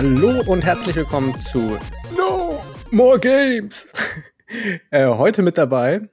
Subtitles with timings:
[0.00, 1.76] Hallo und herzlich willkommen zu
[2.16, 2.62] No
[2.92, 3.84] More Games.
[4.92, 6.08] äh, heute mit dabei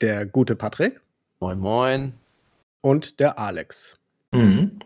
[0.00, 1.00] der gute Patrick.
[1.40, 2.12] Moin, moin.
[2.80, 3.98] Und der Alex.
[4.30, 4.78] Mhm.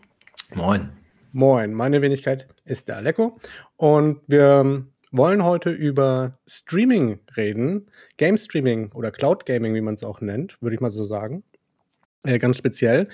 [0.54, 0.92] Moin.
[1.32, 3.38] Moin, meine Wenigkeit ist der Aleko.
[3.76, 7.90] Und wir wollen heute über Streaming reden.
[8.16, 11.44] Game Streaming oder Cloud Gaming, wie man es auch nennt, würde ich mal so sagen.
[12.22, 13.10] Äh, ganz speziell.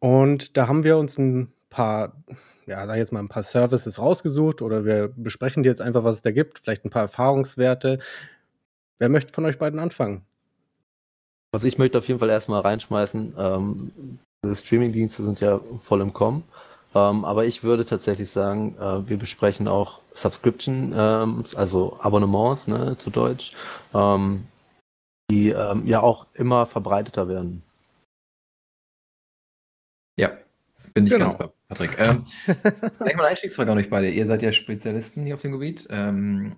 [0.00, 2.22] Und da haben wir uns ein paar,
[2.68, 6.16] ja, sag ich jetzt mal, ein paar Services rausgesucht oder wir besprechen jetzt einfach, was
[6.16, 7.98] es da gibt, vielleicht ein paar Erfahrungswerte.
[8.98, 10.24] Wer möchte von euch beiden anfangen?
[11.52, 14.18] Also ich möchte auf jeden Fall erstmal reinschmeißen, ähm,
[14.54, 16.44] Streaming-Dienste sind ja voll im Kommen.
[16.94, 22.96] Ähm, aber ich würde tatsächlich sagen, äh, wir besprechen auch Subscription, ähm, also Abonnements ne,
[22.98, 23.52] zu Deutsch,
[23.94, 24.46] ähm,
[25.30, 27.62] die ähm, ja auch immer verbreiteter werden.
[30.16, 30.32] Ja,
[30.98, 31.26] bin ich genau.
[31.30, 31.98] ganz bei Patrick.
[31.98, 32.24] Ähm,
[32.98, 34.10] gleich mal eine Einstiegsfrage an euch beide.
[34.10, 35.86] Ihr seid ja Spezialisten hier auf dem Gebiet.
[35.90, 36.56] Ähm,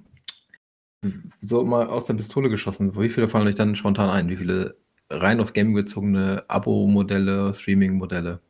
[1.42, 2.98] so mal aus der Pistole geschossen.
[2.98, 4.28] Wie viele fallen euch dann spontan ein?
[4.28, 4.77] Wie viele
[5.11, 8.41] rein auf Gaming bezogene Abo-Modelle, Streaming-Modelle?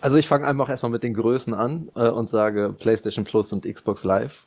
[0.00, 3.64] Also ich fange einfach erstmal mit den Größen an äh, und sage PlayStation Plus und
[3.64, 4.46] Xbox Live.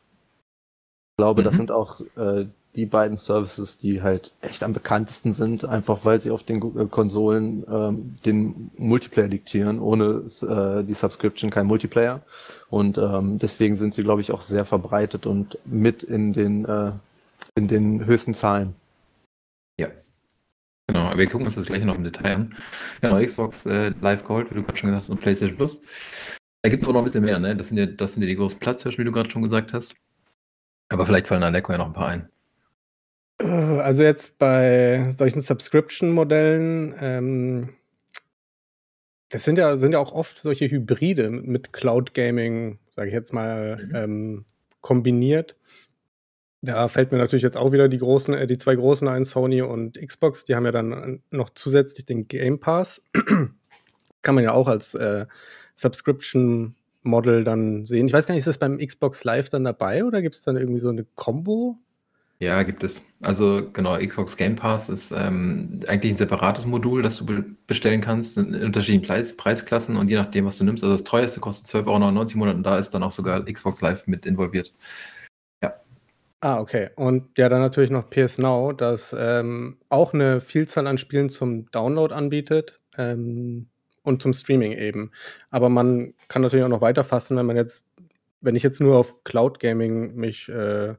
[1.11, 1.45] Ich glaube, mhm.
[1.45, 6.21] das sind auch äh, die beiden Services, die halt echt am bekanntesten sind, einfach weil
[6.21, 12.21] sie auf den äh, Konsolen ähm, den Multiplayer diktieren, ohne äh, die Subscription kein Multiplayer.
[12.69, 16.91] Und ähm, deswegen sind sie, glaube ich, auch sehr verbreitet und mit in den, äh,
[17.55, 18.75] in den höchsten Zahlen.
[19.79, 19.89] Ja.
[20.87, 22.55] Genau, aber wir gucken uns das gleich noch im Detail an.
[23.01, 25.81] Genau, Xbox äh, Live Gold, wie du gerade schon gesagt hast, und PlayStation Plus.
[26.61, 27.55] Da gibt es auch noch ein bisschen mehr, ne?
[27.55, 29.95] Das sind ja, das sind ja die großen Platzhirschen, wie du gerade schon gesagt hast.
[30.89, 32.29] Aber vielleicht fallen Aleko ja noch ein paar ein.
[33.39, 37.69] Äh, also jetzt bei solchen Subscription-Modellen, ähm,
[39.29, 43.33] das sind ja, sind ja auch oft solche Hybride mit Cloud Gaming, sage ich jetzt
[43.33, 43.95] mal, mhm.
[43.95, 44.45] ähm,
[44.81, 45.55] kombiniert.
[46.61, 49.61] Da fällt mir natürlich jetzt auch wieder die großen, äh, die zwei großen ein, Sony
[49.61, 53.01] und Xbox, die haben ja dann noch zusätzlich den Game Pass.
[54.21, 55.25] Kann man ja auch als äh,
[55.75, 58.07] Subscription Model dann sehen.
[58.07, 60.57] Ich weiß gar nicht, ist das beim Xbox Live dann dabei oder gibt es dann
[60.57, 61.77] irgendwie so eine Combo?
[62.39, 63.01] Ja, gibt es.
[63.21, 67.99] Also genau, Xbox Game Pass ist ähm, eigentlich ein separates Modul, das du be bestellen
[67.99, 70.83] kannst in unterschiedlichen Preis Preisklassen und je nachdem, was du nimmst.
[70.83, 73.81] Also das teuerste kostet 12,99 Euro im Monat und da ist dann auch sogar Xbox
[73.81, 74.71] Live mit involviert.
[75.63, 75.73] Ja.
[76.41, 76.91] Ah, okay.
[76.95, 81.69] Und ja, dann natürlich noch PS Now, das ähm, auch eine Vielzahl an Spielen zum
[81.71, 83.67] Download anbietet ähm,
[84.03, 85.11] und zum Streaming eben.
[85.49, 87.87] Aber man kann natürlich auch noch weiter fassen, wenn man jetzt,
[88.41, 90.93] wenn ich jetzt nur auf Cloud Gaming mich äh,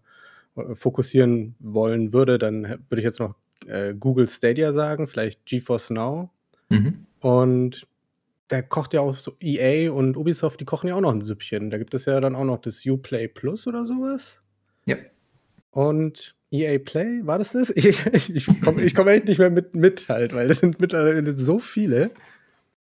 [0.74, 3.34] fokussieren wollen würde, dann würde ich jetzt noch
[3.66, 6.30] äh, Google Stadia sagen, vielleicht GeForce Now.
[6.68, 7.06] Mhm.
[7.20, 7.86] Und
[8.50, 11.70] der kocht ja auch so EA und Ubisoft, die kochen ja auch noch ein Süppchen.
[11.70, 14.40] Da gibt es ja dann auch noch das Uplay Plus oder sowas.
[14.86, 14.96] Ja.
[15.70, 17.70] Und EA Play, war das das?
[17.76, 21.34] Ich, ich, ich komme komm echt nicht mehr mit, mit halt, weil das sind mittlerweile
[21.34, 22.10] so viele.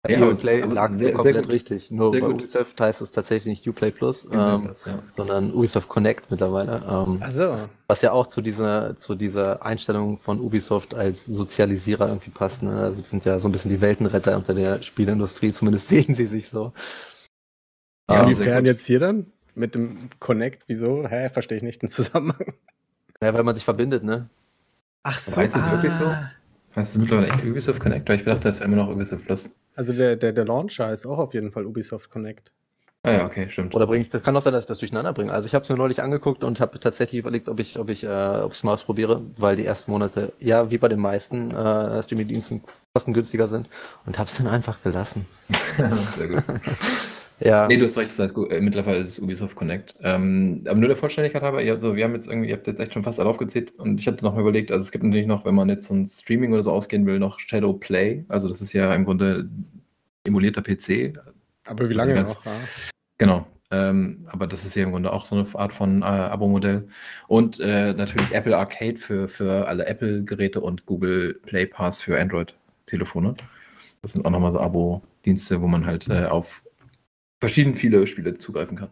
[0.08, 1.90] Ja, Uplay lag sehr, komplett sehr richtig.
[1.90, 2.34] Nur bei gut.
[2.34, 4.98] Ubisoft heißt es tatsächlich nicht Uplay Plus, ähm, ja.
[5.08, 6.82] sondern Ubisoft Connect mittlerweile.
[6.88, 7.56] Ähm, Ach so.
[7.88, 12.62] Was ja auch zu dieser, zu dieser Einstellung von Ubisoft als Sozialisierer irgendwie passt.
[12.62, 12.70] Ne?
[12.70, 16.48] Also sind ja so ein bisschen die Weltenretter unter der Spielindustrie, zumindest sehen sie sich
[16.48, 16.72] so.
[18.08, 19.26] Ja, ähm, inwiefern jetzt hier dann?
[19.54, 21.08] Mit dem Connect, wieso?
[21.08, 22.54] Hä, verstehe ich nicht den Zusammenhang.
[23.22, 24.28] Ja, weil man sich verbindet, ne?
[25.02, 25.36] Ach so.
[25.36, 25.72] Weißt du ah.
[25.72, 26.12] wirklich so?
[26.74, 28.08] Hast du mittlerweile echt Ubisoft Connect?
[28.10, 29.50] Ich dachte, das wäre immer noch Ubisoft Plus.
[29.76, 32.52] Also der, der, der Launcher ist auch auf jeden Fall Ubisoft Connect.
[33.02, 33.72] Ah ja, okay, stimmt.
[33.72, 35.32] Oder bringe ich, das kann auch sein, dass ich das durcheinander bringe.
[35.32, 38.02] Also ich habe es mir neulich angeguckt und habe tatsächlich überlegt, ob ich, ob ich,
[38.02, 42.02] äh, ob ich mal ausprobiere, weil die ersten Monate, ja, wie bei den meisten äh,
[42.02, 42.64] Streaming-Diensten
[42.94, 43.68] kostengünstiger sind
[44.06, 45.24] und habe es dann einfach gelassen.
[46.16, 46.42] Sehr gut.
[47.40, 47.66] Ja.
[47.66, 49.94] Nee, du hast recht, das heißt gut, äh, mittlerweile ist Ubisoft Connect.
[50.02, 52.80] Ähm, aber nur der Vollständigkeit halber, ihr, also wir haben jetzt irgendwie, ihr habt jetzt
[52.80, 55.26] echt schon fast alle aufgezählt und ich hatte noch mal überlegt, also es gibt natürlich
[55.26, 58.24] noch, wenn man jetzt so ein Streaming oder so ausgehen will, noch Shadow Play.
[58.28, 59.48] Also das ist ja im Grunde
[60.24, 61.18] emulierter PC.
[61.66, 62.44] Aber wie lange ganz, noch?
[62.46, 62.52] Ja.
[63.18, 63.46] Genau.
[63.70, 66.88] Ähm, aber das ist ja im Grunde auch so eine Art von äh, Abo-Modell.
[67.26, 73.34] Und äh, natürlich Apple Arcade für, für alle Apple-Geräte und Google Play Pass für Android-Telefone.
[74.02, 76.62] Das sind auch nochmal so Abo-Dienste, wo man halt äh, auf
[77.40, 78.90] verschieden viele Spiele zugreifen kann.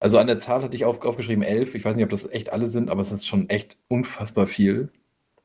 [0.00, 1.74] Also an der Zahl hatte ich auf, aufgeschrieben elf.
[1.74, 4.90] Ich weiß nicht, ob das echt alle sind, aber es ist schon echt unfassbar viel.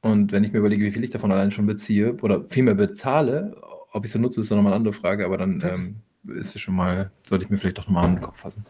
[0.02, 3.62] Und wenn ich mir überlege, wie viel ich davon allein schon beziehe oder vielmehr bezahle,
[3.92, 5.96] ob ich sie nutze, ist dann nochmal eine andere Frage, aber dann ähm,
[6.40, 8.64] ist es schon mal, sollte ich mir vielleicht doch nochmal an den Kopf fassen.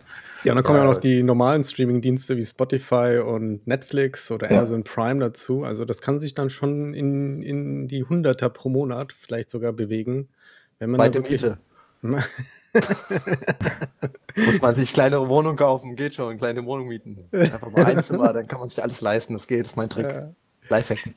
[0.44, 4.50] Ja, und dann kommen ja, ja noch die normalen Streaming-Dienste wie Spotify und Netflix oder
[4.50, 4.60] ja.
[4.60, 5.63] Amazon Prime dazu.
[5.63, 10.30] Also das kann sich dann schon in, in die Hunderter pro Monat vielleicht sogar bewegen.
[10.80, 11.57] Wenn man Weite Miete.
[14.36, 17.27] Muss man sich kleinere Wohnung kaufen, geht schon, kleine Wohnung mieten.
[17.31, 19.89] Einfach mal ein Zimmer, dann kann man sich alles leisten, das geht, das ist mein
[19.89, 20.12] Trick.
[20.12, 20.30] Ja.
[20.69, 21.13] Lifehack.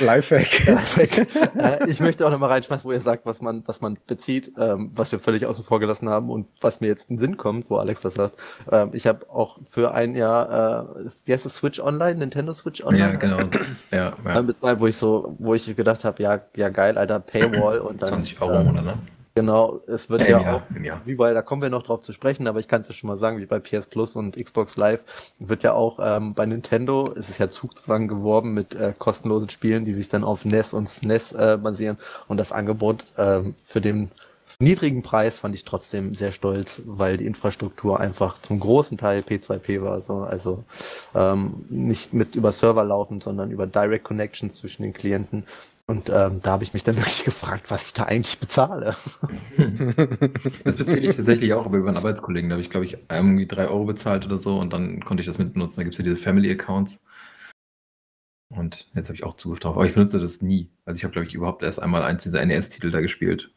[0.00, 0.66] Lifehack.
[0.66, 1.26] Lifehack.
[1.56, 4.90] äh, ich möchte auch nochmal reinschmeißen, wo ihr sagt, was man, was man bezieht, ähm,
[4.94, 7.68] was wir völlig außen vor gelassen haben und was mir jetzt in den Sinn kommt,
[7.68, 8.36] wo Alex das sagt.
[8.70, 12.82] Ähm, ich habe auch für ein Jahr, äh, wie heißt das, Switch Online, Nintendo Switch
[12.82, 13.12] Online?
[13.12, 13.38] Ja, genau.
[13.90, 14.40] Ja, ja.
[14.40, 18.10] Bezahlt, wo ich so, wo ich gedacht habe, ja, ja geil, Alter, Paywall und dann.
[18.10, 18.98] 20 Euro im Monat, ne?
[19.34, 21.00] Genau, es wird Äh, ja im Jahr, auch, Jahr.
[21.06, 23.08] wie bei, da kommen wir noch drauf zu sprechen, aber ich kann es ja schon
[23.08, 25.04] mal sagen, wie bei PS Plus und Xbox Live
[25.38, 29.86] wird ja auch ähm, bei Nintendo, es ist ja Zugzwang geworben mit äh, kostenlosen Spielen,
[29.86, 31.96] die sich dann auf NES und SNES äh, basieren
[32.28, 34.10] und das Angebot ähm, für den
[34.58, 39.82] niedrigen Preis fand ich trotzdem sehr stolz, weil die Infrastruktur einfach zum großen Teil P2P
[39.82, 40.64] war, so, also
[41.14, 45.44] ähm, nicht mit über Server laufend, sondern über Direct Connections zwischen den Klienten.
[45.86, 48.94] Und ähm, da habe ich mich dann wirklich gefragt, was ich da eigentlich bezahle.
[50.64, 52.48] Das bezahle ich tatsächlich auch, aber über einen Arbeitskollegen.
[52.48, 55.26] Da habe ich, glaube ich, irgendwie 3 Euro bezahlt oder so und dann konnte ich
[55.26, 55.76] das mitbenutzen.
[55.76, 57.04] Da gibt es ja diese Family-Accounts.
[58.54, 59.76] Und jetzt habe ich auch Zugriff drauf.
[59.76, 60.70] Aber ich benutze das nie.
[60.84, 63.50] Also ich habe, glaube ich, überhaupt erst einmal eins dieser NES-Titel da gespielt.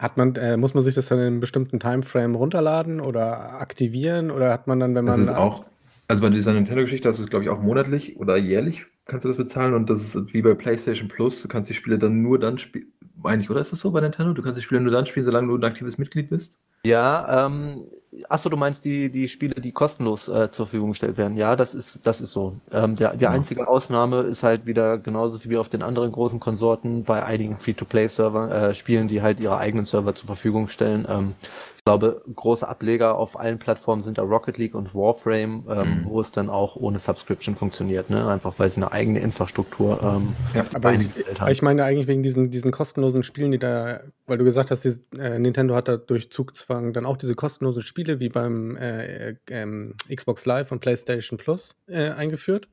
[0.00, 4.30] Hat man, äh, muss man sich das dann in einem bestimmten Timeframe runterladen oder aktivieren?
[4.30, 5.26] Oder hat man dann, wenn Das man.
[5.26, 5.64] ist auch,
[6.08, 9.28] also bei dieser Nintendo-Geschichte hast du es, glaube ich, auch monatlich oder jährlich kannst du
[9.28, 11.42] das bezahlen und das ist wie bei PlayStation Plus.
[11.42, 12.92] Du kannst die Spiele dann nur dann spielen.
[13.16, 14.32] Meine ich, oder ist das so bei Nintendo?
[14.34, 16.58] Du kannst die Spiele nur dann spielen, solange du ein aktives Mitglied bist?
[16.86, 17.86] Ja, ähm,
[18.28, 21.36] achso, du meinst die, die Spiele, die kostenlos äh, zur Verfügung gestellt werden.
[21.38, 22.60] Ja, das ist, das ist so.
[22.72, 23.30] Ähm, der, die Ja.
[23.30, 28.68] einzige Ausnahme ist halt wieder genauso wie auf den anderen großen Konsorten bei einigen Free-to-Play-Server,
[28.70, 31.06] äh, Spielen, die halt ihre eigenen Server zur Verfügung stellen.
[31.08, 31.34] Ähm,
[31.86, 36.04] glaube, große Ableger auf allen Plattformen sind da Rocket League und Warframe, ähm, Mhm.
[36.06, 38.26] wo es dann auch ohne Subscription funktioniert, ne?
[38.26, 41.08] Einfach weil sie eine eigene Infrastruktur ähm, Ja, Aber ich,
[41.38, 41.52] haben.
[41.52, 45.18] ich meine eigentlich wegen diesen, diesen kostenlosen Spielen, die da, weil du gesagt hast, die,
[45.18, 49.94] äh, Nintendo hat da durch Zugzwang dann auch diese kostenlosen Spiele wie beim äh, ähm,
[50.14, 52.66] Xbox Live und PlayStation Plus äh, eingeführt.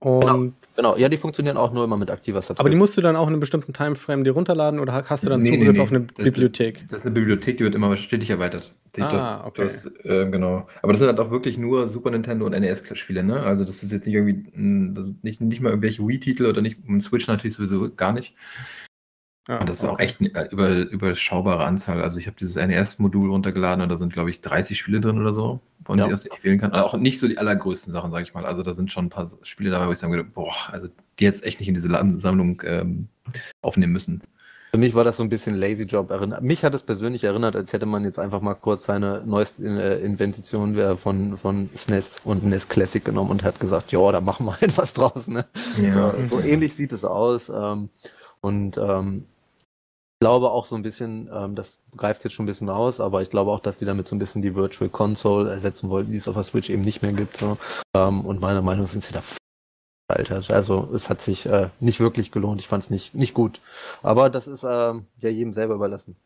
[0.00, 2.60] Und, Genau, ja, die funktionieren auch nur immer mit aktiver Subscription.
[2.64, 5.28] Aber die musst du dann auch in einem bestimmten Timeframe dir runterladen oder hast du
[5.28, 5.82] dann Nee, nee, Zugriff nee.
[5.82, 6.86] auf eine Das- Bibliothek?
[6.88, 8.74] Das ist eine Bibliothek, die wird immer stetig erweitert.
[8.98, 9.62] Ah, das, okay.
[9.64, 10.66] Das, äh, genau.
[10.80, 13.42] Aber das sind halt auch wirklich nur Super Nintendo und NES-Spiele, ne?
[13.42, 16.62] Also das ist jetzt nicht irgendwie, mh, das ist nicht, nicht mal irgendwelche Wii-Titel oder
[16.62, 18.34] nicht, und Switch natürlich sowieso gar nicht.
[19.50, 22.00] Ah, Und das ist auch echt eine über, überschaubare Anzahl.
[22.02, 25.32] Also ich habe dieses NES-Modul runtergeladen und da sind, glaube ich, 30 Spiele drin oder
[25.32, 26.06] so, von Ja.
[26.06, 26.70] denen ich wählen kann.
[26.70, 28.46] Also auch nicht so die allergrößten Sachen, sage ich mal.
[28.46, 30.86] Also da sind schon ein paar Spiele dabei, wo ich sagen würde, boah, also
[31.18, 33.08] die jetzt echt nicht in diese Sammlung ähm,
[33.60, 34.22] aufnehmen müssen.
[34.70, 36.44] Für mich war das so ein bisschen Lazy Job erinnert.
[36.44, 40.04] Mich hat es persönlich erinnert, als hätte man jetzt einfach mal kurz seine neueste äh,
[40.04, 44.46] Invention äh, von, von SNES und NES Classic genommen und hat gesagt, ja, da machen
[44.46, 45.26] wir halt was draus.
[45.26, 45.44] Ne?
[45.82, 46.14] Ja.
[46.30, 47.48] So, ähnlich sieht es aus.
[47.52, 47.88] Ähm,
[48.42, 49.26] und ähm,
[50.20, 53.30] glaube auch so ein bisschen, ähm, das greift jetzt schon ein bisschen aus, aber ich
[53.30, 56.28] glaube auch, dass die damit so ein bisschen die Virtual Console ersetzen wollten, die es
[56.28, 57.38] auf der Switch eben nicht mehr gibt.
[57.38, 57.56] So.
[57.96, 59.22] Ähm, und meiner Meinung nach sind sie da
[60.08, 60.50] altert.
[60.50, 62.60] Also es hat sich äh, nicht wirklich gelohnt.
[62.60, 63.60] Ich fand es nicht, nicht gut.
[64.02, 66.16] Aber das ist ähm, ja jedem selber überlassen.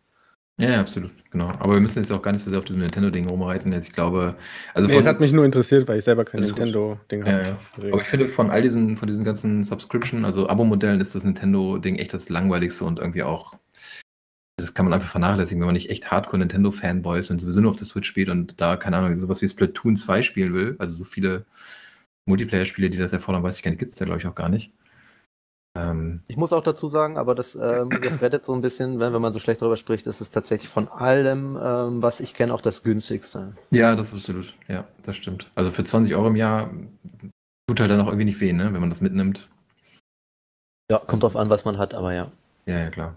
[0.56, 1.48] Ja, ja, absolut, genau.
[1.58, 3.72] Aber wir müssen jetzt auch gar nicht so sehr auf diesem Nintendo-Ding rumreiten.
[3.72, 4.36] Jetzt, ich glaube,
[4.72, 6.42] also Nee, von, es hat mich nur interessiert, weil ich selber kein.
[6.42, 7.42] Nintendo-Ding ja, habe.
[7.82, 7.92] ja.
[7.92, 11.96] Aber ich finde, von all diesen, von diesen ganzen Subscription, also Abo-Modellen, ist das Nintendo-Ding
[11.96, 13.56] echt das langweiligste und irgendwie auch,
[14.56, 17.70] das kann man einfach vernachlässigen, wenn man nicht echt hardcore Nintendo-Fanboy ist und sowieso nur
[17.70, 20.94] auf der Switch spielt und da, keine Ahnung, sowas wie Splatoon 2 spielen will, also
[20.94, 21.44] so viele
[22.26, 24.48] Multiplayer-Spiele, die das erfordern, weiß ich gar nicht, gibt es ja, glaube ich, auch gar
[24.48, 24.72] nicht.
[25.76, 29.12] Ähm, Ich muss auch dazu sagen, aber das, ähm, das rettet so ein bisschen, wenn,
[29.12, 32.54] wenn man so schlecht darüber spricht, ist es tatsächlich von allem, ähm, was ich kenne,
[32.54, 33.56] auch das günstigste.
[33.70, 35.50] ja, das ist absolut, ja, das stimmt.
[35.56, 36.70] Also für 20 Euro im Jahr
[37.66, 39.48] tut halt dann auch irgendwie nicht weh, ne, wenn man das mitnimmt.
[40.90, 42.30] Ja, kommt drauf an, was man hat, aber ja.
[42.66, 43.16] Ja, ja, klar.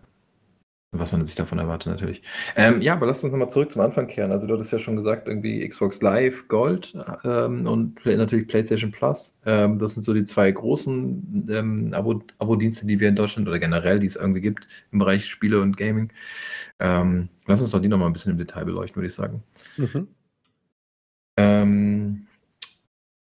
[0.94, 2.22] Was man sich davon erwartet, natürlich.
[2.56, 4.32] Ähm, ja, aber lass uns nochmal zurück zum Anfang kehren.
[4.32, 9.38] Also, du hattest ja schon gesagt, irgendwie Xbox Live Gold ähm, und natürlich PlayStation Plus.
[9.46, 13.60] Ähm, das sind so die zwei großen ähm, Abo- Abo-Dienste, die wir in Deutschland oder
[13.60, 16.12] generell, die es irgendwie gibt im Bereich Spiele und Gaming.
[16.80, 19.44] Ähm, lass uns doch die nochmal ein bisschen im Detail beleuchten, würde ich sagen.
[19.78, 20.08] Mhm.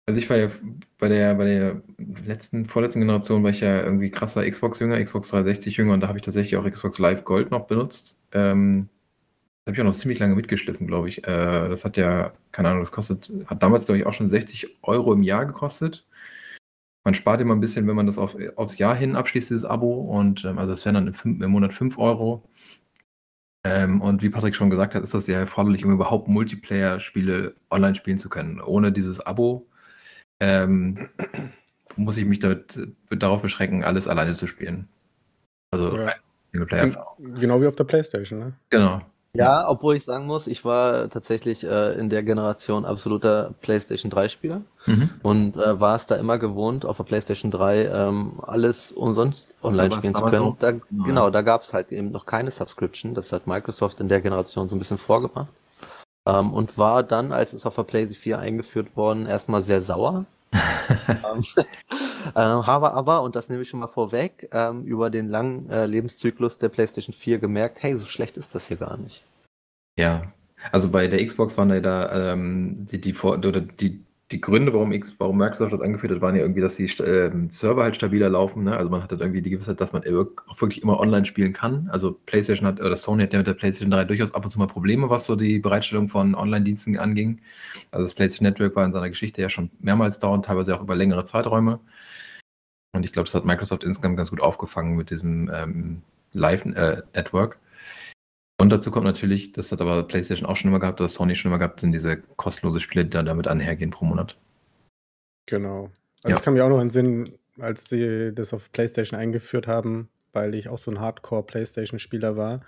[0.09, 0.49] Also ich war ja
[0.97, 1.83] bei der, bei der
[2.25, 6.25] letzten, vorletzten Generation war ich ja irgendwie krasser Xbox-Jünger, Xbox 360-Jünger und da habe ich
[6.25, 8.23] tatsächlich auch Xbox Live Gold noch benutzt.
[8.33, 8.88] Ähm,
[9.67, 11.19] das habe ich auch noch ziemlich lange mitgeschliffen, glaube ich.
[11.25, 14.79] Äh, das hat ja, keine Ahnung, das kostet, hat damals, glaube ich, auch schon 60
[14.83, 16.07] Euro im Jahr gekostet.
[17.05, 19.93] Man spart immer ein bisschen, wenn man das auf, aufs Jahr hin abschließt, dieses Abo.
[19.93, 22.49] Und ähm, also es wären dann im, im Monat 5 Euro.
[23.65, 27.95] Ähm, und wie Patrick schon gesagt hat, ist das ja erforderlich, um überhaupt Multiplayer-Spiele online
[27.95, 28.62] spielen zu können.
[28.62, 29.69] Ohne dieses Abo
[30.40, 31.09] ähm,
[31.97, 32.78] muss ich mich damit,
[33.11, 34.88] darauf beschränken, alles alleine zu spielen.
[35.71, 36.12] Also Ja.
[37.18, 38.52] Genau wie auf der Playstation, ne?
[38.71, 39.02] Genau.
[39.35, 44.62] Ja, obwohl ich sagen muss, ich war tatsächlich äh, in der Generation absoluter PlayStation 3-Spieler
[44.87, 45.11] Mhm.
[45.23, 49.92] und äh, war es da immer gewohnt, auf der PlayStation 3 ähm, alles umsonst online
[49.92, 50.57] spielen zu können.
[50.59, 53.14] Da, genau, genau, da gab es halt eben noch keine Subscription.
[53.14, 55.49] Das hat Microsoft in der Generation so ein bisschen vorgemacht.
[56.28, 60.26] Ähm, und war dann, als es auf der PlayStation 4 eingeführt worden, erstmal sehr sauer.
[61.08, 61.42] ähm,
[62.35, 65.87] äh, habe aber, und das nehme ich schon mal vorweg, ähm, über den langen äh,
[65.87, 69.25] Lebenszyklus der PlayStation 4 gemerkt, hey, so schlecht ist das hier gar nicht.
[69.99, 70.32] Ja,
[70.70, 74.75] also bei der Xbox waren ja da ähm, die, die, Vor oder die, die Gründe,
[74.75, 77.97] warum, X, warum Microsoft das angeführt hat, waren ja irgendwie, dass die ähm, Server halt
[77.97, 78.64] stabiler laufen.
[78.64, 78.76] Ne?
[78.76, 81.88] Also man hat halt irgendwie die Gewissheit, dass man auch wirklich immer online spielen kann.
[81.90, 84.58] Also PlayStation hat, oder Sony hat ja mit der PlayStation 3 durchaus ab und zu
[84.58, 87.40] mal Probleme, was so die Bereitstellung von Online-Diensten anging.
[87.90, 90.94] Also das PlayStation Network war in seiner Geschichte ja schon mehrmals dauernd, teilweise auch über
[90.94, 91.80] längere Zeiträume.
[92.92, 96.02] Und ich glaube, das hat Microsoft insgesamt ganz gut aufgefangen mit diesem ähm,
[96.35, 97.58] Live-Network.
[98.61, 101.50] Und dazu kommt natürlich, das hat aber PlayStation auch schon immer gehabt, oder Sony schon
[101.50, 104.37] immer gehabt, sind diese kostenlose Spiele, die dann damit einhergehen pro Monat.
[105.47, 105.91] Genau.
[106.23, 106.37] Also Ja.
[106.37, 107.25] ich kann mich auch noch entsinnen,
[107.59, 112.62] als die das auf PlayStation eingeführt haben, weil ich auch so ein Hardcore-PlayStation-Spieler war.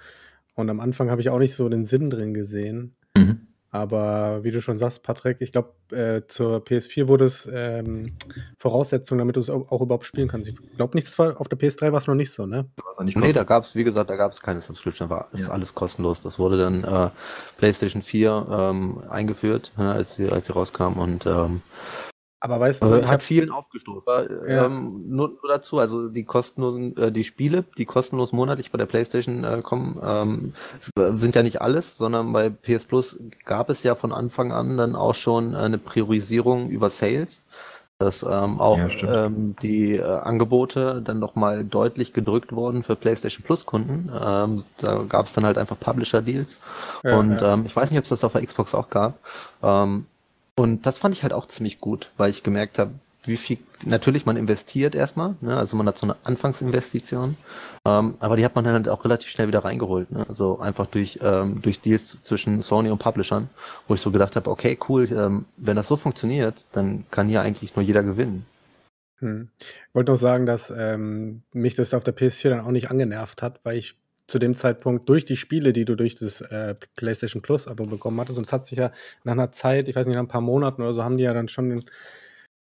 [0.54, 2.94] Und am Anfang habe ich auch nicht so den Sinn drin gesehen.
[3.16, 3.48] Mhm.
[3.72, 8.12] Aber wie du schon sagst, Patrick, ich glaube, äh, zur PS4 wurde es ähm,
[8.58, 10.48] Voraussetzung, damit du es auch, überhaupt spielen kannst.
[10.48, 12.68] Ich glaube nicht, das war auf der PS3 war es noch nicht so, ne?
[13.02, 13.46] Nicht Nee, da kostenlos.
[13.46, 15.50] gab's, wie gesagt, da gab's keine Subscription, war ist Ja.
[15.50, 16.20] alles kostenlos.
[16.20, 17.10] Das wurde dann äh,
[17.58, 21.62] PlayStation 4 ähm, eingeführt, ja, als sie als sie rauskam und ähm,
[22.40, 24.12] Aber weißt du, ich hat hab, vielen aufgestoßen.
[24.48, 24.64] Ja.
[24.66, 28.86] ähm, nur, nur dazu, also die kostenlosen, äh, die Spiele, die kostenlos monatlich bei der
[28.86, 30.54] PlayStation äh, kommen, ähm,
[31.18, 34.96] sind ja nicht alles, sondern bei PS Plus gab es ja von Anfang an dann
[34.96, 37.40] auch schon eine Priorisierung über Sales.
[37.98, 43.44] Dass ähm, auch Ja, ähm, die äh, Angebote dann nochmal deutlich gedrückt wurden für PlayStation
[43.44, 44.10] Plus Kunden.
[44.18, 46.60] Ähm, da gab es dann halt einfach Publisher Deals.
[47.04, 47.52] Ja, und ja.
[47.52, 49.18] Ähm, ich weiß nicht, ob es das auf der Xbox auch gab.
[49.62, 50.06] Ähm,
[50.60, 52.92] und das fand ich halt auch ziemlich gut, weil ich gemerkt habe,
[53.24, 55.56] wie viel, natürlich man investiert erstmal, ne?
[55.56, 57.38] also man hat so eine Anfangsinvestition,
[57.86, 60.26] ähm, aber die hat man dann halt auch relativ schnell wieder reingeholt, ne?
[60.28, 63.48] also einfach durch, ähm, durch Deals zwischen Sony und Publishern,
[63.88, 67.40] wo ich so gedacht habe, okay, cool, ähm, wenn das so funktioniert, dann kann hier
[67.40, 68.44] eigentlich nur jeder gewinnen.
[69.20, 69.48] Hm.
[69.58, 73.40] Ich wollte noch sagen, dass ähm, mich das auf der PS4 dann auch nicht angenervt
[73.40, 73.96] hat, weil ich
[74.30, 78.20] zu dem Zeitpunkt durch die Spiele, die du durch das äh, PlayStation Plus Abo bekommen
[78.20, 78.92] hattest, und es hat sich ja
[79.24, 81.34] nach einer Zeit, ich weiß nicht, nach ein paar Monaten oder so, haben die ja
[81.34, 81.84] dann schon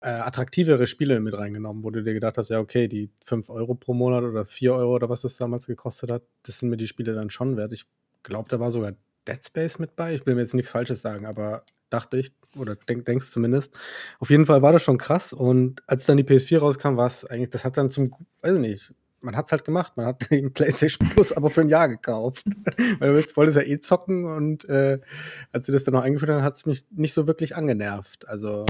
[0.01, 3.75] äh, attraktivere Spiele mit reingenommen, wo du dir gedacht hast, ja, okay, die 5 Euro
[3.75, 6.89] pro Monat oder 4 Euro oder was das damals gekostet hat, das sind mir die
[6.89, 7.73] Spiele dann schon wert.
[7.73, 7.85] Ich
[8.23, 8.93] glaube, da war sogar
[9.29, 10.15] Dead Space mit bei.
[10.15, 13.73] Ich will mir jetzt nichts Falsches sagen, aber dachte ich, oder denk, denkst zumindest.
[14.19, 15.33] Auf jeden Fall war das schon krass.
[15.33, 18.61] Und als dann die PS4 rauskam, war es eigentlich, das hat dann zum, weiß ich
[18.61, 19.97] nicht, man hat es halt gemacht.
[19.97, 22.45] Man hat den PlayStation Plus aber für ein Jahr gekauft.
[22.99, 25.01] Weil du wolltest ja eh zocken und äh,
[25.53, 28.29] als sie das dann noch eingeführt haben, hat es mich nicht so wirklich angenervt.
[28.29, 28.67] Also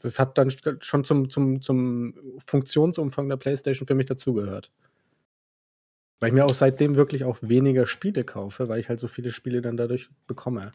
[0.00, 0.50] das hat dann
[0.80, 2.14] schon zum, zum, zum
[2.46, 4.70] Funktionsumfang der PlayStation für mich dazugehört.
[6.18, 9.30] Weil ich mir auch seitdem wirklich auch weniger Spiele kaufe, weil ich halt so viele
[9.30, 10.72] Spiele dann dadurch bekomme.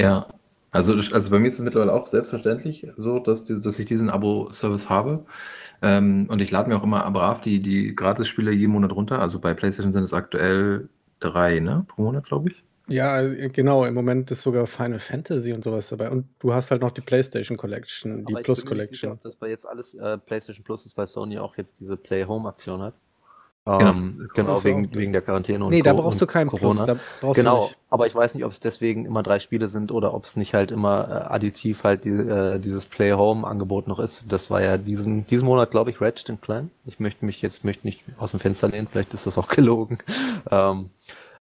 [0.00, 0.28] Ja,
[0.76, 4.10] also, also bei mir ist es mittlerweile auch selbstverständlich so, dass, diese- dass ich diesen
[4.10, 5.26] Abo-Service habe.
[5.82, 9.20] Ähm, und ich lade mir auch immer brav die, die Gratis-Spiele jeden Monat runter.
[9.20, 10.88] Also bei PlayStation sind es aktuell
[11.20, 11.84] drei, ne?
[11.88, 12.64] Pro Monat, glaube ich.
[12.88, 13.84] Ja, genau.
[13.84, 16.10] Im Moment ist sogar Final Fantasy und sowas dabei.
[16.10, 18.88] Und du hast halt noch die PlayStation Collection, die Aber ich Plus bin mir nicht
[18.88, 19.12] sicher, Collection.
[19.12, 22.24] ob das bei jetzt alles äh, PlayStation Plus ist, weil Sony auch jetzt diese Play
[22.24, 22.94] Home Aktion hat.
[23.66, 23.80] Genau.
[23.90, 26.78] Ähm, genau, ist wegen, wegen der Quarantäne und Nee, da brauchst du keinen Plus.
[26.78, 27.76] Da brauchst du Genau, nicht.
[27.90, 30.54] aber ich weiß nicht, ob es deswegen immer drei Spiele sind oder ob es nicht
[30.54, 34.22] halt immer äh, additiv halt die, äh, dieses Play Home Angebot noch ist.
[34.28, 36.70] Das war ja diesen diesen Monat, glaube ich, Ratchet Clan.
[36.84, 39.98] Ich möchte mich jetzt möchte nicht aus dem Fenster lehnen, vielleicht ist das auch gelogen.
[40.48, 40.90] ähm,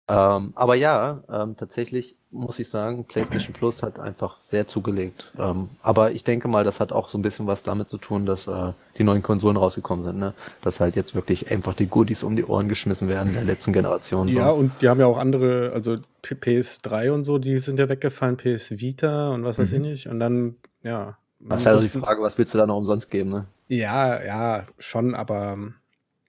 [0.09, 5.30] ähm, aber ja, ähm, tatsächlich muss ich sagen, PlayStation Plus hat einfach sehr zugelegt.
[5.38, 8.25] Ähm, aber ich denke mal, das hat auch so ein bisschen was damit zu tun,
[8.25, 10.32] dass äh, die neuen Konsolen rausgekommen sind, ne?
[10.62, 14.28] Dass halt jetzt wirklich einfach die Goodies um die Ohren geschmissen werden der letzten Generation.
[14.32, 14.38] so.
[14.38, 17.88] Ja, und die haben ja auch andere, also P- PS3 und so, die sind ja
[17.90, 19.85] weggefallen, PS Vita und was weiß ich Mhm.
[19.85, 20.06] nicht.
[20.09, 21.18] Und dann, ja.
[21.40, 23.44] Das ist also die Frage, was willst du da noch umsonst geben, ne?
[23.68, 25.59] Ja, ja, schon, aber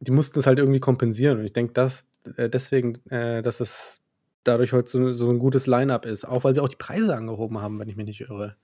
[0.01, 1.39] die mussten es halt irgendwie kompensieren.
[1.39, 3.99] Und ich denke, dass äh, deswegen, äh, dass es
[4.43, 6.25] dadurch heute so, so ein gutes Line-up ist.
[6.25, 8.55] Auch weil sie auch die Preise angehoben haben, wenn ich mich nicht irre.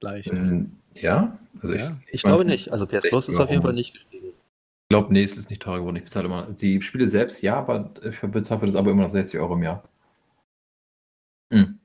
[0.00, 0.32] Leicht.
[0.32, 2.72] Ähm, Ja, also Ja, Ich weiß glaube nicht.
[2.72, 4.26] Also PS Plus ist auf jeden Fall nicht gestiegen.
[4.26, 5.96] Ich glaube, nee, es ist nicht teurer geworden.
[5.96, 6.46] Ich bezahle immer.
[6.48, 9.62] Die Spiele selbst, ja, aber ich bezahle für das Abo immer noch 60 Euro im
[9.62, 9.82] Jahr.
[11.52, 11.78] Hm.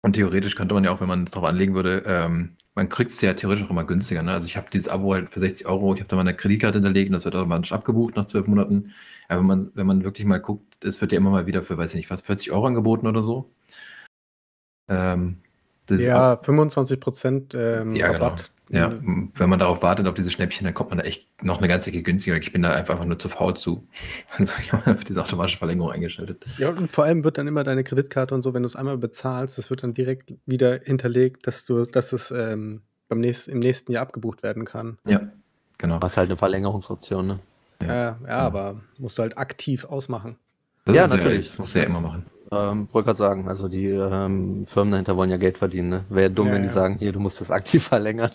[0.00, 3.10] Und theoretisch könnte man ja auch, wenn man es darauf anlegen würde, ähm, man kriegt
[3.10, 4.22] es ja theoretisch auch immer günstiger.
[4.22, 4.32] Ne?
[4.32, 6.78] Also ich habe dieses Abo halt für 60 Euro, ich habe da mal eine Kreditkarte
[6.78, 8.94] hinterlegt und das wird automatisch abgebucht nach zwölf Monaten.
[9.28, 11.76] Aber wenn man, wenn man wirklich mal guckt, es wird ja immer mal wieder für,
[11.76, 13.52] weiß ich nicht, fast 40 Euro angeboten oder so.
[14.88, 15.38] Ähm,
[15.90, 18.24] ja, 25 Prozent ähm, ja, genau.
[18.24, 18.50] Rabatt.
[18.70, 21.68] Ja, wenn man darauf wartet, auf diese Schnäppchen, dann kommt man da echt noch eine
[21.68, 22.36] ganze Ecke günstiger.
[22.36, 23.88] Ich bin da einfach nur zu faul zu.
[24.36, 26.44] Also ich habe einfach diese automatische Verlängerung eingeschaltet.
[26.58, 28.98] Ja, und vor allem wird dann immer deine Kreditkarte und so, wenn du es einmal
[28.98, 33.58] bezahlst, das wird dann direkt wieder hinterlegt, dass du, dass es ähm, beim nächsten, im
[33.58, 34.98] nächsten Jahr abgebucht werden kann.
[35.06, 35.20] Ja,
[35.78, 36.02] genau.
[36.02, 37.38] Was halt eine Verlängerungsoption, ne?
[37.82, 40.36] Ja, ja, ja aber musst du halt aktiv ausmachen.
[40.84, 41.48] Das Ja, natürlich.
[41.48, 42.26] das musst du ja immer machen.
[42.50, 46.04] Ähm, wollte gerade sagen, also die ähm, Firmen dahinter wollen ja Geld verdienen, ne?
[46.08, 46.72] Wäre dumm, Ja, wenn die ja.
[46.74, 48.30] sagen, hier, du musst das aktiv verlängern.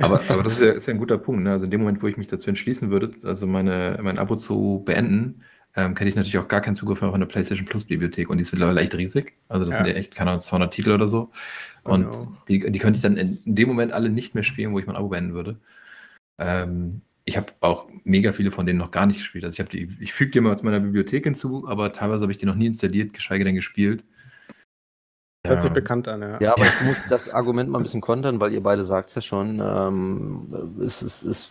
[0.00, 1.42] Aber, aber das ist ja, ist ja ein guter Punkt.
[1.42, 1.50] Ne?
[1.52, 4.82] Also in dem Moment, wo ich mich dazu entschließen würde, also meine, mein Abo zu
[4.86, 5.42] beenden,
[5.76, 8.30] ähm, hätte ich natürlich auch gar keinen Zugriff mehr auf eine PlayStation Plus Bibliothek.
[8.30, 9.34] Und die ist mittlerweile echt riesig.
[9.48, 9.84] Also das Ja.
[9.84, 11.30] sind ja echt, keine Ahnung, 200 Titel oder so.
[11.84, 12.32] Und Genau.
[12.48, 14.86] die, die könnte ich dann in, in dem Moment alle nicht mehr spielen, wo ich
[14.86, 15.58] mein Abo beenden würde.
[16.38, 19.44] Ähm, ich habe auch mega viele von denen noch gar nicht gespielt.
[19.44, 22.32] Also ich habe die, ich füge die mal zu meiner Bibliothek hinzu, aber teilweise habe
[22.32, 24.04] ich die noch nie installiert, geschweige denn gespielt.
[25.44, 25.74] Das hört sich Ja.
[25.74, 26.40] bekannt an, ja.
[26.40, 29.14] Ja, aber ich muss das Argument mal ein bisschen kontern, weil ihr beide sagt es
[29.16, 31.50] ja schon, ähm, es ist, es,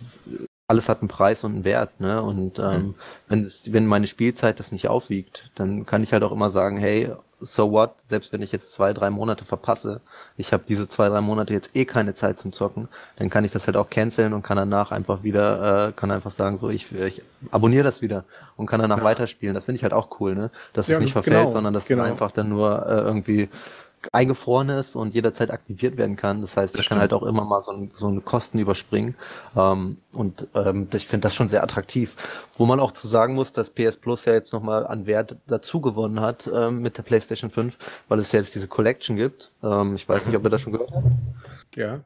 [0.67, 2.21] alles hat einen Preis und einen Wert, ne?
[2.21, 2.95] Und ähm,
[3.27, 6.77] wenn, es, wenn meine Spielzeit das nicht aufwiegt, dann kann ich halt auch immer sagen,
[6.77, 10.01] hey, so what, selbst wenn ich jetzt zwei, drei Monate verpasse,
[10.37, 13.51] ich habe diese zwei, drei Monate jetzt eh keine Zeit zum Zocken, dann kann ich
[13.51, 16.91] das halt auch canceln und kann danach einfach wieder, äh, kann einfach sagen, so ich,
[16.93, 17.21] ich
[17.51, 18.23] abonniere das wieder
[18.57, 19.03] und kann danach Ja.
[19.03, 19.55] weiterspielen.
[19.55, 20.51] Das finde ich halt auch cool, ne?
[20.73, 22.03] Dass Ja, es nicht verfällt, genau, sondern dass genau.
[22.03, 23.49] es einfach dann nur äh, irgendwie
[24.11, 26.41] eingefroren ist und jederzeit aktiviert werden kann.
[26.41, 29.15] Das heißt, Das ich kann halt auch immer mal so, ein, so eine Kosten überspringen.
[29.55, 32.15] Ähm, und ähm, ich finde das schon sehr attraktiv.
[32.57, 35.81] Wo man auch zu sagen muss, dass PS Plus ja jetzt nochmal an Wert dazu
[35.81, 37.77] gewonnen hat ähm, mit der PlayStation 5,
[38.07, 39.51] weil es ja jetzt diese Collection gibt.
[39.63, 41.05] Ähm, ich weiß nicht, ob ihr das schon gehört habt.
[41.75, 42.01] ja.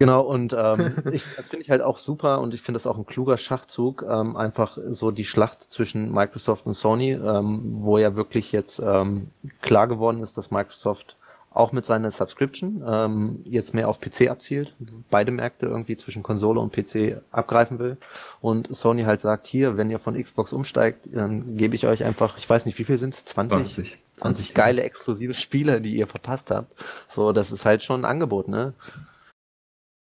[0.00, 2.96] Genau, und ähm, ich, das finde ich halt auch super und ich finde das auch
[2.96, 8.16] ein kluger Schachzug, ähm, einfach so die Schlacht zwischen Microsoft und Sony, ähm, wo ja
[8.16, 9.28] wirklich jetzt ähm,
[9.60, 11.16] klar geworden ist, dass Microsoft
[11.50, 14.74] auch mit seiner Subscription ähm, jetzt mehr auf PC abzielt,
[15.10, 17.96] beide Märkte irgendwie zwischen Konsole und PC abgreifen will
[18.40, 22.38] und Sony halt sagt, hier, wenn ihr von Xbox umsteigt, dann gebe ich euch einfach,
[22.38, 23.74] ich weiß nicht, wie viel sind es, 20?
[23.74, 23.98] 20.
[24.18, 26.74] 20 geile exklusive Spiele, die ihr verpasst habt.
[27.08, 28.74] So, das ist halt schon ein Angebot, ne?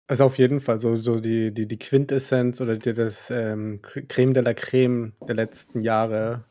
[0.07, 4.33] Also auf jeden Fall so, so die, die, die Quintessenz oder die, das ähm, Creme
[4.33, 6.43] de la Creme der letzten Jahre.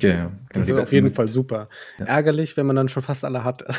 [0.00, 0.32] Ja, ja.
[0.52, 1.68] Das ist auf jeden Fall super.
[1.98, 2.06] Ja.
[2.06, 3.62] Ärgerlich, wenn man dann schon fast alle hat.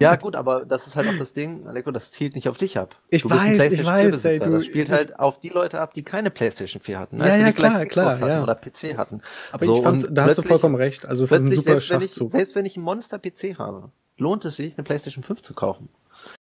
[0.00, 2.76] Ja, gut, aber das ist halt auch das Ding, Aleko, das zielt nicht auf dich
[2.78, 2.96] ab.
[3.08, 4.44] Ich du bist ein weiß, ich PlayStation weiß, 4 ey, Besitzer.
[4.50, 7.18] du- Das spielt ich- halt auf die Leute ab, die keine PlayStation 4 hatten.
[7.18, 8.42] Ja, du, ja, die vielleicht klar, Xbox klar, hatten ja.
[8.42, 9.20] oder PC hatten.
[9.52, 11.06] Aber So, ich fand's, da hast du vollkommen recht.
[11.06, 12.32] Also es ist ein super selbst wenn, ich, Schachzug.
[12.32, 15.88] selbst wenn ich einen Monster-PC habe, lohnt es sich, eine PlayStation 5 zu kaufen.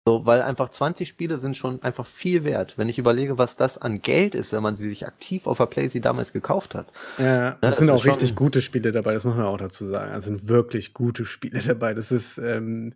[0.07, 2.77] So, weil einfach 20 Spiele sind schon einfach viel wert.
[2.77, 5.65] Wenn ich überlege, was das an Geld ist, wenn man sie sich aktiv auf der
[5.65, 6.91] PlayStation damals gekauft hat.
[7.17, 10.13] Ja, das es sind auch richtig gute Spiele dabei, das muss man auch dazu sagen.
[10.13, 11.95] Es sind wirklich gute Spiele dabei.
[11.95, 12.93] Das ist, ähm,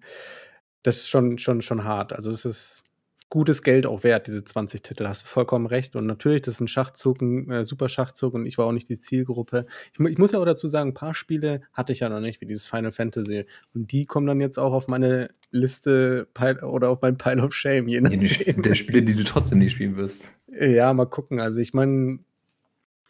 [0.83, 2.13] das ist schon, schon, schon hart.
[2.13, 2.83] Also es ist
[3.29, 5.07] gutes Geld auch wert, diese 20 Titel.
[5.07, 5.95] Hast du vollkommen recht.
[5.95, 8.89] Und natürlich, das ist ein Schachzug, ein äh, super Schachzug und ich war auch nicht
[8.89, 9.65] die Zielgruppe.
[9.93, 12.41] Ich, ich muss ja auch dazu sagen, ein paar Spiele hatte ich ja noch nicht,
[12.41, 13.45] wie dieses Final Fantasy.
[13.73, 16.27] Und die kommen dann jetzt auch auf meine Liste
[16.63, 18.61] oder auf mein Pile of Shame, je nachdem.
[18.61, 20.29] der Spiele, die du trotzdem nicht spielen wirst.
[20.47, 21.39] Ja, mal gucken.
[21.39, 22.19] Also ich meine,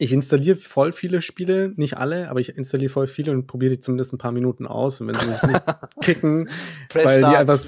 [0.02, 3.80] ich installiere voll viele Spiele, nicht alle, aber ich installiere voll viele und probiere die
[3.80, 4.98] zumindest ein paar Minuten aus.
[4.98, 5.62] Und wenn sie mich nicht
[6.00, 6.48] kicken,
[6.94, 7.60] weil die einfach.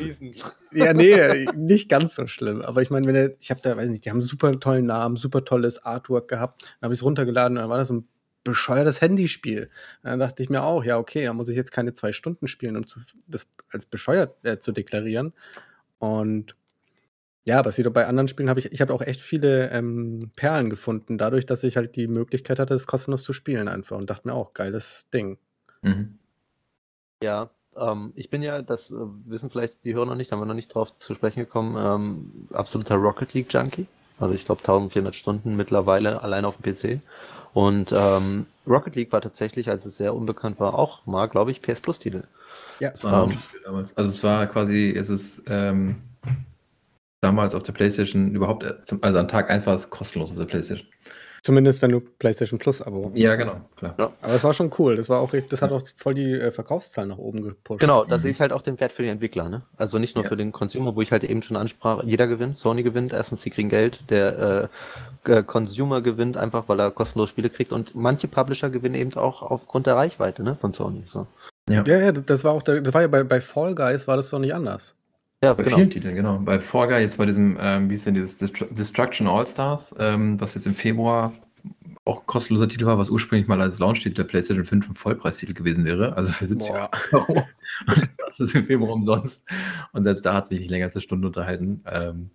[0.73, 2.63] Ja, nee, nicht ganz so schlimm.
[2.63, 5.17] Aber ich meine, wenn der, ich habe da, weiß nicht, die haben super tollen Namen,
[5.17, 6.63] super tolles Artwork gehabt.
[6.63, 8.09] Dann habe ich es runtergeladen und dann war das so ein
[8.45, 9.65] bescheuertes Handyspiel.
[10.03, 12.49] Und dann dachte ich mir auch, ja, okay, da muss ich jetzt keine zwei Stunden
[12.49, 15.35] spielen, um zu, das als bescheuert äh, zu deklarieren.
[15.99, 16.57] Und
[17.45, 20.31] ja, aber sieht doch bei anderen Spielen habe ich, ich habe auch echt viele ähm,
[20.37, 24.09] Perlen gefunden, dadurch, dass ich halt die Möglichkeit hatte, es kostenlos zu spielen einfach und
[24.09, 25.39] dachte mir auch, geiles Ding.
[25.83, 26.19] Mhm.
[27.23, 30.47] Ja, ähm, ich bin ja, das äh, wissen vielleicht die Hörer noch nicht, haben wir
[30.47, 33.87] noch nicht drauf zu sprechen gekommen, ähm, absoluter Rocket League Junkie.
[34.19, 37.01] Also ich glaube 1400 Stunden mittlerweile allein auf dem PC.
[37.55, 41.61] Und ähm, Rocket League war tatsächlich, als es sehr unbekannt war, auch mal, glaube ich,
[41.61, 42.23] PS Plus Titel.
[42.79, 43.39] Ja, Das war ein Ähm.
[43.39, 43.97] Spiel damals.
[43.97, 45.97] Also es war quasi, es ist ähm,
[47.23, 50.37] damals auf der Playstation überhaupt, äh, zum, also an Tag 1 war es kostenlos auf
[50.37, 50.87] der Playstation.
[51.45, 53.11] zumindest wenn du PlayStation Plus Abo.
[53.15, 53.95] Ja, genau, klar.
[53.97, 54.97] Aber es war schon cool.
[54.97, 57.81] Das war auch, das hat auch voll die äh, Verkaufszahlen nach oben gepusht.
[57.81, 58.21] Genau, da Mhm.
[58.21, 59.63] sehe ich halt auch den Wert für die Entwickler, ne?
[59.77, 60.29] Also nicht nur Ja.
[60.29, 63.51] für den Consumer, wo ich halt eben schon ansprach, jeder gewinnt, Sony gewinnt, erstens, sie
[63.51, 64.69] kriegen Geld, der
[65.25, 69.43] äh, Consumer gewinnt einfach, weil er kostenlos Spiele kriegt und manche Publisher gewinnen eben auch
[69.43, 71.03] aufgrund der Reichweite, ne, von Sony.
[71.07, 71.27] So.
[71.69, 74.31] Ja, ja, das war auch, der, das war ja bei, bei Fall Guys war das
[74.31, 74.95] doch nicht anders.
[75.43, 75.77] Ja, Bei genau.
[75.77, 76.39] vielen Titeln, genau.
[76.39, 80.55] Bei Guy, jetzt bei diesem, ähm, wie ist denn dieses Destru- Destruction All-Stars, ähm, was
[80.55, 81.33] jetzt im Februar
[82.05, 85.85] auch kostenloser Titel war, was ursprünglich mal als Launch-Titel der PlayStation 5 ein Vollpreistitel gewesen
[85.85, 86.17] wäre.
[86.17, 86.91] Also für 70 Boah.
[87.13, 87.33] Euro.
[87.89, 89.45] Und es ist im Februar umsonst.
[89.93, 91.83] Und selbst da hat es mich nicht länger als eine Stunde unterhalten.
[91.87, 92.31] Ähm,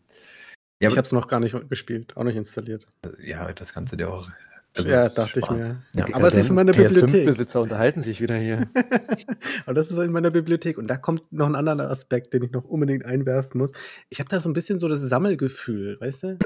[0.81, 2.87] ja, ich habe es noch gar nicht gespielt, auch nicht installiert.
[3.21, 4.29] Ja, das kannst du dir auch
[4.77, 5.83] also, ja, dachte ich mir.
[5.93, 6.05] Ja.
[6.13, 7.25] Aber es ist in meiner Bibliothek.
[7.25, 8.67] besitzer unterhalten sich wieder hier.
[9.65, 10.77] Aber das ist in meiner Bibliothek.
[10.77, 13.71] Und da kommt noch ein anderer Aspekt, den ich noch unbedingt einwerfen muss.
[14.09, 16.37] Ich habe da so ein bisschen so das Sammelgefühl, weißt du?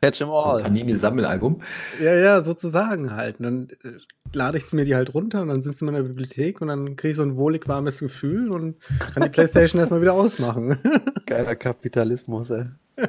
[0.00, 0.62] Catch them all.
[0.62, 1.62] Panini-Sammelalbum.
[2.02, 3.40] Ja, ja, sozusagen halt.
[3.40, 3.98] Und dann äh,
[4.32, 6.96] lade ich mir die halt runter und dann sind sie in meiner Bibliothek und dann
[6.96, 8.76] kriege ich so ein wohlig warmes Gefühl und
[9.14, 10.78] kann die Playstation erstmal wieder ausmachen.
[11.26, 12.64] Geiler Kapitalismus, ey.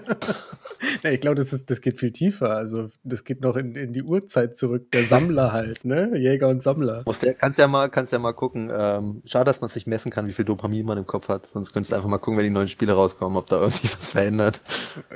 [1.03, 2.51] ja, ich glaube, das, das geht viel tiefer.
[2.51, 4.91] Also, das geht noch in, in die Urzeit zurück.
[4.91, 6.17] Der Sammler halt, ne?
[6.17, 7.03] Jäger und Sammler.
[7.05, 8.71] Musst kannst ja mal, kannst ja mal gucken.
[8.75, 11.47] Ähm, schade, dass man sich messen kann, wie viel Dopamin man im Kopf hat.
[11.47, 14.11] Sonst könntest du einfach mal gucken, wenn die neuen Spiele rauskommen, ob da irgendwie was
[14.11, 14.61] verändert.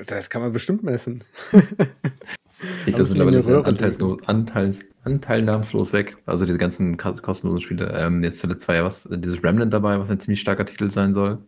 [0.08, 1.24] Das kann man bestimmt messen.
[2.86, 6.18] ich glaube, mittlerweile Anteils, Anteils, anteilnahmslos weg.
[6.26, 7.92] Also diese ganzen kostenlosen Spiele.
[7.96, 11.14] Ähm, jetzt zuletzt war ja was, dieses Remnant dabei, was ein ziemlich starker Titel sein
[11.14, 11.40] soll.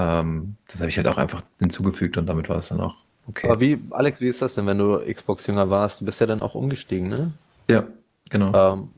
[0.00, 2.96] Ähm, das habe ich halt auch einfach hinzugefügt und damit war es dann auch
[3.28, 3.48] okay.
[3.48, 6.00] Aber wie, Alex, wie ist das denn, wenn du Xbox-Jünger warst?
[6.00, 7.32] Du bist ja dann auch umgestiegen, ne?
[7.68, 7.86] Ja,
[8.30, 8.46] genau.
[8.46, 8.88] Ähm,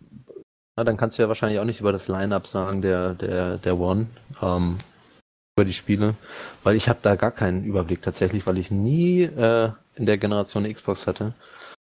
[0.76, 3.78] na, dann kannst du ja wahrscheinlich auch nicht über das Line-Up sagen, der, der, der
[3.78, 4.06] One,
[4.40, 4.78] ähm,
[5.56, 6.14] über die Spiele.
[6.62, 10.72] Weil ich habe da gar keinen Überblick tatsächlich, weil ich nie äh, in der Generation
[10.72, 11.34] Xbox hatte.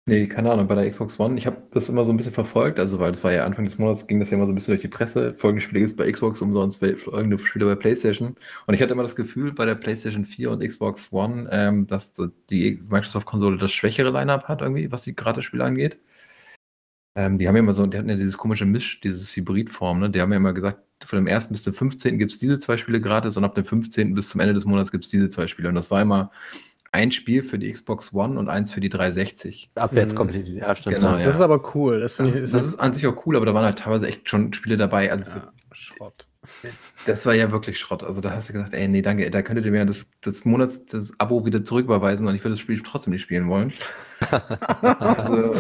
[0.08, 2.80] Nee, keine Ahnung, bei der Xbox One, ich habe das immer so ein bisschen verfolgt,
[2.80, 4.72] also weil das war ja Anfang des Monats, ging das ja immer so ein bisschen
[4.74, 8.36] durch die Presse, folgende Spiele gibt es bei Xbox umsonst, folgende Spiele bei Playstation.
[8.66, 12.16] Und ich hatte immer das Gefühl bei der Playstation 4 und Xbox One, ähm, dass
[12.50, 16.00] die Microsoft-Konsole das schwächere Line-Up hat irgendwie, was die Gratis-Spiele angeht.
[17.16, 20.10] Ähm, die haben ja immer so, die hatten ja dieses komische Misch, dieses Hybridform, ne?
[20.10, 21.50] Die haben ja immer gesagt, von dem 1.
[21.50, 22.18] bis zum 15.
[22.18, 24.14] gibt es diese zwei Spiele gratis und ab dem 15.
[24.16, 25.70] bis zum Ende des Monats gibt es diese zwei Spiele.
[25.70, 26.32] Und das war immer
[26.92, 29.72] ein Spiel für die Xbox One und eins für die 360.
[29.76, 30.98] Abwärts komplett, ja, stimmt.
[30.98, 31.30] Genau, das ja.
[31.30, 32.00] ist aber cool.
[32.00, 34.08] Das, das, ich, ist, das ist an sich auch cool, aber da waren halt teilweise
[34.08, 35.12] echt schon Spiele dabei.
[35.12, 36.28] Also ja, Schrott.
[37.06, 38.04] Das war ja wirklich Schrott.
[38.04, 40.86] Also da hast du gesagt, ey, nee, danke, da könntet ihr mir das, das Monats,
[40.86, 43.72] das Abo wieder zurücküberweisen und ich würde das Spiel trotzdem nicht spielen wollen.
[44.82, 45.56] also,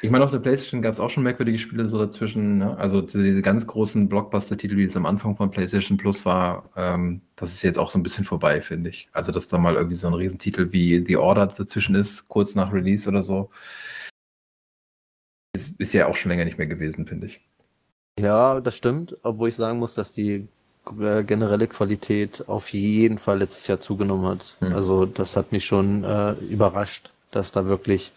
[0.00, 2.58] ich meine, auf der PlayStation gab es auch schon merkwürdige Spiele so dazwischen.
[2.58, 2.76] Ne?
[2.76, 7.52] Also diese, ganz großen Blockbuster-Titel, wie es am Anfang von PlayStation Plus war, ähm, das
[7.52, 9.08] ist jetzt auch so ein bisschen vorbei, finde ich.
[9.12, 12.72] Also, dass da mal irgendwie so ein Riesentitel wie The Order dazwischen ist, kurz nach
[12.72, 13.50] Release oder so,
[15.54, 17.40] ist, ist ja auch schon länger nicht mehr gewesen, finde ich.
[18.18, 20.48] Ja, das stimmt, obwohl ich sagen muss, dass die
[21.00, 24.56] äh, generelle Qualität auf jeden Fall letztes Jahr zugenommen hat.
[24.60, 24.74] Hm.
[24.74, 28.12] Also das hat mich schon äh, überrascht, dass da wirklich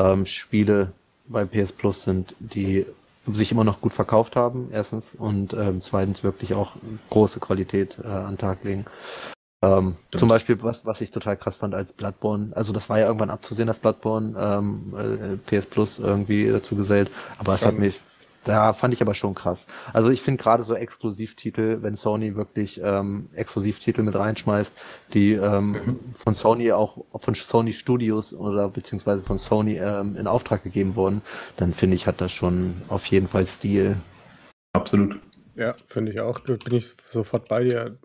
[0.00, 0.92] ähm, Spiele
[1.26, 2.86] bei PS Plus sind, die
[3.26, 6.72] sich immer noch gut verkauft haben, erstens, und ähm, zweitens wirklich auch
[7.10, 8.86] große Qualität äh, an Tag legen.
[9.62, 13.06] Ähm, zum Beispiel, was, was ich total krass fand als Bloodborne, also das war ja
[13.06, 18.00] irgendwann abzusehen, dass Bloodborne ähm, äh, PS Plus irgendwie dazu gesellt, aber es hat mich
[18.44, 19.66] da fand ich aber schon krass.
[19.92, 24.72] Also ich finde gerade so Exklusivtitel, wenn Sony wirklich ähm, Exklusivtitel mit reinschmeißt,
[25.12, 26.00] die ähm, mhm.
[26.14, 31.22] von Sony auch von Sony Studios oder beziehungsweise von Sony ähm, in Auftrag gegeben wurden,
[31.56, 33.96] dann finde ich, hat das schon auf jeden Fall Stil.
[34.72, 35.20] Absolut.
[35.56, 36.38] Ja, finde ich auch.
[36.38, 37.98] Da bin ich sofort bei dir.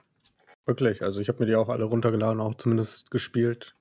[0.65, 1.03] Wirklich.
[1.03, 3.75] Also ich habe mir die auch alle runtergeladen, auch zumindest gespielt.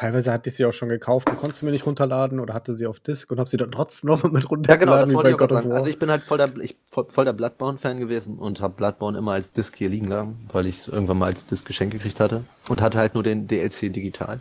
[0.00, 2.72] Teilweise hatte ich sie auch schon gekauft und konnte sie mir nicht runterladen oder hatte
[2.72, 4.70] sie auf Disk und habe sie dann trotzdem noch mit runtergeladen.
[4.70, 5.72] Ja, genau, das wollte ich auch sagen.
[5.72, 9.32] Also ich bin halt voll der, ich, voll der Bloodborne-Fan gewesen und habe Bloodborne immer
[9.32, 12.44] als Disk hier liegen lassen, weil ich es irgendwann mal als Disk geschenkt gekriegt hatte
[12.68, 14.40] und hatte halt nur den DLC digital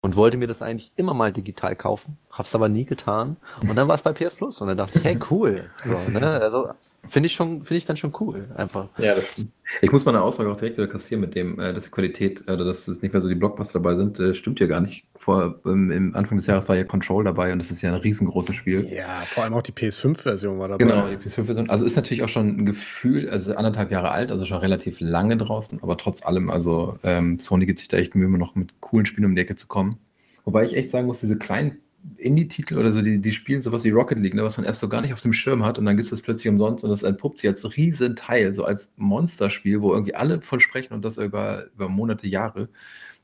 [0.00, 3.88] und wollte mir das eigentlich immer mal digital kaufen, hab's aber nie getan und dann
[3.88, 6.40] war es bei PS Plus und dann dachte ich, hey cool, so, ne?
[6.40, 6.70] also
[7.06, 8.88] Finde ich schon, finde ich dann schon cool, einfach.
[8.98, 9.52] Ja, das stimmt.
[9.80, 12.56] Ich muss meine Aussage auch direkt wieder kassieren mit dem, äh, dass die Qualität, äh,
[12.56, 15.04] dass es nicht mehr so die Blockbuster dabei sind, äh, stimmt ja gar nicht.
[15.14, 18.00] Vor, ähm, im Anfang des Jahres war ja Control dabei und das ist ja ein
[18.00, 18.86] riesengroßes Spiel.
[18.90, 20.84] Ja, vor allem auch die PS5-Version war dabei.
[20.84, 21.70] Genau, die PS5-Version.
[21.70, 25.36] Also ist natürlich auch schon ein Gefühl, also anderthalb Jahre alt, also schon relativ lange
[25.36, 28.80] draußen, aber trotz allem, also ähm, Sony gibt sich da echt Mühe, immer noch mit
[28.80, 29.98] coolen Spielen um die Ecke zu kommen.
[30.44, 31.78] Wobei ich echt sagen muss, diese kleinen
[32.16, 34.88] Indie-Titel oder so, die, die spielen sowas wie Rocket League, ne, was man erst so
[34.88, 37.02] gar nicht auf dem Schirm hat und dann gibt es das plötzlich umsonst und das
[37.02, 41.18] entpuppt sich als riesen Teil, so als Monsterspiel, wo irgendwie alle von sprechen und das
[41.18, 42.68] über, über Monate, Jahre.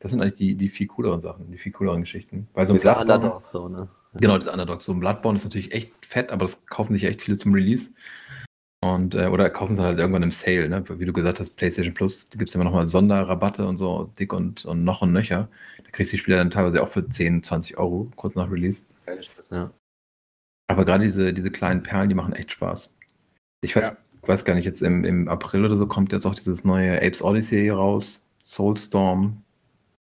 [0.01, 2.49] Das sind eigentlich die, die viel cooleren Sachen, die viel cooleren Geschichten.
[2.55, 3.89] Weil so ein Bloodborne, Underdog so, ne?
[4.15, 4.83] Genau, das Underdog.
[4.83, 7.91] So ein Bloodborne ist natürlich echt fett, aber das kaufen sich echt viele zum Release.
[8.81, 10.85] Und, äh, oder kaufen sie halt irgendwann im Sale, ne?
[10.87, 14.33] Wie du gesagt hast, PlayStation Plus, da gibt es immer nochmal Sonderrabatte und so, dick
[14.33, 15.49] und, und noch und nöcher
[15.95, 18.85] kriegst die Spieler dann teilweise auch für 10, 20 Euro, kurz nach Release.
[19.51, 19.71] Ja.
[20.67, 22.97] Aber gerade diese, diese kleinen Perlen, die machen echt Spaß.
[23.63, 23.97] Ich weiß, ja.
[24.29, 27.23] weiß gar nicht, jetzt im, im April oder so kommt jetzt auch dieses neue Apes
[27.23, 29.43] Odyssey raus, Soulstorm.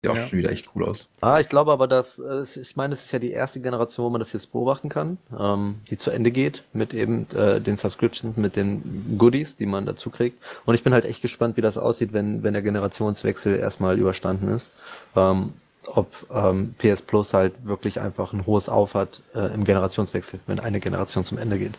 [0.01, 0.27] Sieht auch Ja.
[0.27, 1.07] schon wieder echt cool aus.
[1.21, 2.19] Ah, ich glaube aber, dass,
[2.55, 5.75] ich meine, es ist ja die erste Generation, wo man das jetzt beobachten kann, ähm,
[5.89, 10.09] die zu Ende geht mit eben äh, den Subscriptions, mit den Goodies, die man dazu
[10.09, 10.41] kriegt.
[10.65, 14.49] Und ich bin halt echt gespannt, wie das aussieht, wenn, wenn der Generationswechsel erstmal überstanden
[14.49, 14.71] ist.
[15.15, 15.53] Ähm,
[15.87, 20.59] ob ähm, PS Plus halt wirklich einfach ein hohes Auf hat äh, im Generationswechsel, wenn
[20.59, 21.73] eine Generation zum Ende geht.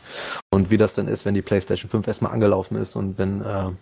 [0.50, 3.44] Und wie das dann ist, wenn die PlayStation 5 erstmal angelaufen ist und wenn äh,
[3.44, 3.76] Aber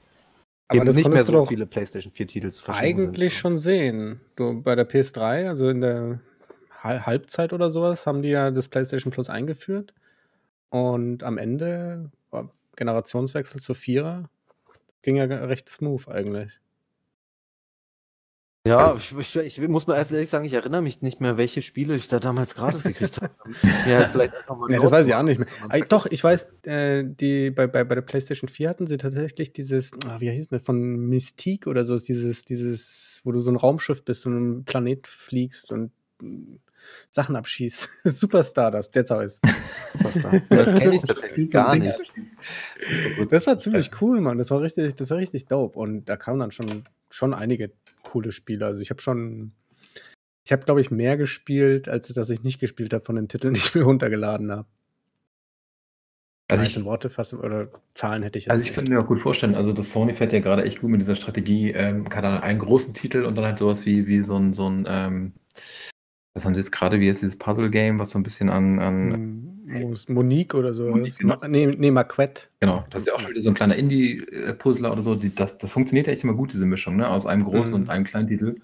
[0.73, 3.41] eben das nicht mehr so du viele PlayStation 4 Titel zu eigentlich sind.
[3.41, 4.21] schon sehen.
[4.37, 6.21] Du, bei der PS3, also in der
[6.83, 9.95] Hal- Halbzeit oder sowas, haben die ja das PlayStation Plus eingeführt.
[10.71, 12.11] Und am Ende
[12.77, 14.29] Generationswechsel zur Vierer.
[15.03, 16.53] Ging ja recht smooth eigentlich.
[18.67, 21.95] Ja, ich, ich, ich muss mal ehrlich sagen, ich erinnere mich nicht mehr, welche Spiele
[21.95, 23.33] ich da damals gratis gekriegt habe.
[23.87, 25.49] Mir halt vielleicht einfach mal Ja, das weiß ich auch nicht mehr.
[25.69, 29.53] Ah, doch, ich weiß, äh, die, bei, bei, bei der PlayStation 4 hatten sie tatsächlich
[29.53, 33.57] dieses, ah, wie hieß das, von Mystique oder so, dieses, dieses, wo du so ein
[33.57, 36.57] Raumschiff bist und einen Planet fliegst und mm,
[37.11, 37.89] Sachen abschießt.
[38.05, 39.41] Superstar, das, jetzt habe ich's.
[40.49, 41.99] Das kenne ich tatsächlich gar nicht.
[43.31, 44.39] Das war ziemlich cool, Mann.
[44.39, 45.79] Das war richtig, das war richtig dope.
[45.79, 47.71] Und da kamen dann schon, schon einige
[48.11, 48.67] coole Spiele.
[48.67, 49.53] Also ich habe schon,
[50.45, 53.55] ich habe, glaube ich, mehr gespielt, als dass ich nicht gespielt habe von den Titeln,
[53.55, 54.67] die ich mir runtergeladen habe.
[56.49, 59.21] Also ich, Worte fast oder Zahlen hätte ich jetzt also ich könnte mir auch gut
[59.21, 62.41] vorstellen, also das Sony fährt ja gerade echt gut mit dieser Strategie, ähm, keine Ahnung,
[62.43, 65.33] einen großen Titel und dann halt sowas wie, wie so ein, so ein ähm,
[66.35, 69.13] was haben sie jetzt gerade, wie ist dieses Puzzle-Game, was so ein bisschen an, an
[69.13, 69.56] Hm, Mos-
[70.09, 70.89] Monique oder so.
[70.89, 71.37] Monique, genau.
[71.49, 72.45] Nee, nee, Marquette.
[72.61, 75.15] Genau, das ist ja auch schon wieder so ein kleiner Indie-Puzzler oder so.
[75.15, 77.09] Die, das, das funktioniert ja echt immer gut, diese Mischung, ne?
[77.09, 77.75] Aus einem großen Mhm.
[77.75, 78.55] und einem kleinen Titel.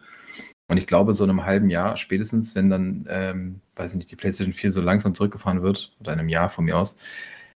[0.68, 4.10] Und ich glaube, so in einem halben Jahr spätestens, wenn dann, ähm, weiß ich nicht,
[4.10, 6.96] die PlayStation 4 so langsam zurückgefahren wird, oder in einem Jahr von mir aus,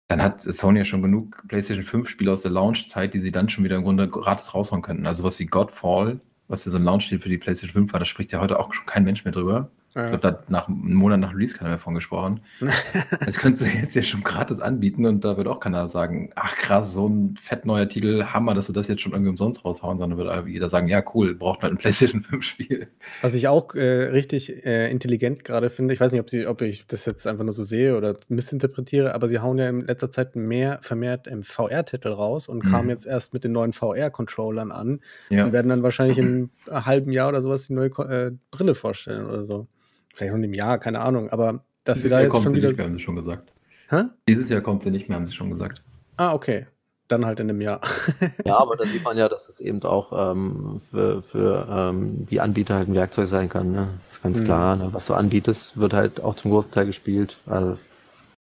[0.09, 3.49] dann hat Sony ja schon genug PlayStation 5 Spiele aus der Launch-Zeit, die sie dann
[3.49, 5.07] schon wieder im Grunde gratis raushauen könnten.
[5.07, 8.07] Also was wie Godfall, was ja so ein Launch-Titel für die PlayStation 5 war, da
[8.07, 9.71] spricht ja heute auch schon kein Mensch mehr drüber.
[9.97, 12.41] Ich glaube, nach einem Monat nach Release keiner mehr von gesprochen.
[13.25, 16.57] Das könntest du jetzt ja schon gratis anbieten und da wird auch keiner sagen, ach
[16.57, 19.99] krass, so ein fett neuer Titel, Hammer, dass sie das jetzt schon irgendwie umsonst raushauen,
[19.99, 22.89] sondern wird jeder sagen, ja cool, braucht halt ein PlayStation 5 Spiel.
[23.23, 26.61] Was ich auch äh, richtig äh, intelligent gerade finde, ich weiß nicht, ob, sie, ob
[26.63, 30.11] ich das jetzt einfach nur so sehe oder missinterpretiere, aber sie hauen ja in letzter
[30.11, 32.69] Zeit mehr vermehrt im VR-Titel raus und Mhm.
[32.71, 35.45] kamen jetzt erst mit den neuen VR-Controllern an Ja.
[35.47, 39.27] und werden dann wahrscheinlich in einem halben Jahr oder sowas die neue äh, Brille vorstellen
[39.27, 39.67] oder so.
[40.15, 42.45] Vielleicht noch in einem Jahr, keine Ahnung, aber dass sie Dieses da Jahr jetzt kommt
[42.45, 42.69] schon sie wieder.
[42.69, 43.53] nicht mehr, haben sie schon gesagt.
[43.91, 44.05] Hä?
[44.29, 45.83] Dieses Jahr kommt sie nicht mehr, haben sie schon gesagt.
[46.17, 46.67] Ah, okay.
[47.09, 47.81] Dann halt in einem Jahr.
[48.47, 52.41] Ja, aber da sieht man ja, dass es eben auch ähm, für, für ähm, die
[52.41, 53.73] Anbieter halt ein Werkzeug sein kann.
[53.73, 53.89] Ne?
[54.11, 54.45] ist ganz Mhm.
[54.45, 54.77] klar.
[54.77, 54.89] Ne?
[54.93, 57.37] Was du anbietest, wird halt auch zum großen Teil gespielt.
[57.47, 57.77] Also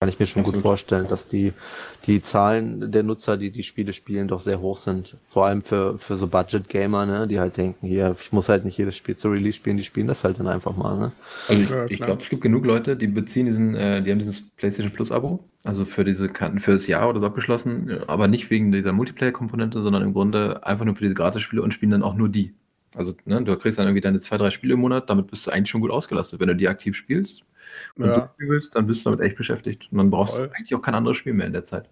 [0.05, 1.55] kann ich mir schon gut vorstellen, dass die,
[2.07, 5.17] die Zahlen der Nutzer, die die Spiele spielen, doch sehr hoch sind.
[5.25, 7.27] Vor allem für, für so Budget-Gamer, ne?
[7.27, 10.07] die halt denken, hier, ich muss halt nicht jedes Spiel zu Release spielen, die spielen
[10.07, 10.99] das halt dann einfach mal.
[10.99, 11.12] Ne?
[11.49, 14.19] Also ich, Ja, ich glaube, es gibt genug Leute, die beziehen diesen, äh, die haben
[14.19, 18.29] dieses PlayStation Plus Abo, also für diese Karten für das Jahr oder so abgeschlossen, aber
[18.29, 22.03] nicht wegen dieser Multiplayer-Komponente, sondern im Grunde einfach nur für diese Gratis-Spiele und spielen dann
[22.03, 22.53] auch nur die.
[22.95, 25.51] Also ne, du kriegst dann irgendwie deine zwei, drei Spiele im Monat, damit bist du
[25.51, 26.40] eigentlich schon gut ausgelastet.
[26.40, 27.43] Wenn du die aktiv spielst
[27.97, 28.16] und Ja.
[28.18, 29.88] durchspielen willst, dann bist du damit echt beschäftigt.
[29.90, 30.49] Und dann brauchst Voll.
[30.49, 31.88] du eigentlich auch kein anderes Spiel mehr in der Zeit.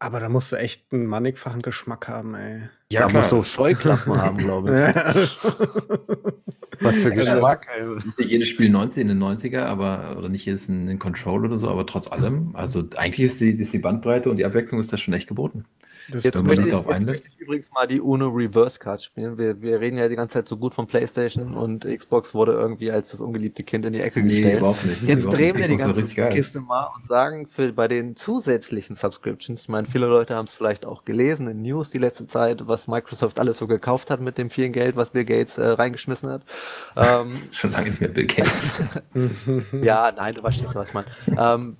[0.00, 2.68] Aber da musst du echt einen mannigfachen Geschmack haben, ey.
[2.90, 5.44] da musst du Scheuklappen haben, glaube ich.
[6.80, 7.96] Was für Geschmack, ey.
[7.96, 11.44] Ist nicht jedes Spiel 90 in den 90er, aber oder nicht jedes in den Control
[11.44, 14.80] oder so, aber trotz allem, also eigentlich ist die, ist die Bandbreite und die Abwechslung
[14.80, 15.64] ist da schon echt geboten.
[16.10, 19.36] Das Jetzt möchte, ich, möchte ich übrigens mal die UNO Reverse Card spielen.
[19.36, 22.90] Wir, wir reden ja die ganze Zeit so gut von PlayStation und Xbox wurde irgendwie
[22.90, 24.58] als das ungeliebte Kind in die Ecke gestellt.
[24.58, 25.02] überhaupt nicht.
[25.02, 25.68] Jetzt Überhaupt drehen nicht.
[25.68, 26.28] wir die ganze.
[26.28, 30.52] Kiste mal und sagen für bei den zusätzlichen Subscriptions, ich meine, viele Leute haben es
[30.52, 34.38] vielleicht auch gelesen in News die letzte Zeit, was Microsoft alles so gekauft hat mit
[34.38, 36.42] dem vielen Geld, was Bill Gates äh, reingeschmissen hat.
[36.96, 38.82] Ähm, Schon lange nicht mehr Bill Gates.
[39.82, 41.04] ja, nein, du verstehst, was man.
[41.38, 41.76] Ähm,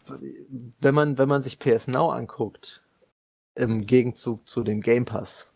[0.80, 2.82] wenn man, wenn man sich PS Now anguckt,
[3.58, 5.52] im Gegenzug zu dem Game Pass.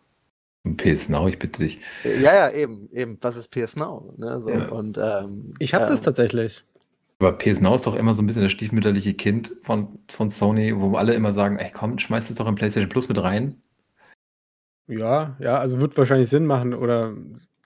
[0.76, 1.80] PS Now, ich bitte dich.
[2.04, 3.18] Ja, ja, eben, eben.
[3.20, 4.14] Was ist PS Now?
[4.16, 4.68] Ne, so, Ja.
[4.68, 6.64] Und ähm, ich habe das ähm, tatsächlich.
[7.18, 10.78] Aber PS Now ist doch immer so ein bisschen das stiefmütterliche Kind von, von Sony,
[10.78, 13.60] wo alle immer sagen, ey komm, schmeiß es doch in PlayStation Plus mit rein.
[14.88, 17.14] Ja, ja, also wird wahrscheinlich Sinn machen oder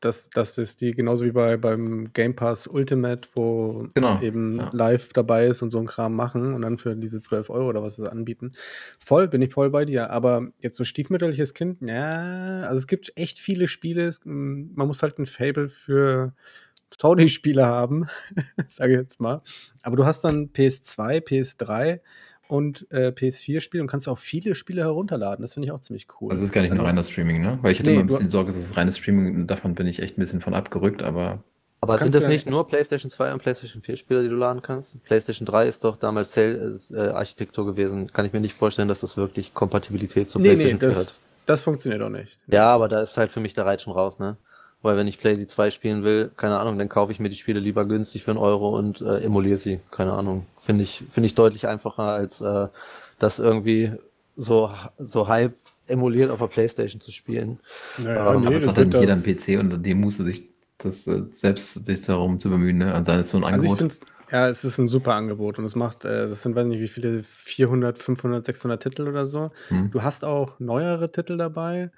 [0.06, 4.70] dass, dass das die genauso wie bei beim Game Pass Ultimate, wo Genau, eben ja.
[4.72, 7.82] live dabei ist und so ein Kram machen und dann für diese 12 Euro oder
[7.82, 8.52] was sie anbieten.
[8.98, 10.10] Voll, bin ich voll bei dir.
[10.10, 14.10] Aber jetzt so stiefmütterliches Kind, ja, also es gibt echt viele Spiele.
[14.24, 16.32] Man muss halt ein Fable für
[16.98, 18.06] Sony-Spiele haben,
[18.68, 19.42] sage ich jetzt mal.
[19.82, 22.00] Aber du hast dann PS2, PS3
[22.48, 25.42] und äh, PS4-Spiele und kannst auch viele Spiele herunterladen.
[25.42, 26.30] Das finde ich auch ziemlich cool.
[26.30, 27.58] Also es ist gar nicht Also- nur reines Streaming, ne?
[27.62, 29.86] Weil ich hatte Nee, immer ein bisschen Sorge, dass es reines Streaming und davon bin
[29.86, 31.42] ich echt ein bisschen von abgerückt, aber
[31.80, 34.62] Aber sind das ja- nicht nur PlayStation 2 und PlayStation 4 Spiele, die du laden
[34.62, 35.02] kannst?
[35.04, 38.12] PlayStation 3 ist doch damals Cell-Architektur gewesen.
[38.12, 41.06] Kann ich mir nicht vorstellen, dass das wirklich Kompatibilität zur Nee, nee, PlayStation 4 hat.
[41.06, 42.36] das, das funktioniert auch nicht.
[42.46, 44.36] Ja, aber da ist halt für mich der Reiz schon raus, ne?
[44.86, 47.60] Weil wenn ich PlayStation 2 spielen will, keine Ahnung, dann kaufe ich mir die Spiele
[47.60, 49.80] lieber günstig für einen Euro und äh, emuliere sie.
[49.90, 50.46] Keine Ahnung.
[50.60, 52.68] Finde ich, finde ich deutlich einfacher, als äh,
[53.18, 53.92] das irgendwie
[54.36, 55.56] so, so halb
[55.88, 57.60] emuliert auf der Playstation zu spielen.
[57.96, 60.18] Naja, Aber aber nee, es das hat dann wird jeder einen PC und dem musst
[60.20, 62.78] du sich das äh, selbst sich darum zu bemühen.
[62.78, 62.94] Ne?
[62.94, 63.78] Also dann ist so ein also ich Angebot.
[63.78, 63.94] finde
[64.30, 66.88] ja, es ist ein super Angebot und es macht, äh, das sind, weiß nicht wie
[66.88, 69.50] viele, 400, 500, 600 Titel oder so.
[69.68, 69.90] hm.
[69.90, 71.92] Du hast auch neuere Titel dabei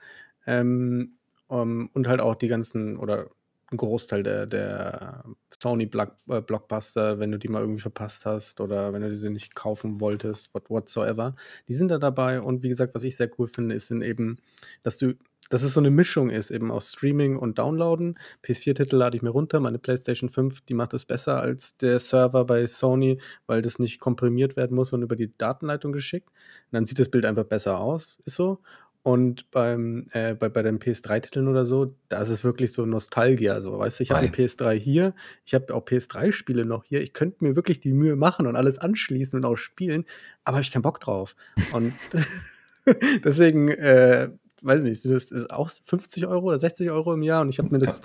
[0.46, 1.17] ähm,
[1.48, 3.28] um, und halt auch die ganzen oder
[3.70, 5.24] ein Großteil der, der
[5.60, 9.30] Sony Block, äh, Blockbuster, wenn du die mal irgendwie verpasst hast oder wenn du diese
[9.30, 11.34] nicht kaufen wolltest, what, whatsoever,
[11.68, 14.36] die sind da dabei und wie gesagt, was ich sehr cool finde, ist dann eben,
[14.82, 15.14] dass du,
[15.50, 18.18] dass es so eine Mischung ist, eben aus Streaming und Downloaden.
[18.44, 22.44] PS4-Titel lade ich mir runter, meine PlayStation 5, die macht es besser als der Server
[22.44, 26.28] bei Sony, weil das nicht komprimiert werden muss und über die Datenleitung geschickt.
[26.28, 28.60] Und dann sieht das Bild einfach besser aus, ist so.
[29.02, 33.54] Und beim, äh, bei, bei den PS3-Titeln oder so, da ist es wirklich so Nostalgia.
[33.54, 34.32] Also, weißt du, ich habe eine Ei.
[34.32, 35.14] PS3 hier,
[35.46, 37.00] ich habe auch PS3-Spiele noch hier.
[37.00, 40.04] Ich könnte mir wirklich die Mühe machen und alles anschließen und auch spielen,
[40.44, 41.36] aber habe ich keinen Bock drauf.
[41.72, 41.94] Und
[43.24, 44.30] deswegen, äh,
[44.62, 47.70] weiß nicht, das ist auch 50 Euro oder 60 Euro im Jahr und ich habe
[47.70, 48.00] mir das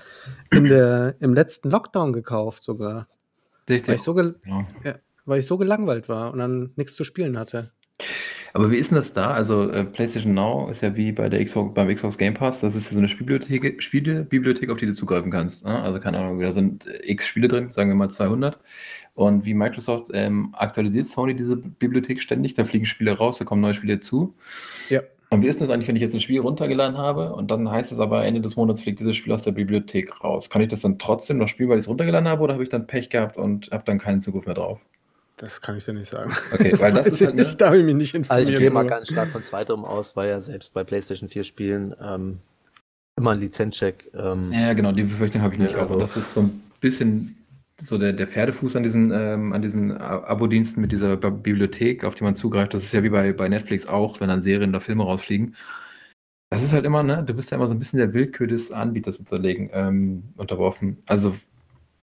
[0.51, 3.07] in der, im letzten Lockdown gekauft sogar,
[3.67, 3.95] weil Richtig.
[3.95, 4.65] ich so, gel Ja.
[4.83, 7.71] ja, weil ich so gelangweilt war und dann nichts zu spielen hatte.
[8.55, 9.31] Aber wie ist denn das da?
[9.31, 12.75] Also äh, PlayStation Now ist ja wie bei der Xbox, beim Xbox Game Pass, das
[12.75, 15.65] ist ja so eine Spielbibliothek, Spielebibliothek, auf die du zugreifen kannst.
[15.65, 15.81] Ne?
[15.81, 18.59] Also keine Ahnung, da sind äh, x Spiele drin, sagen wir mal 200.
[19.15, 23.61] Und wie Microsoft ähm, aktualisiert Sony diese Bibliothek ständig, da fliegen Spiele raus, da kommen
[23.61, 24.35] neue Spiele zu.
[24.89, 25.01] Ja.
[25.31, 27.91] Und wie ist das eigentlich, wenn ich jetzt ein Spiel runtergeladen habe und dann heißt
[27.91, 30.47] es aber Ende des Monats fliegt dieses Spiel aus der Bibliothek raus?
[30.51, 32.69] Kann ich das dann trotzdem noch spielen, weil ich es runtergeladen habe oder habe ich
[32.69, 34.79] dann Pech gehabt und habe dann keinen Zugriff mehr drauf?
[35.37, 36.31] Das kann ich dir nicht sagen.
[36.51, 37.41] Okay, weil das Weiß ist ich halt, ne?
[37.43, 38.49] nicht, da habe ich mich nicht Also informiert.
[38.53, 41.93] ich gehe mal ganz stark von zweiterem aus, weil ja selbst bei PlayStation 4 Spielen
[41.99, 42.39] ähm,
[43.17, 44.09] immer ein Lizenzcheck.
[44.13, 45.89] Ähm, Ja, genau, die Befürchtung habe ich nicht Ja, auch.
[45.89, 47.37] Und also- das ist so ein bisschen
[47.81, 52.15] so der, der Pferdefuß an diesen, ähm, an diesen Abo-Diensten mit dieser Bi- Bibliothek, auf
[52.15, 52.73] die man zugreift.
[52.73, 55.55] Das ist ja wie bei, bei Netflix auch, wenn dann Serien oder Filme rausfliegen.
[56.51, 58.71] Das ist halt immer, ne, du bist ja immer so ein bisschen der Willkür des
[58.71, 60.99] Anbieters unterlegen, ähm, unterworfen.
[61.07, 61.35] Also,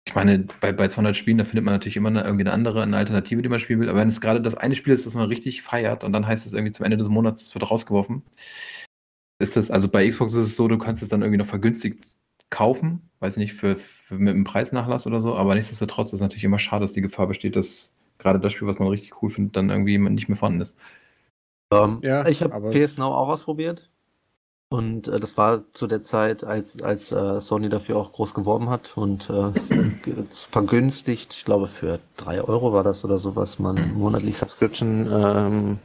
[0.09, 2.81] ich meine, bei, bei 200 Spielen, da findet man natürlich immer eine, irgendwie eine andere,
[2.81, 3.89] eine Alternative, die man spielen will.
[3.89, 6.47] Aber wenn es gerade das eine Spiel ist, das man richtig feiert und dann heißt
[6.47, 8.23] es irgendwie zum Ende des Monats, es wird rausgeworfen,
[9.37, 12.03] ist das, also bei Xbox ist es so, du kannst es dann irgendwie noch vergünstigt
[12.49, 16.43] kaufen, weiß nicht, für, für mit einem Preisnachlass oder so, aber nichtsdestotrotz ist es natürlich
[16.43, 19.55] immer schade, dass die Gefahr besteht, dass gerade das Spiel, was man richtig cool findet,
[19.55, 20.79] dann irgendwie nicht mehr vorhanden ist.
[21.71, 23.91] Ähm, Ja, ich habe PS Now auch ausprobiert.
[24.69, 28.69] Und äh, das war zu der Zeit, als, als äh, Sony dafür auch groß geworben
[28.69, 29.51] hat und äh,
[30.29, 35.79] vergünstigt, ich glaube für drei Euro war das oder so, was man monatlich Subscription ähm,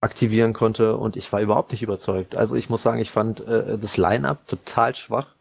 [0.00, 2.36] aktivieren konnte und ich war überhaupt nicht überzeugt.
[2.36, 5.34] Also ich muss sagen, ich fand äh, das Line-Up total schwach.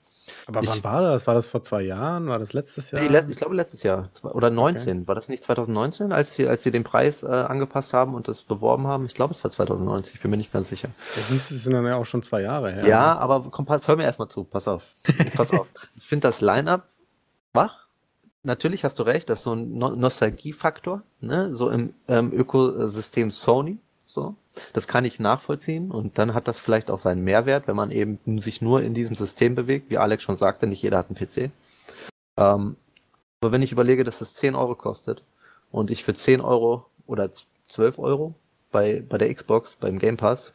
[0.48, 1.28] Aber Ich- wann war das?
[1.28, 2.28] War das vor zwei Jahren?
[2.28, 3.02] War das letztes Jahr?
[3.02, 5.06] Nee, ich glaube letztes Jahr oder 19.
[5.08, 8.44] War das nicht 2019, als sie, als sie den Preis äh, angepasst haben und das
[8.44, 9.06] beworben haben?
[9.06, 10.88] Ich glaube, es war 2019, ich bin mir nicht ganz sicher.
[11.18, 12.88] Ja, siehst du, es sind dann ja auch schon zwei Jahre her.
[12.88, 14.94] Ja, aber komm, hör mir erstmal zu, pass auf.
[15.36, 15.68] pass auf.
[15.98, 16.88] Ich finde das Line-Up
[17.52, 17.88] schwach.
[18.44, 21.54] Natürlich hast du recht, das ist so ein no Nostalgiefaktor, ne?
[21.54, 23.80] so im ähm, Ökosystem Sony.
[24.08, 24.36] So.
[24.72, 28.40] Das kann ich nachvollziehen und dann hat das vielleicht auch seinen Mehrwert, wenn man eben
[28.40, 29.90] sich nur in diesem System bewegt.
[29.90, 31.52] Wie Alex schon sagte, nicht jeder hat einen PC.
[32.38, 32.78] Ähm,
[33.42, 35.24] aber wenn ich überlege, dass das 10 Euro kostet
[35.72, 37.30] und ich für 10 Euro oder
[37.68, 38.34] 12 Euro
[38.72, 40.54] bei, bei der Xbox, beim Game Pass,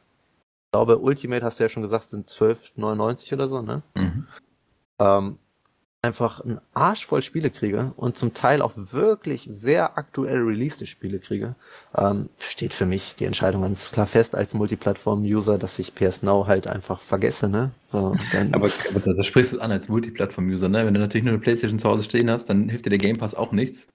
[0.67, 3.83] ich glaube, Ultimate hast du ja schon gesagt, sind 12,99 oder so, ne?
[3.95, 4.27] Mhm.
[4.99, 5.39] Ähm,
[6.05, 11.21] einfach einen Arsch voll Spiele kriege und zum Teil auch wirklich sehr aktuell released Spiele
[11.21, 11.55] kriege,
[11.97, 16.49] ähm, steht für mich die Entscheidung ganz klar fest als Multiplattform-User, dass ich PS Now
[16.49, 17.71] halt einfach vergesse, ne?
[17.87, 18.17] So,
[18.53, 20.85] Aber, aber da, da sprichst du es an als Multiplattform-User, ne?
[20.85, 23.19] Wenn du natürlich nur eine Playstation zu Hause stehen hast, dann hilft dir der Game
[23.19, 23.87] Pass auch nichts.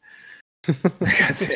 [0.67, 1.47] Kannst, du,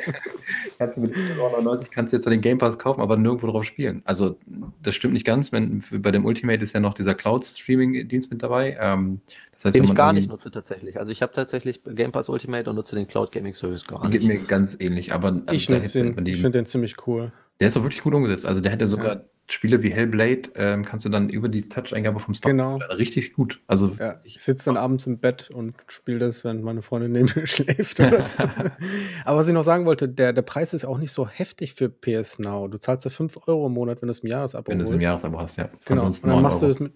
[0.77, 4.01] kannst mit 4,99 kannst du jetzt den Game Pass kaufen, aber nirgendwo drauf spielen.
[4.05, 4.37] Also
[4.81, 5.51] das stimmt nicht ganz.
[5.51, 8.77] Wenn, bei dem Ultimate ist ja noch dieser Cloud-Streaming-Dienst mit dabei.
[8.79, 9.21] Ähm,
[9.53, 10.99] das heißt, den ich gar nicht nutze tatsächlich.
[10.99, 14.21] Also ich habe tatsächlich Game Pass Ultimate und nutze den Cloud Gaming Service gar Geht
[14.21, 14.27] nicht.
[14.27, 17.31] mir ganz ähnlich, aber also Ich ich finde den ziemlich cool.
[17.59, 18.45] der ist auch wirklich gut umgesetzt.
[18.45, 22.33] Also der hätte sogar Spiele wie Hellblade, ähm, kannst du dann über die Touch-Eingabe vom
[22.33, 22.77] Smart Genau.
[22.95, 23.61] richtig gut.
[23.67, 27.29] Also Ja, ich sitze dann abends im Bett und spiele das, wenn meine Freundin neben
[27.35, 27.99] mir schläft.
[27.99, 28.37] Oder so.
[29.25, 31.89] Aber was ich noch sagen wollte, der, der Preis ist auch nicht so heftig für
[31.89, 32.67] PS Now.
[32.67, 34.91] Du zahlst ja 5 Euro im Monat, wenn du es im Jahresabo wenn du es
[34.91, 35.01] im.
[35.01, 35.69] Jahresabo hast, ja.
[35.85, 36.05] Genau.
[36.05, 36.73] Und dann 9 machst du Euro.
[36.73, 36.93] das mit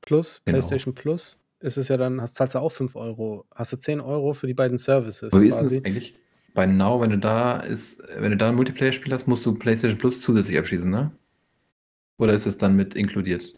[0.00, 0.58] Plus, Genau.
[0.58, 1.38] PlayStation Plus.
[1.60, 3.46] ist es ja dann, hast, zahlst du auch 5 Euro.
[3.54, 5.32] Hast du 10 Euro für die beiden Services.
[5.32, 6.14] Aber wie ist denn das eigentlich?
[6.54, 9.96] Bei Now, wenn du da ist, wenn du da ein Multiplayer-Spiel hast, musst du PlayStation
[9.98, 11.10] Plus zusätzlich abschließen, ne?
[12.22, 13.52] Oder ist es dann mit inkludiert?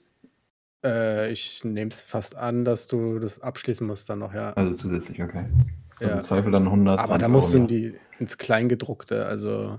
[0.82, 4.54] Äh, ich nehme es fast an, dass du das abschließen musst dann noch, ja.
[4.54, 5.44] Also zusätzlich, okay.
[6.00, 6.06] Ja.
[6.06, 6.98] Also im Zweifel dann 100.
[6.98, 9.78] Aber da musst du in die, ins Kleingedruckte, also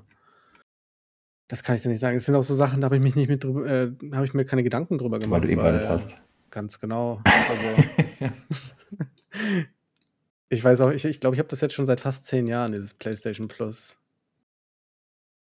[1.48, 2.16] das kann ich dir nicht sagen.
[2.16, 4.36] Es sind auch so Sachen, da habe ich mich nicht mit drüber, äh, habe ich
[4.36, 5.42] mir keine Gedanken drüber gemacht.
[5.42, 6.22] Weil du eben alles hast.
[6.52, 7.22] Ganz genau.
[7.26, 8.30] Also,
[10.50, 12.46] ich weiß auch, ich glaube, ich, glaub, ich habe das jetzt schon seit fast zehn
[12.46, 13.98] Jahren, dieses PlayStation Plus.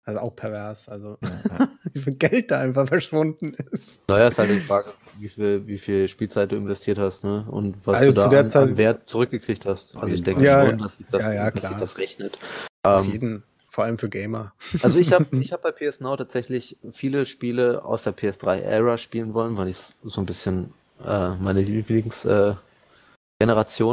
[0.05, 4.01] Also auch pervers, also ja, wie viel Geld da einfach verschwunden ist.
[4.09, 7.47] Naja, ist halt die Frage, wie viel, wie viel Spielzeit du investiert hast, ne?
[7.51, 9.97] Und was also du da an, Zeit, an, Wert zurückgekriegt hast.
[9.97, 12.39] Also ich denke ja, schon, dass sich das, ja, ja, dass sich das rechnet.
[12.83, 14.53] Auf ähm, jeden, vor allem für Gamer.
[14.83, 19.35] Also ich habe ich hab bei PS Now tatsächlich viele Spiele aus der PS3-Ära spielen
[19.35, 20.73] wollen, weil ich so ein bisschen
[21.05, 22.59] äh, meine Lieblingsgeneration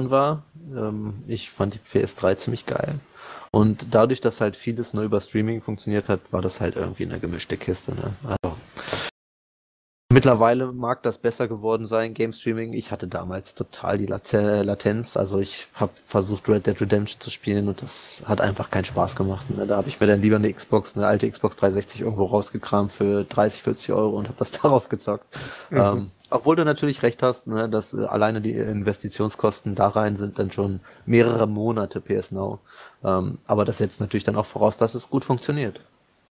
[0.07, 0.43] äh, war.
[0.75, 2.99] Ähm, ich fand die PS3 ziemlich geil.
[3.51, 7.19] Und dadurch, dass halt vieles nur über Streaming funktioniert hat, war das halt irgendwie eine
[7.19, 7.95] gemischte Kiste.
[7.95, 8.13] Ne?
[8.23, 8.55] Also,
[10.11, 12.73] mittlerweile mag das besser geworden sein, Game Streaming.
[12.73, 15.15] Ich hatte damals total die Latenz.
[15.15, 19.15] Also ich habe versucht, Red Dead Redemption zu spielen und das hat einfach keinen Spaß
[19.15, 19.49] gemacht.
[19.49, 19.67] Ne?
[19.67, 23.23] Da habe ich mir dann lieber eine Xbox, eine alte Xbox 360 irgendwo rausgekramt für
[23.25, 25.25] 30, 40 Euro und habe das darauf gezockt.
[25.69, 25.77] Mhm.
[25.77, 30.39] Ähm, obwohl du natürlich recht hast, ne, dass äh, alleine die Investitionskosten da rein sind
[30.39, 32.59] dann schon mehrere Monate PS Now.
[33.03, 35.81] Ähm, aber das setzt natürlich dann auch voraus, dass es gut funktioniert.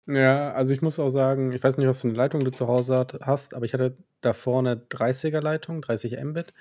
[0.08, 2.68] Ja, also ich muss auch sagen, ich weiß nicht, was für eine Leitung du zu
[2.68, 6.54] Hause hast, aber ich hatte davor eine 30er Leitung, 30 Mbit.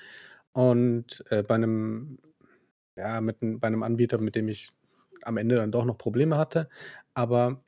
[0.52, 2.18] Und äh, bei einem,
[2.96, 4.70] ja, mit, bei einem Anbieter, mit dem ich
[5.22, 6.68] am Ende dann doch noch Probleme hatte.
[7.14, 7.63] Aber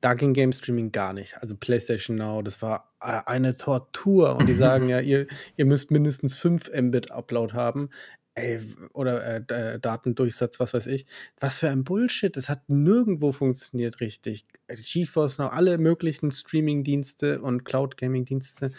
[0.00, 1.36] da ging Game Streaming gar nicht.
[1.38, 4.36] Also PlayStation Now, das war äh, eine Tortur.
[4.36, 5.26] Und die sagen ja, ihr,
[5.56, 7.90] ihr müsst mindestens 5 Mbit Upload haben.
[8.34, 8.60] Ey,
[8.92, 11.06] oder äh, äh, Datendurchsatz, was weiß ich.
[11.40, 12.36] Was für ein Bullshit.
[12.36, 14.46] Das hat nirgendwo funktioniert richtig.
[14.68, 18.70] GeForce Now, alle möglichen Streaming-Dienste und Cloud-Gaming-Dienste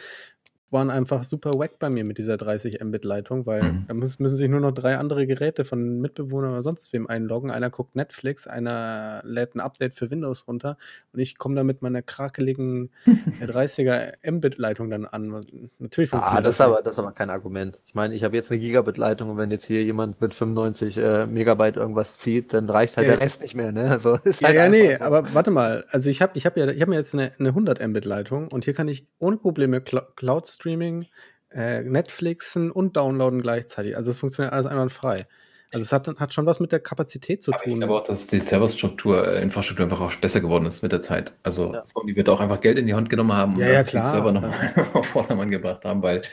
[0.71, 3.85] waren einfach super wack bei mir mit dieser 30 Mbit-Leitung, weil mhm.
[3.87, 7.51] da müssen, müssen sich nur noch drei andere Geräte von Mitbewohnern oder sonst wem einloggen.
[7.51, 10.77] Einer guckt Netflix, einer lädt ein Update für Windows runter
[11.13, 12.91] und ich komme da mit meiner krakeligen
[13.41, 15.41] 30er Mbit-Leitung dann an.
[15.79, 16.57] Natürlich funktioniert ah, das.
[16.57, 17.81] Das, aber, das ist aber kein Argument.
[17.85, 21.25] Ich meine, ich habe jetzt eine Gigabit-Leitung und wenn jetzt hier jemand mit 95 äh,
[21.25, 23.15] Megabyte irgendwas zieht, dann reicht halt ja.
[23.15, 23.71] der Rest nicht mehr.
[23.71, 23.89] Ne?
[23.99, 25.03] Also, ist halt ja, nee, so.
[25.03, 25.83] aber warte mal.
[25.89, 28.63] Also ich habe ich hab ja, ich hab mir jetzt eine, eine 100 Mbit-Leitung und
[28.63, 31.07] hier kann ich ohne Probleme Cloud Streaming,
[31.51, 33.95] äh, Netflixen und Downloaden gleichzeitig.
[33.95, 35.25] Also es funktioniert alles einwandfrei.
[35.71, 37.73] Also es hat, hat schon was mit der Kapazität zu aber tun.
[37.73, 41.01] Ich glaube auch, dass die Serverstruktur, äh, Infrastruktur einfach auch besser geworden ist mit der
[41.01, 41.31] Zeit.
[41.43, 41.85] Also ja.
[41.85, 44.03] Sony wird auch einfach Geld in die Hand genommen haben ja, und ja, klar.
[44.03, 46.23] die Server noch auf Vordermann gebracht haben, weil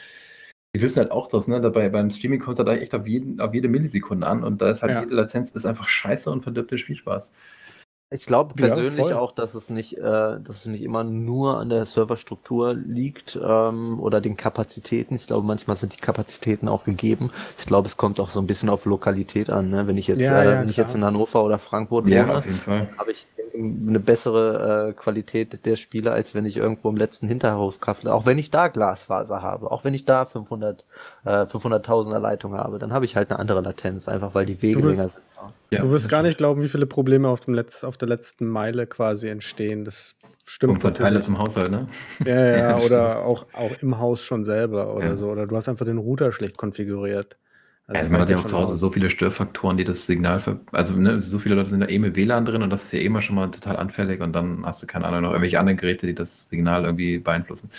[0.74, 1.60] die wissen halt auch das, ne?
[1.60, 4.82] Dabei beim Streaming kommt da echt auf, jeden, auf jede Millisekunde an und da ist
[4.82, 5.00] halt ja.
[5.02, 7.34] jede Latenz ist einfach scheiße und verdirbt den Spielspaß.
[8.08, 11.70] Ich glaube persönlich ja, auch, dass es nicht, äh, dass es nicht immer nur an
[11.70, 15.16] der Serverstruktur liegt ähm, oder den Kapazitäten.
[15.16, 17.32] Ich glaube, manchmal sind die Kapazitäten auch gegeben.
[17.58, 19.70] Ich glaube, es kommt auch so ein bisschen auf Lokalität an.
[19.70, 19.88] Ne?
[19.88, 22.44] Wenn ich jetzt, ja, äh, ja, wenn ich jetzt in Hannover oder Frankfurt wohne,
[22.96, 23.26] habe ich
[23.56, 28.12] eine bessere äh, Qualität der Spiele, als wenn ich irgendwo im letzten Hinterhof kaffle.
[28.12, 30.84] Auch wenn ich da Glasfaser habe, auch wenn ich da 500
[31.24, 34.80] äh, 500.000er Leitung habe, dann habe ich halt eine andere Latenz, einfach weil die Wege
[34.80, 35.20] länger sind.
[35.70, 38.46] Ja, du wirst gar nicht glauben, wie viele Probleme auf, dem Letz-, auf der letzten
[38.46, 39.84] Meile quasi entstehen.
[39.84, 40.74] Das stimmt.
[40.74, 41.88] Und Verteiler zum Haushalt, ne?
[42.24, 45.16] Ja, ja, ja oder auch, auch im Haus schon selber oder ja.
[45.16, 45.28] so.
[45.28, 47.36] Oder du hast einfach den Router schlecht konfiguriert.
[47.88, 48.80] Also, also man hat ja auch zu Hause aus.
[48.80, 52.00] so viele Störfaktoren, die das Signal, ver also ne, so viele Leute sind da eh
[52.00, 54.82] mit WLAN drin und das ist ja immer schon mal total anfällig und dann hast
[54.82, 57.70] du keine Ahnung noch irgendwelche anderen Geräte, die das Signal irgendwie beeinflussen.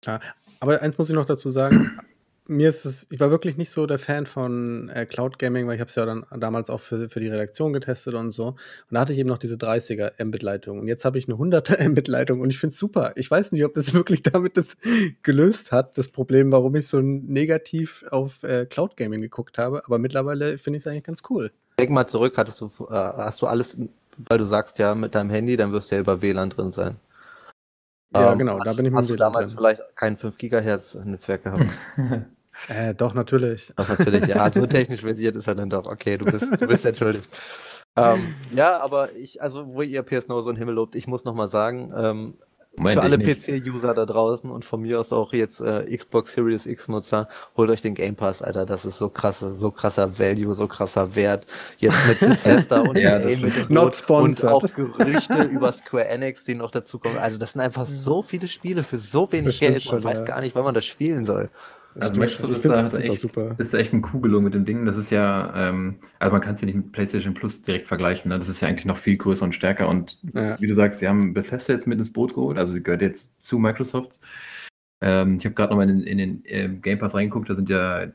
[0.00, 0.20] Klar,
[0.60, 1.98] aber eins muss ich noch dazu sagen,
[2.50, 5.76] mir ist es, ich war wirklich nicht so der Fan von äh, Cloud Gaming, weil
[5.76, 8.48] ich habe es ja dann damals auch für, für die Redaktion getestet und so.
[8.48, 8.56] Und
[8.90, 10.80] da hatte ich eben noch diese 30er Mbit-Leitung.
[10.80, 13.12] Und jetzt habe ich eine 100er Mbit-Leitung und ich finde es super.
[13.14, 14.76] Ich weiß nicht, ob das wirklich damit das
[15.22, 19.84] gelöst hat, das Problem, warum ich so negativ auf äh, Cloud Gaming geguckt habe.
[19.84, 21.52] Aber mittlerweile finde ich es eigentlich ganz cool.
[21.78, 23.78] Denk mal zurück, hattest du, äh, hast du alles,
[24.28, 26.96] weil du sagst ja mit deinem Handy, dann wirst du ja über WLAN drin sein.
[28.12, 29.58] Ja, ähm, genau, hast, da bin ich mit Hast du damals drin.
[29.58, 31.66] vielleicht kein 5 Gigahertz Netzwerk gehabt?
[32.68, 33.72] Äh, doch, natürlich.
[33.76, 34.50] Doch, natürlich, ja.
[34.52, 35.86] So technisch versiert ist er dann doch.
[35.86, 37.28] Okay, du bist, du bist entschuldigt.
[37.96, 41.24] ähm, ja, aber ich, also, wo ihr PS Now so einen Himmel lobt, ich muss
[41.24, 42.34] noch mal sagen, ähm,
[42.76, 47.28] für alle PC-User da draußen und von mir aus auch jetzt äh, Xbox Series X-Nutzer,
[47.56, 48.64] holt euch den Game Pass, Alter.
[48.64, 51.46] Das ist so krasser, so krasser Value, so krasser Wert.
[51.78, 56.44] Jetzt mit Bethesda und ja, EA mit dem Not und auch Gerüchte über Square Enix,
[56.44, 57.18] die noch dazu kommen.
[57.18, 59.90] Also das sind einfach so viele Spiele für so wenig Geld.
[59.90, 61.50] Man weiß gar nicht, wann man das spielen soll.
[61.98, 63.56] Also Microsoft ist, da, echt, super.
[63.58, 64.84] ist echt ein Kugelung mit dem Ding.
[64.86, 68.28] Das ist ja, ähm, also man kann es ja nicht mit PlayStation Plus direkt vergleichen.
[68.28, 68.38] Ne?
[68.38, 69.88] Das ist ja eigentlich noch viel größer und stärker.
[69.88, 70.60] Und ja.
[70.60, 72.58] wie du sagst, sie haben Bethesda jetzt mit ins Boot geholt.
[72.58, 74.20] Also sie gehört jetzt zu Microsoft.
[75.00, 77.50] Ähm, ich habe gerade nochmal in, in den äh, Game Pass reingeguckt.
[77.50, 78.06] Da sind ja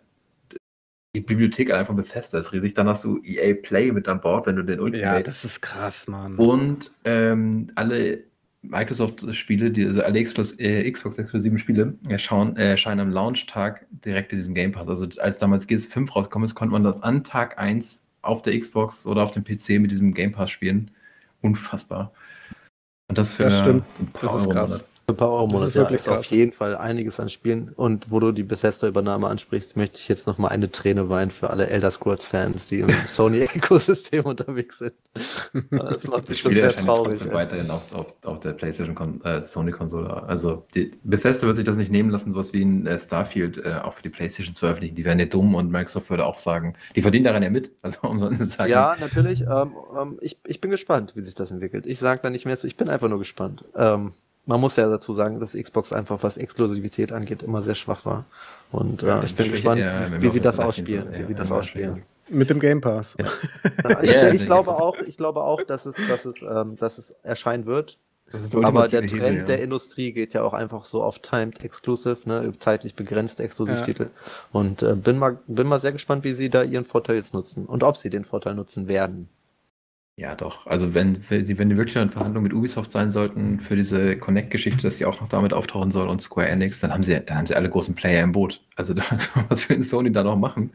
[1.16, 2.76] die Bibliothek allein von Bethesda ist riesig.
[2.76, 5.18] Dann hast du EA Play mit an Bord, wenn du den Ultimate.
[5.18, 6.36] Ja, das ist krass, Mann.
[6.36, 8.24] Und ähm, alle
[8.70, 14.72] Microsoft-Spiele, die, also alle äh, Xbox-exklusiven Spiele, erscheinen, erscheinen am Launch-Tag direkt in diesem Game
[14.72, 14.88] Pass.
[14.88, 19.06] Also als damals GS5 rausgekommen ist, konnte man das an Tag 1 auf der Xbox
[19.08, 20.92] oder auf dem PC mit diesem Game Pass spielen.
[21.42, 22.12] Unfassbar.
[23.08, 23.84] Und das für das stimmt.
[24.20, 24.82] das ist krass.
[24.82, 27.70] Für ein paar Euro Monat, ist, ja, ist auf jeden Fall einiges an Spielen.
[27.76, 31.52] Und wo du die Bethesda-Übernahme ansprichst, möchte ich jetzt noch mal eine Träne weinen für
[31.52, 34.94] alle Elder Scrolls-Fans, die im Sony-Ökosystem unterwegs sind.
[35.14, 37.22] Das macht mich schon sehr traurig.
[37.32, 40.24] Weiterhin auf, auf, auf der PlayStation äh, Sony-Konsole.
[40.24, 43.80] Also die, Bethesda wird sich das nicht nehmen lassen, sowas wie ein äh, Starfield äh,
[43.84, 44.96] auch für die PlayStation zu veröffentlichen.
[44.96, 47.72] Die wären ja dumm und Microsoft würde auch sagen, die verdienen daran ja mit.
[47.86, 48.72] Also um so zu sagen.
[48.72, 49.42] Ja, natürlich.
[49.42, 51.86] Ähm, ähm, ich, ich bin gespannt, wie sich das entwickelt.
[51.86, 52.66] Ich sage da nicht mehr zu.
[52.66, 53.64] Ich bin einfach nur gespannt.
[53.76, 54.12] Ähm,
[54.46, 58.26] man muss ja dazu sagen, dass Xbox einfach, was Exklusivität angeht, immer sehr schwach war.
[58.72, 62.04] Und äh, ich bin gespannt, ja, wie sie das ausspielen, wie sie das ausspielen.
[62.30, 63.16] Mit dem Game Pass.
[63.20, 63.28] Ja.
[64.02, 67.12] ich, ja, ich glaube auch, ich glaube auch, dass es, dass es, ähm, dass es
[67.24, 68.00] erscheinen wird.
[68.64, 72.52] Aber der Trend Hebel, der Industrie geht ja auch einfach so auf Timed Exclusive, ne,
[72.58, 74.10] zeitlich begrenzte Exklusivtitel.
[74.52, 77.68] Und äh, bin mal, bin mal sehr gespannt, wie sie da ihren Vorteil jetzt nutzen
[77.68, 79.30] und ob sie den Vorteil nutzen werden.
[80.18, 80.66] Ja, doch.
[80.66, 84.18] Also wenn, wenn die, wenn die wirklich in Verhandlungen mit Ubisoft sein sollten für diese
[84.18, 87.38] Connect-Geschichte, dass die auch noch damit auftauchen soll und Square Enix, dann haben sie, dann
[87.38, 88.62] haben sie alle großen Player im Boot.
[88.78, 88.96] Also
[89.50, 90.72] was will Sony da noch machen?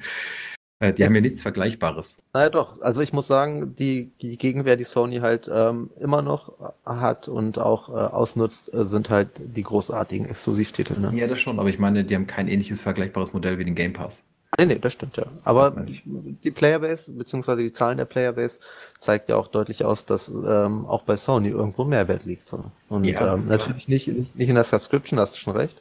[0.78, 2.18] Äh, die haben ja nichts Vergleichbares.
[2.34, 6.74] Naja doch, also ich muss sagen, die, die Gegenwehr, die Sony halt ähm, immer noch
[6.84, 11.00] hat und auch äh, ausnutzt, äh, sind halt die großartigen Exklusivtitel.
[11.00, 11.12] Ne?
[11.14, 13.94] Ja, das schon, aber ich meine, die haben kein ähnliches vergleichbares Modell wie den Game
[13.94, 14.26] Pass.
[14.58, 15.24] Nee, nee, das stimmt ja.
[15.44, 18.58] Aber die Playerbase, beziehungsweise die Zahlen der Playerbase,
[18.98, 22.48] zeigt ja auch deutlich aus, dass ähm, auch bei Sony irgendwo Mehrwert liegt.
[22.48, 22.64] So.
[22.88, 25.80] Und ja, ähm, natürlich nicht, nicht in der Subscription, hast du schon recht.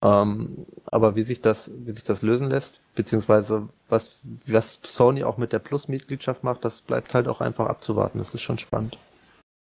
[0.00, 5.36] Ähm, aber wie sich das, wie sich das lösen lässt, beziehungsweise was, was Sony auch
[5.36, 8.18] mit der Plus-Mitgliedschaft macht, das bleibt halt auch einfach abzuwarten.
[8.18, 8.96] Das ist schon spannend.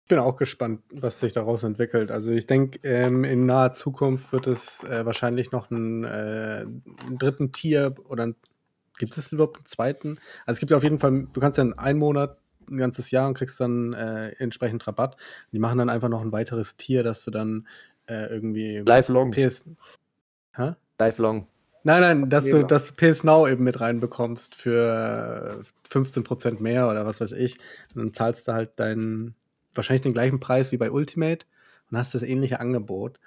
[0.06, 2.12] Ich bin auch gespannt, was sich daraus entwickelt.
[2.12, 7.18] Also ich denke, ähm, in naher Zukunft wird es äh, wahrscheinlich noch einen, äh, einen,
[7.18, 8.36] dritten Tier oder ein,
[8.98, 10.18] gibt es überhaupt einen zweiten?
[10.44, 12.38] Also es gibt ja auf jeden Fall, du kannst ja in einem Monat
[12.70, 15.16] ein ganzes Jahr und kriegst dann äh, entsprechend Rabatt.
[15.50, 17.66] Die machen dann einfach noch ein weiteres Tier, dass du dann
[18.06, 19.32] äh, irgendwie Lifelong.
[19.32, 19.68] PS.
[20.54, 20.74] Hä?
[21.00, 21.48] Lifelong.
[21.82, 27.20] Nein, nein, dass du das PS Now eben mit reinbekommst für 15% mehr oder was
[27.20, 27.58] weiß ich.
[27.92, 29.34] Und dann zahlst du halt deinen
[29.76, 31.46] wahrscheinlich den gleichen Preis wie bei Ultimate
[31.90, 33.18] und hast das ähnliche Angebot.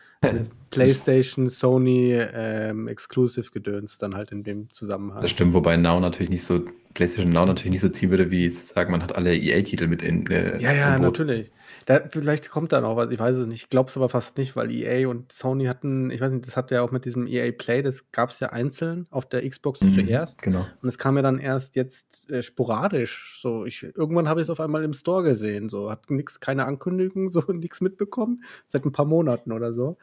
[0.69, 5.21] PlayStation, Sony, ähm, Exclusive Gedöns dann halt in dem Zusammenhang.
[5.21, 6.61] Das stimmt, wobei Now natürlich nicht so,
[6.93, 10.03] PlayStation Now natürlich nicht so ziehen würde, wie zu sagen, man hat alle EA-Titel mit
[10.03, 10.27] in.
[10.27, 11.51] Äh, ja, ja, natürlich.
[11.89, 13.63] Da, vielleicht kommt da noch was, ich weiß es nicht.
[13.63, 16.55] Ich glaube es aber fast nicht, weil EA und Sony hatten, ich weiß nicht, das
[16.55, 19.81] hat ja auch mit diesem EA Play, das gab es ja einzeln auf der Xbox
[19.81, 20.39] mhm, zuerst.
[20.39, 20.67] Genau.
[20.83, 23.39] Und es kam ja dann erst jetzt äh, sporadisch.
[23.41, 25.67] So, ich, irgendwann habe ich es auf einmal im Store gesehen.
[25.69, 28.43] So, hat nichts, keine Ankündigung, so nichts mitbekommen.
[28.67, 29.97] Seit ein paar Monaten oder so.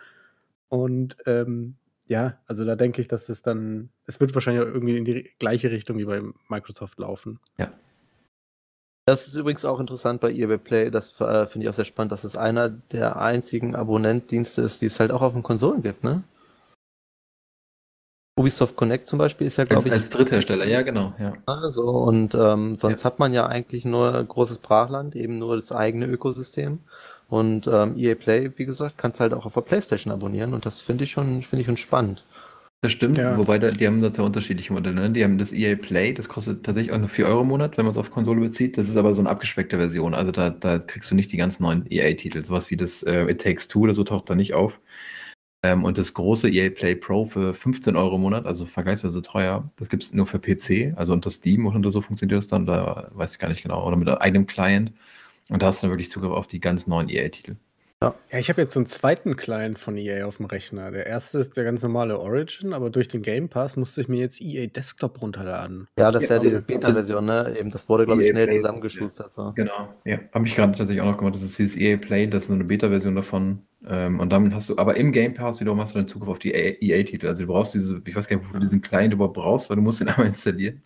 [0.68, 1.76] Und ähm,
[2.08, 5.70] ja, also da denke ich, dass es dann, es wird wahrscheinlich irgendwie in die gleiche
[5.70, 7.38] Richtung wie bei Microsoft laufen.
[7.58, 7.72] Ja.
[9.08, 12.10] Das ist übrigens auch interessant bei eBay Play, das äh, finde ich auch sehr spannend,
[12.10, 16.02] dass es einer der einzigen Abonnentdienste ist, die es halt auch auf den Konsolen gibt,
[16.02, 16.24] ne?
[18.38, 19.94] Ubisoft Connect zum Beispiel ist ja, glaube ich.
[19.94, 21.34] Als Dritthersteller, ja, genau, ja.
[21.46, 23.04] Also, und ähm, sonst ja.
[23.04, 26.80] hat man ja eigentlich nur großes Brachland, eben nur das eigene Ökosystem.
[27.28, 30.80] Und ähm, EA Play, wie gesagt, kannst halt auch auf der Playstation abonnieren und das
[30.80, 32.24] finde ich schon, finde ich schon spannend.
[32.82, 33.36] Das stimmt, ja.
[33.36, 34.94] wobei da, die haben da zwei unterschiedliche Modelle.
[34.94, 35.10] Ne?
[35.10, 37.84] Die haben das EA Play, das kostet tatsächlich auch nur 4 Euro im Monat, wenn
[37.84, 38.76] man es auf Konsole bezieht.
[38.78, 40.14] Das ist aber so eine abgespeckte Version.
[40.14, 42.44] Also da, da kriegst du nicht die ganz neuen EA-Titel.
[42.44, 44.78] Sowas wie das äh, It Takes Two oder so taucht da nicht auf.
[45.62, 49.70] Ähm, und das große EA Play Pro für 15 Euro im Monat, also vergleichsweise teuer,
[49.76, 53.08] das gibt es nur für PC, also unter Steam oder so funktioniert das dann, da
[53.12, 54.92] weiß ich gar nicht genau, oder mit eigenem Client.
[55.48, 57.56] Und da hast du dann wirklich Zugriff auf die ganz neuen EA-Titel.
[58.02, 58.14] Ja.
[58.30, 60.90] ja, ich habe jetzt so einen zweiten Client von EA auf dem Rechner.
[60.90, 64.18] Der erste ist der ganz normale Origin, aber durch den Game Pass musste ich mir
[64.18, 65.88] jetzt EA Desktop runterladen.
[65.98, 67.56] Ja, das ist ja, ja diese Beta-Version, ne?
[67.58, 69.32] Eben, das wurde, glaube ich, e schnell Play, zusammengeschustert.
[69.32, 69.52] So.
[69.54, 70.18] Genau, ja.
[70.34, 71.36] Habe ich gerade tatsächlich auch noch gemacht.
[71.36, 73.62] Das ist dieses EA Play, das ist nur eine Beta-Version davon.
[73.88, 76.38] Ähm, und dann hast du, aber im Game Pass wiederum hast du dann Zugriff auf
[76.38, 77.28] die EA-Titel.
[77.28, 79.76] Also du brauchst diese, ich weiß gar nicht, wofür du diesen Client überhaupt brauchst, aber
[79.76, 80.82] du musst ihn einmal installieren.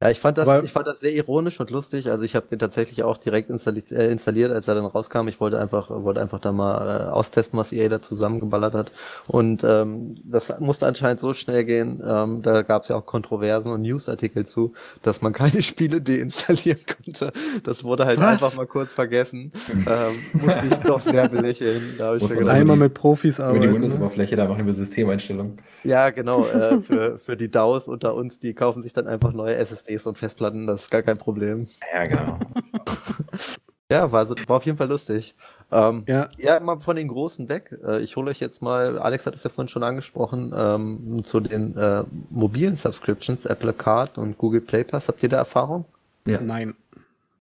[0.00, 2.08] Ja, ich fand das, Aber- ich fand das sehr ironisch und lustig.
[2.08, 5.26] Also ich habe den tatsächlich auch direkt installiert, äh, installiert, als er dann rauskam.
[5.26, 8.92] Ich wollte einfach, wollte einfach da mal äh, austesten, was EA da zusammengeballert hat.
[9.26, 12.00] Und ähm, das musste anscheinend so schnell gehen.
[12.06, 14.72] Ähm, da gab es ja auch Kontroversen und Newsartikel zu,
[15.02, 17.32] dass man keine Spiele deinstallieren konnte.
[17.64, 18.26] Das wurde halt Was?
[18.26, 19.50] einfach mal kurz vergessen.
[19.68, 21.94] ähm, musste ich doch sehr belächeln.
[21.98, 23.66] Da hab ich Muss so man gedacht, Einmal mit Profis Über die arbeiten.
[23.72, 23.74] ne?
[23.82, 25.56] Windows-Oberfläche, da machen wir Systemeinstellungen.
[25.82, 26.46] ja, genau.
[26.46, 29.56] Äh, für, für die DAOs unter uns, die kaufen sich dann einfach neue
[29.88, 30.66] SSDs und Festplatten.
[30.66, 31.66] Das ist gar kein Problem.
[31.92, 32.38] Ja, genau.
[33.90, 35.34] Ja, war, so- war auf jeden Fall lustig.
[35.72, 37.74] Ähm, Ja, ja, mal von den Großen weg.
[37.82, 41.40] Äh, ich hole euch jetzt mal, Alex hat es ja vorhin schon angesprochen, ähm, zu
[41.40, 45.08] den äh, mobilen Subscriptions, Apple Card und Google Play Pass.
[45.08, 45.86] Habt ihr da Erfahrung?
[46.26, 46.38] Ja.
[46.38, 46.74] nein.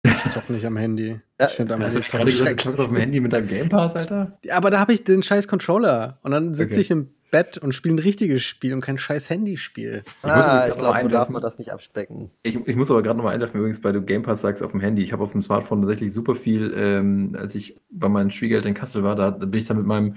[0.03, 1.19] Ich zock nicht am Handy.
[1.39, 4.35] Ja, Ich finde am Handy zocken du auf dem Handy mit deinem Game Pass, Alter?
[4.43, 6.17] Ja, Aber da habe ich den scheiß Controller.
[6.23, 6.81] Und dann sitze Okay.
[6.81, 10.03] ich im Bett und spiele ein richtiges Spiel und kein scheiß Handyspiel.
[10.23, 12.29] nämlich Ah, ich glaube, so darf man das nicht abspecken.
[12.43, 14.81] Ich, ich muss aber gerade nochmal einwerfen, übrigens, weil du Game Pass sagst auf dem
[14.81, 15.01] Handy.
[15.01, 18.75] Ich habe auf dem Smartphone tatsächlich super viel, ähm, als ich bei meinen Schwiegereltern in
[18.75, 20.15] Kassel war, da, da bin ich dann mit meinem,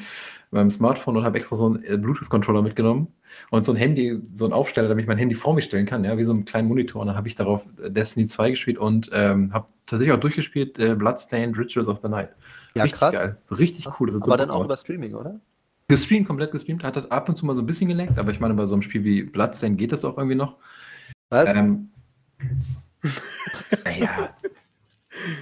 [0.50, 3.08] meinem Smartphone und habe extra so einen äh, Bluetooth-Controller mitgenommen
[3.48, 6.04] und so ein Handy, so ein Aufsteller, damit ich mein Handy vor mich stellen kann,
[6.04, 7.00] ja, wie so einen kleinen Monitor.
[7.00, 10.94] Und dann habe ich darauf Destiny 2 gespielt und ähm, habe tatsächlich auch durchgespielt äh,
[10.94, 12.28] Bloodstained Rituals of the Night.
[12.74, 13.14] Ja, Richtig krass.
[13.14, 13.38] geil.
[13.50, 14.14] Richtig cool.
[14.20, 15.40] Aber dann auch über Streaming, oder?
[15.88, 16.82] Gestreamt, komplett gestreamt.
[16.82, 18.74] Hat das ab und zu mal so ein bisschen geleckt, aber ich meine, bei so
[18.74, 20.56] einem Spiel wie Bloodstained geht das auch irgendwie noch.
[21.30, 21.54] Was?
[21.56, 21.90] Ähm,
[23.84, 24.30] naja.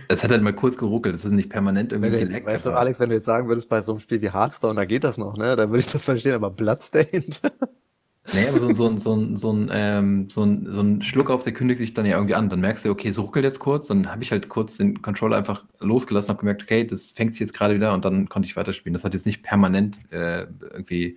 [0.09, 2.47] Es hat halt mal kurz geruckelt, das ist nicht permanent irgendwie Wenn geleckt.
[2.47, 4.84] weißt du, Alex, wenn du jetzt sagen würdest, bei so einem Spiel wie Hearthstone, da
[4.84, 5.57] geht das noch, ne?
[5.57, 7.40] Dann würde ich das verstehen, aber Bloodstained.
[8.33, 11.31] Nee, aber so, so, ein- so, ein- so, ein, ähm, so, ein, so ein Schluck
[11.31, 12.49] auf, der kündigt sich dann ja irgendwie an.
[12.49, 13.87] Dann merkst du, okay, es ruckelt jetzt kurz.
[13.89, 17.41] Dann habe ich halt kurz den Controller einfach losgelassen, habe gemerkt, okay, das fängt sich
[17.41, 18.95] jetzt gerade wieder und dann konnte ich weiterspielen.
[18.95, 21.16] Das hat jetzt nicht permanent äh, irgendwie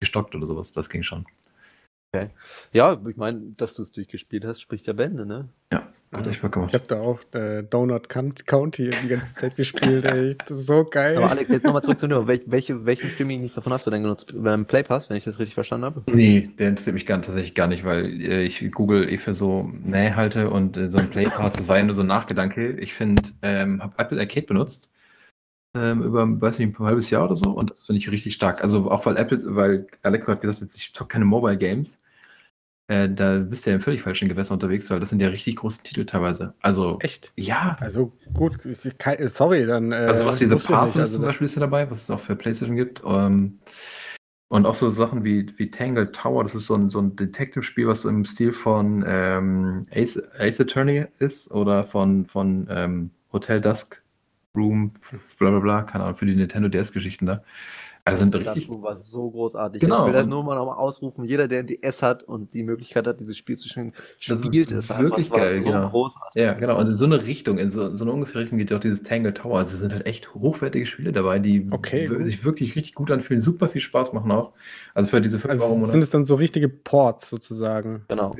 [0.00, 0.72] gestockt oder sowas.
[0.72, 1.26] Das ging schon.
[2.72, 5.48] Ja, ich meine, dass du es durchgespielt hast, spricht ja Bände, ne?
[5.72, 6.74] Ja, hat echt Bock Ich gemacht.
[6.74, 10.36] habe da auch äh, Donut Count- County die ganze Zeit gespielt, ey.
[10.48, 11.16] Das ist so geil.
[11.18, 12.26] Aber Alex, jetzt nochmal zurück zu dir.
[12.26, 14.34] Wel welche, welchen Streaming-Dienst davon hast du denn genutzt?
[14.36, 16.02] Beim Play Pass, wenn ich das richtig verstanden habe?
[16.06, 19.70] Nee, der interessiert mich gar, tatsächlich gar nicht, weil äh, ich Google eh für so
[19.84, 22.72] Nähe halte und äh, so ein Play Pass, das war ja nur so ein Nachgedanke.
[22.72, 24.90] Ich finde, ähm, habe Apple Arcade benutzt
[25.76, 28.64] ähm, über, weiß nicht, ein halbes Jahr oder so und das finde ich richtig stark.
[28.64, 31.99] Also auch weil Apple, weil Alex hat gesagt, jetzt, ich zocke keine Mobile Games.
[32.90, 35.54] Äh, da bist du ja im völlig falschen Gewässer unterwegs, weil das sind ja richtig
[35.54, 36.54] große Titel teilweise.
[36.60, 37.32] Also, Echt?
[37.36, 37.76] ja.
[37.78, 38.58] Also gut,
[39.26, 39.92] sorry, dann.
[39.92, 40.56] Äh, Also was wie The.
[40.56, 43.00] Path Also, zum Beispiel ist ja dabei, was es auch für PlayStation gibt.
[43.06, 43.60] Ähm,
[44.48, 47.86] und auch so Sachen wie, wie Tangled Tower, das ist so ein, so ein Detective-Spiel,
[47.86, 54.02] was im Stil von ähm, Ace, Ace Attorney ist oder von, von ähm, Hotel Dusk
[54.56, 54.94] Room,
[55.38, 57.44] bla bla bla, keine Ahnung, für die Nintendo DS-Geschichten da.
[58.10, 58.70] Also sind Das richtig.
[58.70, 59.80] Room war so großartig.
[59.80, 60.00] Genau.
[60.00, 61.24] Ich will das nur mal nochmal ausrufen.
[61.24, 64.70] Jeder, der ein DS hat und die Möglichkeit hat, dieses Spiel zu spielen, Das spielt
[64.70, 65.88] ist es wirklich war geil, so genau.
[65.88, 66.42] großartig.
[66.42, 66.78] Ja, genau.
[66.78, 69.02] Und in so eine Richtung, in so, so eine ungefähre Richtung geht ja auch dieses
[69.02, 69.58] Tangled Tower.
[69.58, 73.42] Also es sind halt echt hochwertige Spiele dabei, die Okay, sich wirklich richtig gut anfühlen,
[73.42, 74.52] super viel Spaß machen auch.
[74.94, 75.92] Also für diese 5 Euro im also Monat.
[75.92, 78.04] sind es dann so richtige Ports sozusagen.
[78.08, 78.34] Genau.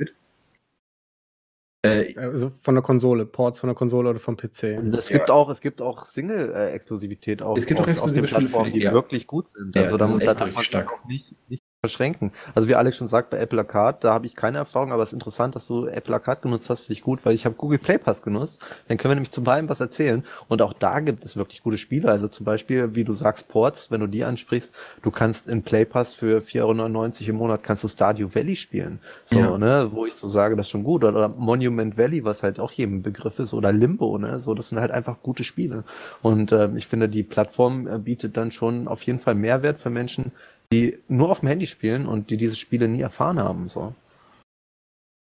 [1.83, 4.79] Äh, Also von der Konsole, Ports von der Konsole oder vom PC.
[4.95, 8.71] Es gibt auch, es gibt auch Single-Exklusivität auf, Es gibt auch auf, auf den Plattformen,
[8.71, 8.93] die- ja.
[8.93, 9.75] wirklich gut sind.
[9.75, 12.31] Ja, also da, darf richtig man auch nicht, nicht verschränken.
[12.53, 15.09] Also wie Alex schon sagt, bei Apple Arcade, da habe ich keine Erfahrung, aber es
[15.09, 17.79] ist interessant, dass du Apple Arcade genutzt hast, finde ich gut, weil ich habe Google
[17.79, 18.61] Play Pass genutzt.
[18.87, 20.23] Dann können wir nämlich zum beiden was erzählen.
[20.47, 22.07] Und auch da gibt es wirklich gute Spiele.
[22.11, 24.71] Also zum Beispiel, wie du sagst, Ports, wenn du die ansprichst,
[25.01, 28.99] du kannst in Play Pass für 4,99 Euro im Monat kannst du Stardew Valley spielen.
[29.25, 29.57] So, Ja.
[29.57, 31.03] ne, wo ich so sage, das ist schon gut.
[31.03, 34.39] Oder Monument Valley, was halt auch jedem ein Begriff ist, oder Limbo, ne?
[34.39, 35.83] So, das sind halt einfach gute Spiele.
[36.21, 39.89] Und ähm, ich finde, die Plattform äh, bietet dann schon auf jeden Fall Mehrwert für
[39.89, 40.31] Menschen,
[40.71, 43.67] die nur auf dem Handy spielen und die diese Spiele nie erfahren haben.
[43.67, 43.93] So.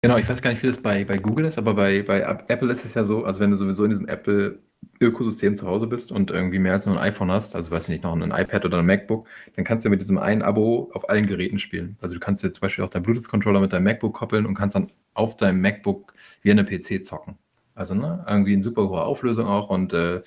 [0.03, 2.49] Genau, ich weiß gar nicht, wie das bei, bei Google ist, aber bei, bei App-
[2.49, 6.11] Apple ist es ja so, also wenn du sowieso in diesem Apple-Ökosystem zu Hause bist
[6.11, 8.65] und irgendwie mehr als nur ein iPhone hast, also weiß ich nicht, noch ein iPad
[8.65, 11.95] oder ein MacBook, dann kannst du mit diesem einen Abo auf allen Geräten spielen.
[12.01, 14.75] Also du kannst dir zum Beispiel auch deinen Bluetooth-Controller mit deinem MacBook koppeln und kannst
[14.75, 17.37] dann auf deinem MacBook wie eine PC zocken.
[17.73, 20.21] Also ne, irgendwie in super hoher Auflösung auch und äh,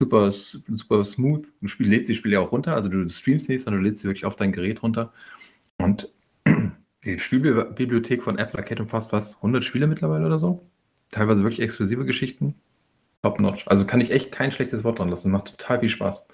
[0.00, 1.46] super, super smooth.
[1.60, 4.02] Du spiel, lädst die Spiele ja auch runter, also du streamst nicht, sondern du lädst
[4.02, 5.12] sie wirklich auf dein Gerät runter.
[5.78, 6.10] Und
[7.04, 9.36] die Spielbibliothek von Apple Arcade umfasst was?
[9.36, 10.66] 100 Spiele mittlerweile oder so?
[11.10, 12.54] Teilweise wirklich exklusive Geschichten.
[13.22, 13.68] Top notch.
[13.68, 15.30] Also kann ich echt kein schlechtes Wort dran lassen.
[15.30, 16.28] Macht total viel Spaß.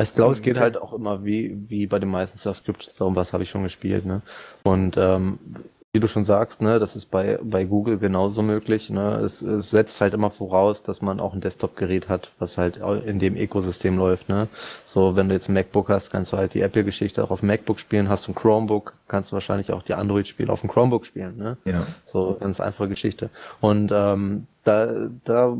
[0.00, 0.62] Ich glaube, es geht Okay.
[0.62, 4.04] halt auch immer wie, wie bei den meisten Subscriptions darum, was habe ich schon gespielt,
[4.04, 4.22] ne?
[4.64, 5.38] Und ähm,
[5.94, 8.90] wie du schon sagst, ne, das ist bei, bei Google genauso möglich.
[8.90, 9.20] Ne?
[9.24, 13.20] Es, es setzt halt immer voraus, dass man auch ein Desktop-Gerät hat, was halt in
[13.20, 14.28] dem Ökosystem läuft.
[14.28, 14.48] Ne?
[14.84, 17.46] So, wenn du jetzt ein MacBook hast, kannst du halt die Apple-Geschichte auch auf dem
[17.46, 18.08] MacBook spielen.
[18.08, 21.36] Hast du ein Chromebook, kannst du wahrscheinlich auch die Android-Spiele auf dem Chromebook spielen.
[21.36, 21.58] Ne?
[21.64, 21.86] Ja.
[22.06, 23.30] So, ganz einfache Geschichte.
[23.60, 25.56] Und ähm, da, da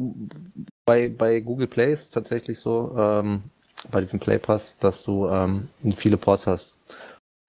[0.84, 3.44] bei, bei Google Play ist tatsächlich so, ähm,
[3.92, 6.74] bei diesem Play Pass, dass du ähm, viele Ports hast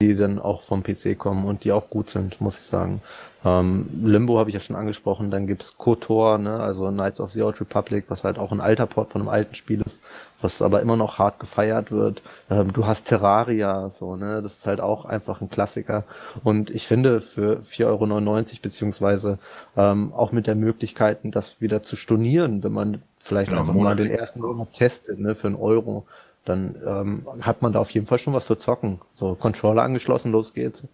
[0.08, 3.02] die dann auch vom PC kommen und die auch gut sind, muss ich sagen.
[3.46, 7.44] Ähm, Limbo habe ich ja schon angesprochen, dann gibt's KOTOR, ne, also Knights of the
[7.44, 10.02] Old Republic, was halt auch ein alter Port von einem alten Spiel ist,
[10.42, 12.24] was aber immer noch hart gefeiert wird.
[12.50, 16.06] Ähm, du hast Terraria, so, ne, das ist halt auch einfach ein Klassiker.
[16.44, 19.38] Und ich finde, für 4,99 Euro, beziehungsweise
[19.78, 23.96] ähm, auch mit der Möglichkeit, das wieder zu stornieren, wenn man vielleicht Genau, einfach mal
[23.96, 26.06] den ersten Monat testet, ne, für einen Euro,
[26.46, 29.00] dann ähm, hat man da auf jeden Fall schon was zu zocken.
[29.16, 30.88] So, Controller angeschlossen, los geht's.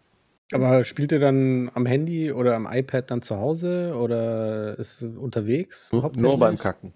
[0.53, 5.15] Aber spielt ihr dann am Handy oder am iPad dann zu Hause oder ist es
[5.15, 5.91] unterwegs?
[5.91, 6.93] Nur beim Kacken.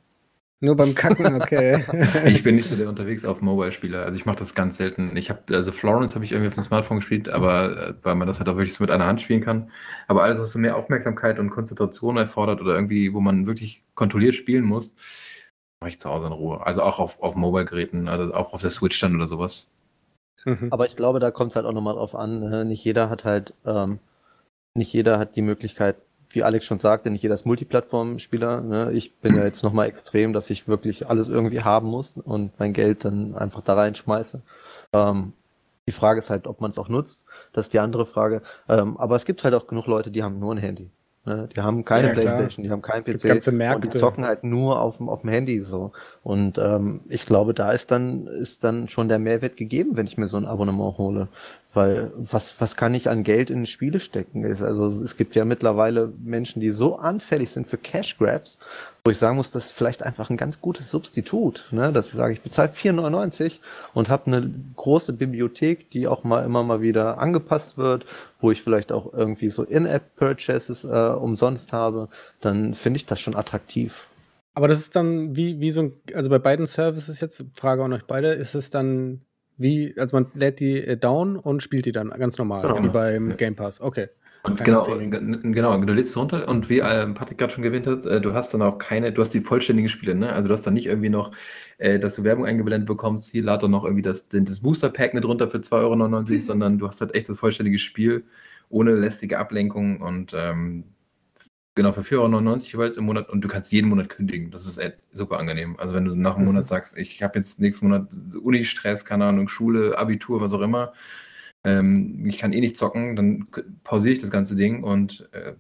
[0.61, 1.83] Nur beim Kacken, okay.
[2.25, 4.05] Ich bin nicht so der unterwegs auf Mobile-Spieler.
[4.05, 5.15] Also ich mache das ganz selten.
[5.17, 8.27] Ich habe, also Florence habe ich irgendwie auf dem Smartphone gespielt, aber äh, weil man
[8.27, 9.69] das halt auch wirklich so mit einer Hand spielen kann.
[10.07, 14.35] Aber alles, was so mehr Aufmerksamkeit und Konzentration erfordert oder irgendwie, wo man wirklich kontrolliert
[14.35, 14.95] spielen muss,
[15.85, 16.65] mache ich zu Hause in Ruhe.
[16.65, 19.71] Also auch auf, auf Mobile-Geräten, also auch auf der Switch dann oder sowas.
[20.43, 20.69] Mhm.
[20.71, 22.39] Aber ich glaube, da kommt es halt auch nochmal drauf an.
[22.39, 22.65] Ne?
[22.65, 23.99] Nicht jeder hat halt, ähm,
[24.73, 25.97] nicht jeder hat die Möglichkeit,
[26.31, 28.61] wie Alex schon sagte, nicht jeder ist Multiplattform-Spieler.
[28.61, 28.93] Ne?
[28.93, 32.73] Ich bin ja jetzt nochmal extrem, dass ich wirklich alles irgendwie haben muss und mein
[32.73, 34.41] Geld dann einfach da reinschmeiße.
[34.91, 35.33] Ähm,
[35.87, 37.21] die Frage ist halt, ob man es auch nutzt.
[37.53, 38.41] Das ist die andere Frage.
[38.67, 40.89] Ähm, aber es gibt halt auch genug Leute, die haben nur ein Handy.
[41.25, 41.49] Ne?
[41.55, 42.13] Die haben keine Ja.
[42.13, 43.89] Playstation, die haben keinen PC ganze und Märkte.
[43.89, 45.91] die zocken halt nur auf dem, auf dem Handy so.
[46.23, 50.17] Und ähm, ich glaube, da ist dann, ist dann schon der Mehrwert gegeben, wenn ich
[50.17, 51.27] mir so ein Abonnement hole.
[51.75, 54.45] Weil was, was kann ich an Geld in Spiele stecken?
[54.45, 58.57] Also es gibt ja mittlerweile Menschen, die so anfällig sind für Cash Grabs,
[59.03, 61.91] wo ich sagen muss, das ist vielleicht einfach ein ganz gutes Substitut, ne?
[61.91, 63.59] dass ich sage, ich bezahle 4,99
[63.93, 68.05] und habe eine große Bibliothek, die auch mal immer mal wieder angepasst wird,
[68.39, 72.07] wo ich vielleicht auch irgendwie so In-App-Purchases äh, umsonst habe,
[72.39, 74.07] dann finde ich das schon attraktiv.
[74.53, 77.91] Aber das ist dann wie, wie so ein, also bei beiden Services jetzt, Frage an
[77.91, 79.19] euch beide, ist es dann
[79.57, 82.83] wie, also man lädt die äh, down und spielt die dann ganz normal, Genau.
[82.83, 83.37] wie beim.
[83.37, 83.81] Game Pass.
[83.81, 84.07] Okay.
[84.43, 85.53] Und Kein genau, Streaming.
[85.53, 88.33] genau, du lädst es runter und wie ähm, Patrick gerade schon erwähnt hat, äh, du
[88.35, 90.31] hast dann auch keine, du hast die vollständigen Spiele, ne?
[90.33, 91.31] Also du hast dann nicht irgendwie noch,
[91.79, 95.15] äh, dass du Werbung eingeblendet bekommst, hier lad doch noch irgendwie das, das Booster Pack
[95.15, 98.23] mit runter für 2,99 Euro, sondern du hast halt echt das vollständige Spiel
[98.69, 100.83] ohne lästige Ablenkung und ähm,
[101.75, 104.49] genau für 4,99 Euro jeweils im Monat und du kannst jeden Monat kündigen.
[104.51, 104.79] Das ist
[105.11, 105.77] super angenehm.
[105.77, 106.53] Also wenn du nach einem Mhm.
[106.53, 108.07] Monat sagst, ich habe jetzt nächsten Monat
[108.41, 110.93] Uni-Stress, keine Ahnung, Schule, Abitur, was auch immer,
[111.63, 113.47] ähm, ich kann eh nicht zocken, dann
[113.83, 115.53] pausiere ich das ganze Ding und äh,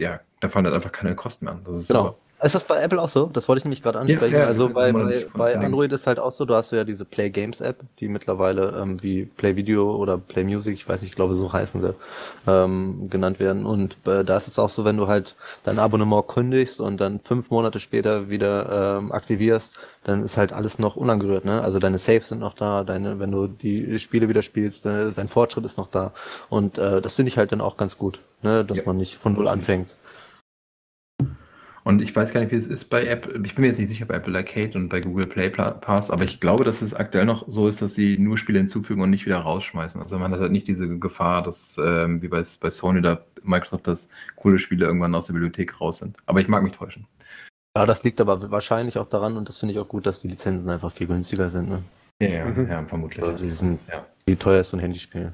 [0.00, 1.62] ja, da fallen halt einfach keine Kosten an.
[1.64, 2.04] Das ist Genau.
[2.04, 2.18] super.
[2.44, 3.30] Ist das bei Apple auch so?
[3.32, 4.34] Das wollte ich nämlich gerade ansprechen.
[4.34, 7.04] Ja, ja, also bei, bei, bei Android ist halt auch so, du hast ja diese
[7.04, 11.10] Play Games App, die mittlerweile ähm, wie Play Video oder Play Music, ich weiß nicht,
[11.10, 11.94] ich glaube so heißen sie,
[12.46, 13.64] ähm, genannt werden.
[13.64, 17.20] Und äh, da ist es auch so, wenn du halt dein Abonnement kündigst und dann
[17.24, 19.74] fünf Monate später wieder ähm, aktivierst,
[20.04, 21.44] dann ist halt alles noch unangerührt.
[21.46, 21.62] Ne?
[21.62, 25.28] Also deine Saves sind noch da, deine, wenn du die Spiele wieder spielst, äh, dein
[25.28, 26.12] Fortschritt ist noch da.
[26.50, 28.64] Und äh, das finde ich halt dann auch ganz gut, ne?
[28.64, 28.82] dass Ja.
[28.86, 29.88] man nicht von null anfängt.
[31.84, 33.34] Und ich weiß gar nicht, wie es ist bei Apple.
[33.44, 36.10] Ich bin mir jetzt nicht sicher bei Apple Arcade und bei Google Play Pla- Pass,
[36.10, 39.10] aber ich glaube, dass es aktuell noch so ist, dass sie nur Spiele hinzufügen und
[39.10, 40.00] nicht wieder rausschmeißen.
[40.00, 43.86] Also man hat halt nicht diese Gefahr, dass ähm, wie bei, bei Sony oder Microsoft,
[43.86, 46.16] dass coole Spiele irgendwann aus der Bibliothek raus sind.
[46.24, 47.06] Aber ich mag mich täuschen.
[47.76, 50.28] Ja, das liegt aber wahrscheinlich auch daran, und das finde ich auch gut, dass die
[50.28, 51.68] Lizenzen einfach viel günstiger sind.
[51.68, 51.82] Ne?
[52.22, 52.66] Ja, ja, Mhm.
[52.70, 53.22] ja vermutlich.
[53.22, 54.06] Also die sind, Ja.
[54.24, 55.32] wie teuer ist so ein Handyspiel?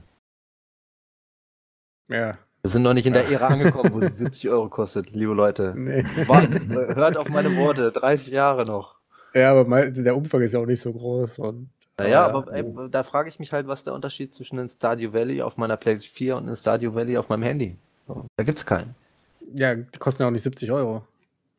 [2.09, 2.36] Ja.
[2.62, 5.74] Wir sind noch nicht in der Ära angekommen, wo es 70 Euro kostet, liebe Leute.
[5.76, 6.04] Nee.
[6.26, 8.96] Wart, äh, hört auf meine Worte, 30 Jahre noch.
[9.34, 11.38] Ja, aber mein, der Umfang ist ja auch nicht so groß.
[11.38, 12.26] Und, Naja, Ja.
[12.28, 15.56] aber ey, da frage ich mich halt, was der Unterschied zwischen einem Stardew Valley auf
[15.56, 17.76] meiner PlayStation 4 und einem Stardew Valley auf meinem Handy.
[18.06, 18.94] So, da gibt's keinen.
[19.54, 21.02] ja, die kosten ja auch nicht 70 Euro.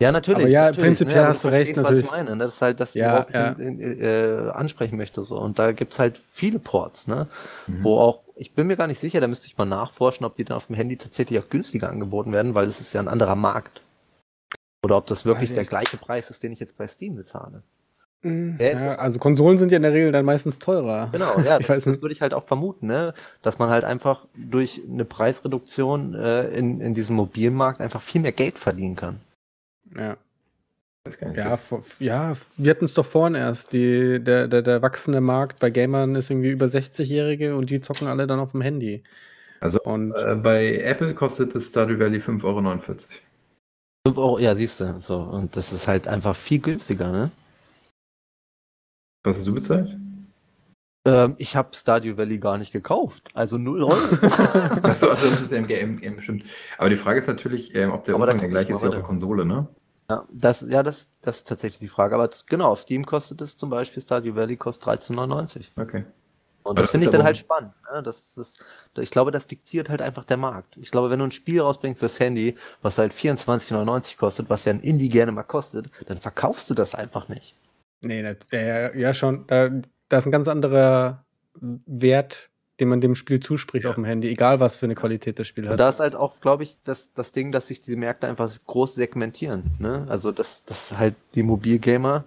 [0.01, 0.41] Ja, natürlich.
[0.41, 2.05] Aber ja, natürlich, prinzipiell aber hast du recht, natürlich.
[2.05, 2.35] Was ich meine.
[2.35, 2.43] ne?
[2.45, 3.51] Das ist halt das, Ja, worauf ja.
[3.51, 5.21] ich in, in, äh, ansprechen möchte.
[5.21, 5.37] So.
[5.37, 7.27] Und da gibt's halt viele Ports, ne?
[7.67, 7.83] Mhm.
[7.83, 10.43] Wo auch, ich bin mir gar nicht sicher, da müsste ich mal nachforschen, ob die
[10.43, 13.35] dann auf dem Handy tatsächlich auch günstiger angeboten werden, weil es ist ja ein anderer
[13.35, 13.83] Markt.
[14.83, 15.69] Oder ob das wirklich der ich.
[15.69, 17.61] gleiche Preis ist, den ich jetzt bei Steam bezahle.
[18.23, 18.57] Mhm.
[18.59, 21.09] Ja, Ja, also Konsolen sind ja in der Regel dann meistens teurer.
[21.11, 23.13] Genau, ja, Ich das, weiß das würde ich halt auch vermuten, ne?
[23.43, 28.31] Dass man halt einfach durch eine Preisreduktion äh, in, in diesem Mobilmarkt einfach viel mehr
[28.31, 29.21] Geld verdienen kann.
[29.95, 30.17] Ja.
[31.35, 33.73] Ja, vor, ja, wir hatten es doch vorhin erst.
[33.73, 38.07] Die, der, der, der wachsende Markt bei Gamern ist irgendwie über 60-Jährige und die zocken
[38.07, 39.03] alle dann auf dem Handy.
[39.59, 42.61] Also Und äh, bei Apple kostet das Stardew Valley 5,49 Euro.
[44.07, 45.01] 5 Euro, ja, siehst du.
[45.01, 47.31] So, und das ist halt einfach viel günstiger, ne?
[49.23, 49.97] Was hast du bezahlt?
[51.05, 53.29] Ähm, ich habe Stardew Valley gar nicht gekauft.
[53.33, 53.93] Also 0 Euro.
[54.83, 56.43] Achso, also das ist ja im Game, bestimmt.
[56.77, 58.93] Aber die Frage ist natürlich, ähm, ob der Aber Umfang der gleiche ist wie auf
[58.93, 59.67] der Konsole, ne?
[60.11, 62.15] Ja, das, ja das, das ist tatsächlich die Frage.
[62.15, 65.67] Aber genau, auf Steam kostet es zum Beispiel Stardew Valley kostet 13,99.
[65.77, 66.03] Okay.
[66.63, 67.73] Und Das das finde ich dann halt spannend.
[67.91, 68.03] Ne?
[68.03, 68.55] Das, das,
[68.97, 70.77] ich glaube, das diktiert halt einfach der Markt.
[70.77, 74.73] Ich glaube, wenn du ein Spiel rausbringst fürs Handy, was halt 24,99 kostet, was ja
[74.73, 77.55] ein Indie gerne mal kostet, dann verkaufst du das einfach nicht.
[78.01, 79.69] nee, ne, der, ja schon, da,
[80.09, 82.50] da ist ein ganz anderer Wert,
[82.81, 85.65] den man dem Spiel zuspricht auf dem Handy, egal was für eine Qualität das Spiel
[85.65, 85.79] Und hat.
[85.79, 88.95] da ist halt auch, glaube ich, das, das Ding, dass sich diese Märkte einfach groß
[88.95, 89.65] segmentieren.
[89.77, 90.03] Ne?
[90.09, 92.23] Also, dass, dass halt die Mobilgamer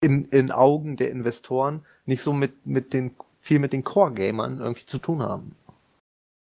[0.00, 4.84] in, in Augen der Investoren nicht so mit, mit den, viel mit den Core-Gamern irgendwie
[4.84, 5.54] zu tun haben.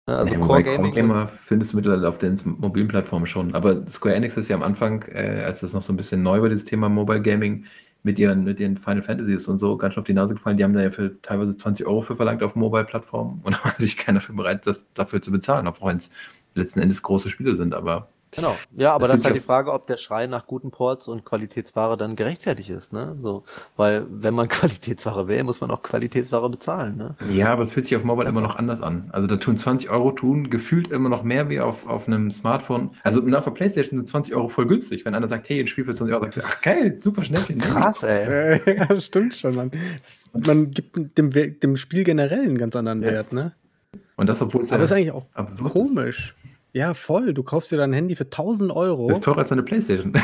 [0.08, 0.16] Ne?
[0.16, 0.90] Also, ja, wobei Core-Gaming.
[0.90, 3.54] Core-Gamer findest du mittlerweile auf den mobilen Plattformen schon.
[3.54, 6.42] Aber Square Enix ist ja am Anfang, äh, als das noch so ein bisschen neu
[6.42, 7.66] war, dieses Thema Mobile Gaming,
[8.02, 10.56] mit ihren, mit ihren Final Fantasies und so ganz schön auf die Nase gefallen.
[10.56, 13.72] Die haben da ja für teilweise 20 Euro für verlangt auf Mobile-Plattformen und da war
[13.72, 16.10] natürlich keiner für bereit, das dafür zu bezahlen, auch wenn es
[16.54, 17.74] letzten Endes große Spiele sind.
[17.74, 18.56] Aber Genau.
[18.76, 21.24] Ja, aber Das das ist halt die Frage, ob der Schrei nach guten Ports und
[21.24, 23.16] Qualitätsware dann gerechtfertigt ist, ne?
[23.22, 23.44] So,
[23.76, 27.14] weil wenn man Qualitätsware will, muss man auch Qualitätsware bezahlen, ne?
[27.32, 29.08] ja, aber es fühlt sich auf Mobile immer noch anders an.
[29.12, 32.90] Also da tun 20 Euro tun gefühlt immer noch mehr wie auf, auf einem Smartphone.
[33.02, 35.04] Also auf der Playstation sind 20 Euro voll günstig.
[35.04, 37.40] Wenn einer sagt, hey, ein Spiel für 20 Euro, sagst du, ach geil, super schnell.
[37.58, 38.60] Krass, ey.
[38.78, 39.70] Ja, stimmt schon, Mann.
[40.02, 43.12] Das, man gibt dem, dem Spiel generell einen ganz anderen Ja.
[43.12, 43.54] Wert, ne?
[44.16, 45.26] Und das, obwohl es Aber ist eigentlich auch
[45.72, 46.34] komisch.
[46.74, 47.32] Ja, voll.
[47.34, 49.06] Du kaufst dir dein Handy für 1000 Euro.
[49.06, 49.10] ist.
[49.10, 50.12] Das ist teurer als eine Playstation.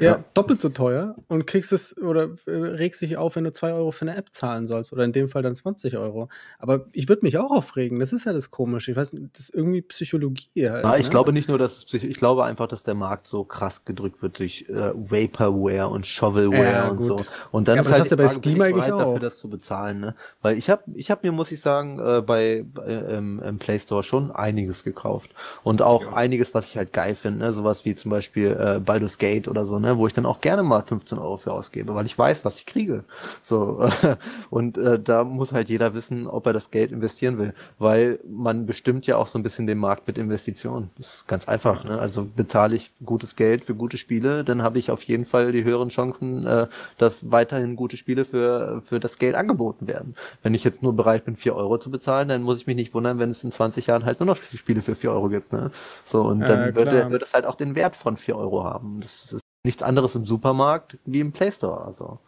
[0.00, 3.72] Ja, doppelt so teuer und kriegst es oder äh, regst dich auf, wenn du 2
[3.72, 6.28] Euro für eine App zahlen sollst oder in dem Fall dann 20 Euro.
[6.60, 7.98] Aber ich würde mich auch aufregen.
[7.98, 8.92] Das ist ja das Komische.
[8.92, 10.70] Ich weiß nicht, das ist irgendwie Psychologie.
[10.70, 11.10] Halt, Ja, ich ne?
[11.10, 14.66] glaube nicht nur, dass ich glaube einfach, dass der Markt so krass gedrückt wird durch
[14.68, 17.06] äh, Vaporware und Shovelware Ja, und gut.
[17.08, 17.20] so.
[17.50, 18.98] Und dann Ja, ist halt hast du bei Steam eigentlich bereit, auch.
[19.14, 20.14] dafür das zu bezahlen, ne?
[20.42, 23.78] Weil ich habe ich hab mir, muss ich sagen, äh, bei, bei ähm, im Play
[23.80, 25.32] Store schon einiges gekauft.
[25.64, 26.12] Und auch Ja.
[26.14, 27.52] einiges, was ich halt geil finde, ne?
[27.52, 29.98] Sowas wie zum Beispiel äh, Baldur's Gate oder so, ne?
[29.98, 32.66] Wo ich dann auch gerne mal 15 Euro für ausgebe, weil ich weiß, was ich
[32.66, 33.04] kriege.
[33.42, 33.88] So,
[34.50, 37.54] und äh, da muss halt jeder wissen, ob er das Geld investieren will.
[37.78, 40.90] Weil man bestimmt ja auch so ein bisschen den Markt mit Investitionen.
[40.98, 41.98] Das ist ganz einfach, ne?
[41.98, 45.64] Also bezahle ich gutes Geld für gute Spiele, dann habe ich auf jeden Fall die
[45.64, 46.66] höheren Chancen, äh,
[46.98, 50.14] dass weiterhin gute Spiele für, für das Geld angeboten werden.
[50.42, 52.94] Wenn ich jetzt nur bereit bin, 4 Euro zu bezahlen, dann muss ich mich nicht
[52.94, 55.52] wundern, wenn es in 20 Jahren halt nur noch Spiele für 4 Euro gibt.
[55.52, 55.67] Ne?
[56.04, 57.10] So, und Ja, dann wird, klar.
[57.10, 59.00] wird es halt auch den Wert von 4 Euro haben.
[59.00, 61.84] Das ist nichts anderes im Supermarkt wie im Play Store.
[61.84, 62.20] Also.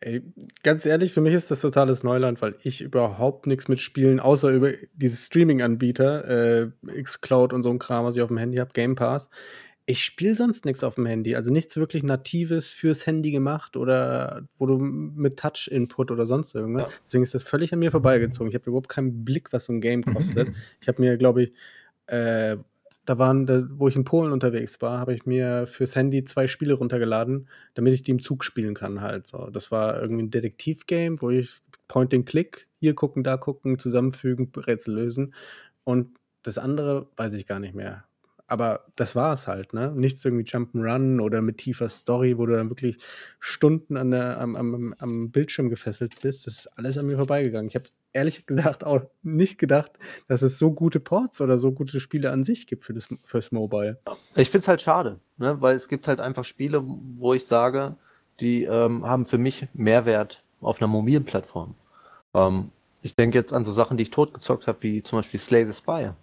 [0.00, 0.20] Ey,
[0.64, 4.50] ganz ehrlich, für mich ist das totales Neuland, weil ich überhaupt nichts mit Spielen, außer
[4.50, 8.72] über diese Streaming-Anbieter, äh, Xcloud und so ein Kram, was ich auf dem Handy habe,
[8.72, 9.30] Game Pass.
[9.86, 14.42] Ich spiele sonst nichts auf dem Handy, also nichts wirklich Natives fürs Handy gemacht oder
[14.58, 16.82] wo du mit Touch-Input oder sonst irgendwas.
[16.84, 16.88] Ja.
[17.06, 18.48] Deswegen ist das völlig an mir vorbeigezogen.
[18.48, 20.48] Ich habe überhaupt keinen Blick, was so ein Game kostet.
[20.80, 21.52] Ich habe mir, glaube ich,
[22.06, 22.56] äh,
[23.04, 26.46] da waren, da, wo ich in Polen unterwegs war, habe ich mir fürs Handy zwei
[26.46, 29.26] Spiele runtergeladen, damit ich die im Zug spielen kann halt.
[29.26, 29.50] So.
[29.50, 35.34] Das war irgendwie ein Detektiv-Game, wo ich Point-and-Click, hier gucken, da gucken, zusammenfügen, Rätsel lösen.
[35.84, 38.04] Und das andere weiß ich gar nicht mehr.
[38.52, 39.94] Aber das war es halt, ne?
[39.96, 42.98] Nichts irgendwie Jump'n'Run oder mit tiefer Story, wo du dann wirklich
[43.40, 46.46] Stunden an der, am, am, am Bildschirm gefesselt bist.
[46.46, 47.68] Das ist alles an mir vorbeigegangen.
[47.68, 49.92] Ich habe ehrlich gesagt auch nicht gedacht,
[50.28, 53.52] dass es so gute Ports oder so gute Spiele an sich gibt für das, fürs
[53.52, 53.98] Mobile.
[54.36, 55.58] Ich find's halt schade, ne?
[55.62, 57.96] weil es gibt halt einfach Spiele, wo ich sage,
[58.38, 61.74] die ähm, haben für mich Mehrwert auf einer mobilen Plattform.
[62.34, 65.64] Ähm, ich denke jetzt an so Sachen, die ich totgezockt habe, wie zum Beispiel Slay
[65.64, 66.16] the Spire.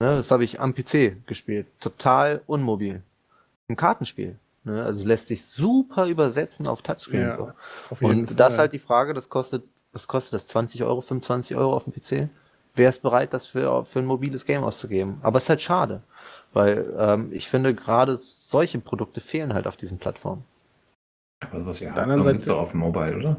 [0.00, 0.16] Ne?
[0.16, 1.66] Das habe ich am PC gespielt.
[1.80, 3.02] Total unmobil.
[3.68, 4.38] Ein Kartenspiel.
[4.64, 4.82] Ne?
[4.84, 7.20] Also lässt sich super übersetzen auf Touchscreen.
[7.22, 7.52] Ja, so.
[7.90, 8.60] Auf Und da ist Fall.
[8.62, 10.48] halt die Frage, das kostet, was kostet das?
[10.48, 12.28] 20 Euro, 25 Euro auf dem PC?
[12.76, 15.18] Wer ist bereit, das für, für ein mobiles Game auszugeben?
[15.22, 16.02] Aber es ist halt schade,
[16.52, 20.44] weil ähm, ich finde, gerade solche Produkte fehlen halt auf diesen Plattformen.
[21.40, 23.36] Wie der anderen Hearthstone gibt's Seite- doch auf dem Mobile, oder?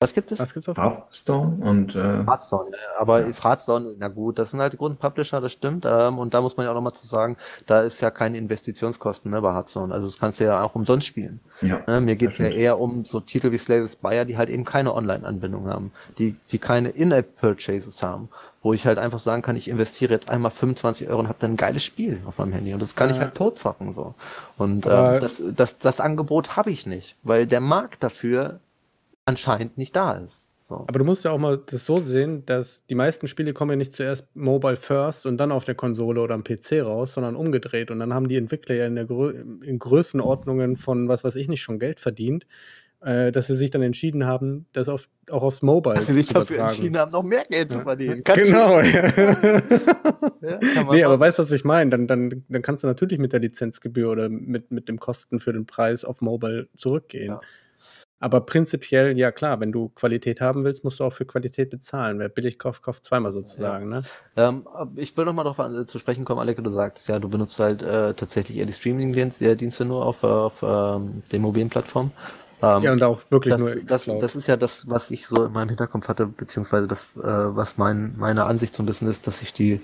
[0.00, 0.38] Was gibt es?
[0.38, 0.76] Was gibt's auf?
[0.78, 3.26] Hearthstone und äh, Hearthstone, ja, aber Ja.
[3.26, 5.84] ist Hearthstone, na gut, das sind halt die Grundpublisher, das stimmt.
[5.90, 7.36] Ähm, und da muss man ja auch nochmal zu sagen,
[7.66, 9.92] da ist ja keine Investitionskosten ne, bei Hearthstone.
[9.92, 11.40] Also das kannst du ja auch umsonst spielen.
[11.62, 11.80] ja.
[11.88, 14.50] Ne, mir geht es ja eher um so Titel wie Slay the Spire, die halt
[14.50, 18.28] eben keine Online-Anbindung haben, die, die keine In-App-Purchases haben,
[18.62, 21.54] wo ich halt einfach sagen kann, ich investiere jetzt einmal 25 Euro und habe dann
[21.54, 23.22] ein geiles Spiel auf meinem Handy und das kann ich Ja.
[23.22, 24.14] halt totzocken so.
[24.58, 28.60] Und ähm, das, das, das Angebot habe ich nicht, weil der Markt dafür
[29.28, 30.48] anscheinend nicht da ist.
[30.60, 30.84] So.
[30.86, 33.76] Aber du musst ja auch mal das so sehen, dass die meisten Spiele kommen ja
[33.76, 37.90] nicht zuerst mobile first und dann auf der Konsole oder am PC raus, sondern umgedreht.
[37.90, 39.30] Und dann haben die Entwickler ja in, der Grö
[39.62, 42.46] in Größenordnungen von was weiß ich nicht schon Geld verdient,
[43.00, 46.26] äh, dass sie sich dann entschieden haben, das auf, auch aufs Mobile Dass sie sich
[46.28, 46.74] zu dafür übertragen.
[46.76, 47.84] entschieden haben, noch mehr Geld zu Ja.
[47.84, 48.22] verdienen.
[48.24, 49.62] Genau, ja.
[50.42, 51.90] Ja, kann nee, aber weißt du, was ich meine?
[51.90, 55.52] Dann, dann, dann kannst du natürlich mit der Lizenzgebühr oder mit, mit dem Kosten für
[55.52, 57.28] den Preis auf Mobile zurückgehen.
[57.28, 57.40] Ja.
[58.20, 62.18] Aber prinzipiell, ja klar, wenn du Qualität haben willst, musst du auch für Qualität bezahlen.
[62.18, 63.88] Wer billig kauft, kauft zweimal sozusagen.
[63.88, 64.02] Ne?
[64.36, 64.66] Ähm,
[64.96, 67.60] ich will noch mal darauf an- zu sprechen kommen, Alec, du sagst, ja, du benutzt
[67.60, 72.10] halt äh, tatsächlich eher die Streaming-Dienste nur auf, äh, auf ähm, den mobilen Plattformen.
[72.60, 75.44] Ähm, Ja, und auch wirklich das, nur das, das ist ja das, was ich so
[75.44, 79.28] in meinem Hinterkopf hatte, beziehungsweise das, äh, was mein, meine Ansicht so ein bisschen ist,
[79.28, 79.80] dass sich die,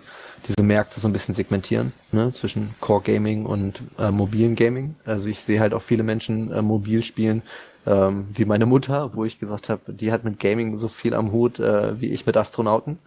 [0.48, 4.96] diese Märkte so ein bisschen segmentieren, ne, zwischen Core Gaming und äh, mobilen Gaming.
[5.04, 7.42] Also ich sehe halt auch viele Menschen äh, mobil spielen,
[7.86, 11.32] ähm, wie meine Mutter, wo ich gesagt habe, die hat mit Gaming so viel am
[11.32, 12.98] Hut äh, wie ich mit Astronauten.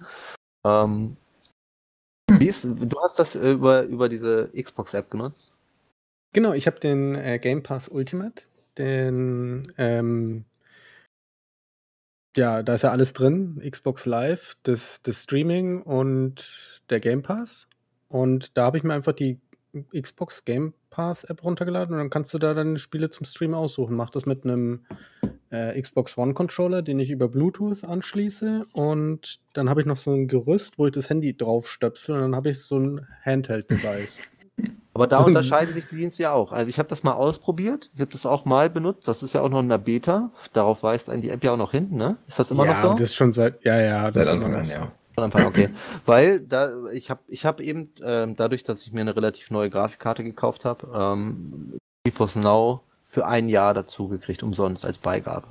[0.65, 1.17] Ähm,
[2.31, 5.53] wie ist, du hast das über, über diese Xbox-App genutzt?
[6.33, 8.43] Genau, ich habe den äh, Game Pass Ultimate.
[8.77, 10.45] Den, ähm,
[12.35, 13.61] ja, da ist ja alles drin.
[13.67, 17.67] Xbox Live, das, das Streaming und der Game Pass.
[18.09, 19.39] Und da habe ich mir einfach die
[19.99, 23.95] Xbox Game Pass App runtergeladen und dann kannst du da deine Spiele zum Stream aussuchen.
[23.95, 24.79] Mach das mit einem
[25.51, 28.65] äh, Xbox One Controller, den ich über Bluetooth anschließe.
[28.73, 32.21] Und dann habe ich noch so ein Gerüst, wo ich das Handy drauf stöpsel und
[32.21, 34.21] dann habe ich so ein Handheld-Device.
[34.95, 36.51] Aber da unterscheiden sich die Dienste ja auch.
[36.51, 39.07] Also ich habe das mal ausprobiert, ich habe das auch mal benutzt.
[39.07, 40.31] Das ist ja auch noch in der Beta.
[40.53, 42.17] Darauf weist einen die App ja auch noch hin, ne?
[42.27, 42.91] Ist das immer ja, noch so?
[42.93, 44.91] das ist schon seit, ja, ja, das Seit ist immer Anfang noch an, ja.
[45.17, 45.69] Von Anfang, an, okay.
[46.05, 49.69] Weil da ich habe ich habe eben ähm, dadurch, dass ich mir eine relativ neue
[49.69, 51.73] Grafikkarte gekauft habe, ähm,
[52.05, 55.47] GeForce Now für ein Jahr dazu gekriegt, umsonst als Beigabe.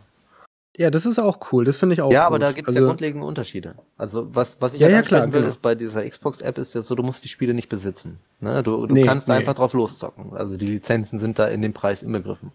[0.79, 1.65] Ja, das ist auch cool.
[1.65, 2.27] Das finde ich auch ja, gut.
[2.27, 3.75] aber da gibt es ja Also, grundlegende Unterschiede.
[3.97, 5.49] Also was, was ich Ja, halt ja, klar, will, genau.
[5.49, 8.19] ist bei dieser Xbox-App ist ja so, du musst die Spiele nicht besitzen.
[8.41, 8.63] Ne?
[8.63, 9.35] Du, du Nee, kannst nee.
[9.35, 10.35] einfach drauf loszocken.
[10.37, 12.53] Also die Lizenzen sind da in dem Preis inbegriffen.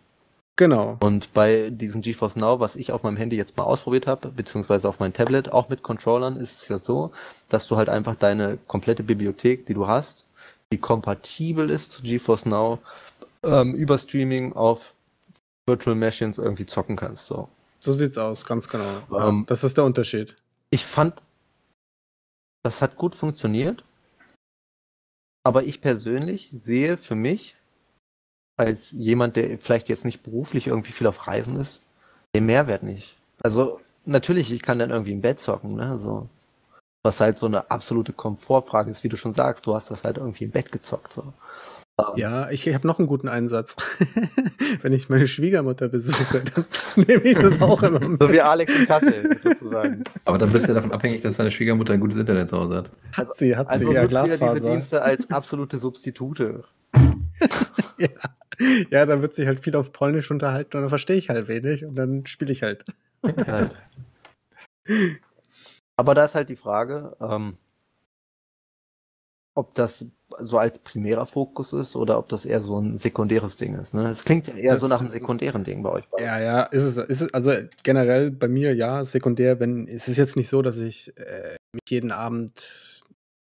[0.61, 0.95] Genau.
[0.99, 4.87] Und bei diesem GeForce Now, was ich auf meinem Handy jetzt mal ausprobiert habe, beziehungsweise
[4.87, 7.11] auf meinem Tablet, auch mit Controllern, ist es ja so,
[7.49, 10.27] dass du halt einfach deine komplette Bibliothek, die du hast,
[10.71, 12.77] die kompatibel ist zu GeForce Now,
[13.41, 14.93] ähm, über Streaming auf
[15.65, 17.25] Virtual Machines irgendwie zocken kannst.
[17.25, 17.49] So.
[17.79, 19.01] So sieht's aus, ganz genau.
[19.19, 20.35] Ähm, das ist der Unterschied.
[20.69, 21.23] Ich fand,
[22.61, 23.83] das hat gut funktioniert,
[25.43, 27.55] aber ich persönlich sehe für mich,
[28.61, 31.81] als jemand, der vielleicht jetzt nicht beruflich irgendwie viel auf Reisen ist,
[32.35, 33.17] den Mehrwert nicht.
[33.43, 35.99] Also natürlich, ich kann dann irgendwie im Bett zocken, ne?
[36.01, 36.27] So.
[37.03, 40.17] Was halt so eine absolute Komfortfrage ist, wie du schon sagst, du hast das halt
[40.17, 41.13] irgendwie im Bett gezockt.
[41.13, 41.23] So.
[41.99, 43.75] Ähm, Ja, ich habe noch einen guten Einsatz.
[44.83, 46.65] Wenn ich meine Schwiegermutter besuche, dann
[47.07, 48.21] nehme ich das auch immer mit.
[48.21, 50.03] So wie Alex in Kassel, sozusagen.
[50.25, 52.91] Aber dann bist du davon abhängig, dass deine Schwiegermutter ein gutes Internet zu Hause hat.
[53.13, 54.71] Hat sie, hat Also sie, ja, nutzt ihr diese Glasfaser.
[54.71, 56.63] Dienste als absolute Substitute.
[57.97, 58.09] Ja.
[58.89, 61.85] ja, dann wird sich halt viel auf Polnisch unterhalten und dann verstehe ich halt wenig
[61.85, 62.83] und dann spiele ich halt.
[63.47, 63.75] halt.
[65.97, 67.57] Aber da ist halt die Frage, ähm,
[69.55, 70.05] ob das
[70.39, 73.93] so als primärer Fokus ist oder ob das eher so ein sekundäres Ding ist.
[73.93, 74.09] Ne?
[74.09, 76.05] Es klingt ja eher so Das- nach einem sekundären Ding bei euch.
[76.17, 77.51] Ja, ja, ist es, ist es, also
[77.83, 81.81] generell bei mir ja, sekundär, wenn, es ist jetzt nicht so, dass ich äh, mich
[81.89, 82.90] jeden Abend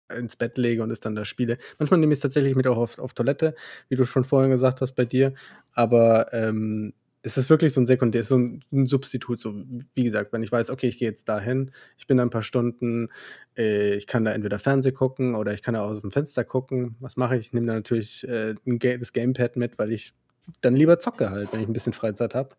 [0.09, 1.57] ins Bett lege und es dann da spiele.
[1.79, 3.55] Manchmal nehme ich es tatsächlich mit auch auf, auf Toilette,
[3.89, 5.33] wie du schon vorhin gesagt hast bei dir,
[5.73, 6.93] aber ähm,
[7.25, 9.55] es ist wirklich so ein Sekundär, so ein, Substitut, so
[9.95, 12.43] wie gesagt, wenn ich weiß, okay, ich gehe jetzt dahin, ich bin da ein paar
[12.43, 13.09] Stunden,
[13.57, 16.95] äh, ich kann da entweder Fernseh gucken oder ich kann da aus dem Fenster gucken.
[16.99, 17.47] Was mache ich?
[17.47, 20.13] Ich nehme da natürlich äh, ein Ga das Gamepad mit, weil ich
[20.61, 22.55] dann lieber zocke halt, wenn ich ein bisschen Freizeit habe,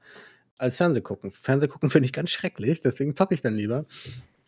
[0.58, 1.30] als Fernseh gucken.
[1.30, 3.86] Fernseh gucken finde ich ganz schrecklich, deswegen zocke ich dann lieber.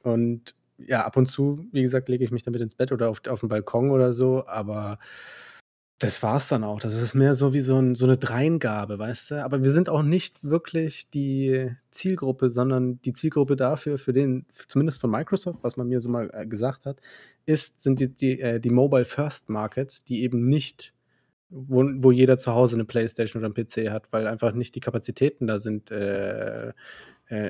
[0.02, 0.56] Und
[0.86, 3.40] ja, ab und zu, wie gesagt, lege ich mich damit ins Bett oder auf, auf
[3.40, 4.98] den Balkon oder so, aber
[5.98, 6.78] das war's dann auch.
[6.78, 9.44] Das ist mehr so wie so, ein, so eine Dreingabe, weißt du?
[9.44, 15.00] Aber wir sind auch nicht wirklich die Zielgruppe, sondern die Zielgruppe dafür, für den, zumindest
[15.00, 17.00] von Microsoft, was man mir so mal äh, gesagt hat,
[17.46, 20.94] ist, sind die, die, äh, die Mobile First Markets, die eben nicht,
[21.50, 24.80] wo, wo jeder zu Hause eine Playstation oder einen PC hat, weil einfach nicht die
[24.80, 26.72] Kapazitäten da sind, äh, äh,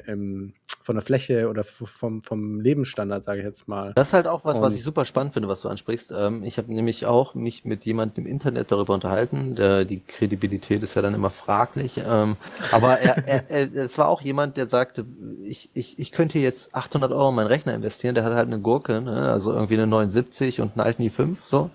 [0.07, 0.55] ähm,
[0.89, 3.93] von der Fläche oder vom, vom Lebensstandard, sage ich jetzt mal.
[3.95, 6.15] Das ist halt auch was, was Und- ich super spannend finde, was du ansprichst.
[6.17, 9.55] Ähm, ich habe nämlich auch mich mit jemandem im Internet darüber unterhalten.
[9.55, 12.01] Der, die Kredibilität ist ja dann immer fraglich.
[12.03, 12.37] Ähm,
[12.73, 15.05] aber er, er, er, es war auch jemand, der sagte,
[15.43, 18.15] ich, ich, ich könnte jetzt 800 Euro in meinen Rechner investieren.
[18.15, 19.31] Der hat halt eine Gurke, ne?
[19.31, 21.69] also irgendwie eine 79 und einen alten i5 so.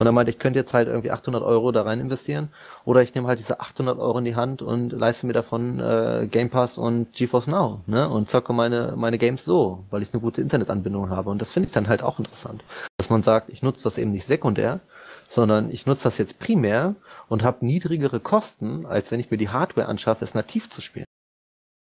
[0.00, 2.48] Und er meinte, ich könnte jetzt halt irgendwie 800 Euro da rein investieren.
[2.84, 6.26] Oder ich nehme halt diese 800 Euro in die Hand und leiste mir davon äh,
[6.28, 8.08] Game Pass und GeForce Now ne?
[8.08, 11.30] und zocke zocke meine, meine Games so, weil ich eine gute Internetanbindung habe.
[11.30, 12.64] Und das finde ich dann halt auch interessant.
[12.96, 14.80] Dass man sagt, ich nutze das eben nicht sekundär,
[15.28, 16.94] sondern ich nutze das jetzt primär
[17.28, 21.04] und habe niedrigere Kosten, als wenn ich mir die Hardware anschaffe, es nativ zu spielen.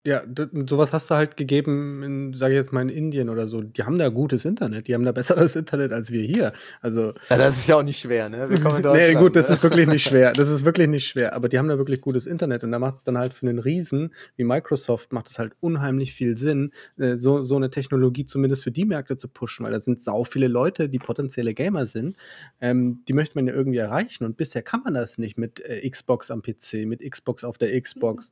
[0.05, 0.23] Ja,
[0.65, 3.61] sowas hast du halt gegeben in, sage ich jetzt mal, in Indien oder so.
[3.61, 4.87] Die haben da gutes Internet.
[4.87, 6.53] Die haben da besseres Internet als wir hier.
[6.81, 7.13] Also.
[7.29, 8.49] Ja, das ist ja auch nicht schwer, ne?
[8.49, 9.55] Wir kommen in nee, gut, das ne?
[9.55, 10.31] ist wirklich nicht schwer.
[10.39, 11.35] Das ist wirklich nicht schwer.
[11.35, 12.63] Aber die haben da wirklich gutes Internet.
[12.63, 16.13] Und da macht es dann halt für einen Riesen wie Microsoft, macht es halt unheimlich
[16.13, 19.81] viel Sinn, äh, so, so eine Technologie zumindest für die Märkte zu pushen, weil da
[19.81, 22.15] sind sau viele Leute, die potenzielle Gamer sind.
[22.61, 24.23] Ähm, die möchte man ja irgendwie erreichen.
[24.23, 27.79] Und bisher kann man das nicht mit äh, Xbox am PC, mit Xbox auf der
[27.81, 28.31] Xbox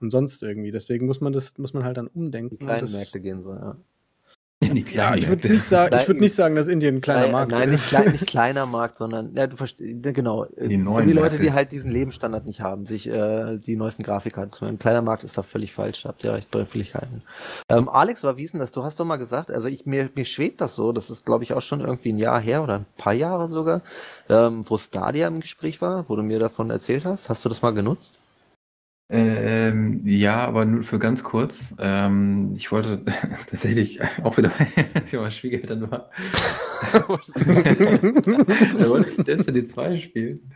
[0.00, 0.70] und sonst irgendwie.
[0.70, 2.56] Deswegen muss man das, muss man halt dann umdenken.
[2.58, 3.76] Die kleinen Märkte gehen so, ja.
[4.60, 7.52] Ja, ich würde nicht, sagen, ich würd nicht sagen, dass Indien ein kleiner nein, Markt
[7.52, 7.92] nein, ist.
[7.92, 11.52] Nein, nicht, nicht kleiner Markt, sondern, ja, du verstehst, genau, die für die Leute, die
[11.52, 15.44] halt diesen Lebensstandard nicht haben, sich äh, die neuesten Grafikkarten Ein kleiner Markt ist da
[15.44, 17.22] völlig falsch, habt ihr recht bei Fähigkeiten.
[17.68, 18.72] Ähm, Alex, war wie ist denn das?
[18.72, 21.44] Du hast doch mal gesagt, also ich, mir, mir schwebt das so, das ist glaube
[21.44, 23.82] ich auch schon irgendwie ein Jahr her oder ein paar Jahre sogar,
[24.28, 27.28] ähm, wo Stadia im Gespräch war, wo du mir davon erzählt hast.
[27.28, 28.17] Hast du das mal genutzt?
[29.10, 31.74] Ähm, ja, aber nur für ganz kurz.
[31.78, 33.02] Ähm, ich wollte
[33.50, 34.52] tatsächlich auch wieder,
[34.92, 36.10] als ich bei Schwiegereltern war,
[36.92, 37.08] da
[38.90, 40.52] wollte ich Destiny 2 spielen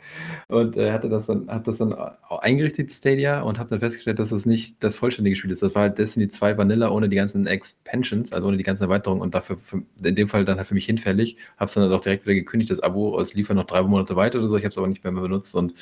[0.49, 1.95] und äh, hatte das dann, hat das dann
[2.29, 5.63] eingerichtet, Stadia, und habe dann festgestellt, dass es nicht das vollständige Spiel ist.
[5.63, 9.23] Das war halt Destiny 2 Vanilla ohne die ganzen Expansions, also ohne die ganzen Erweiterungen
[9.23, 11.39] und dafür für, in dem Fall dann halt für mich hinfällig.
[11.57, 14.15] Habe es dann halt auch direkt wieder gekündigt, das Abo, es liefert noch drei Monate
[14.15, 15.57] weiter oder so, ich habe es aber nicht mehr, mehr benutzt.
[15.57, 15.73] Und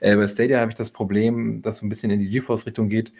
[0.00, 3.12] äh, bei Stadia habe ich das Problem, dass so ein bisschen in die GeForce-Richtung geht.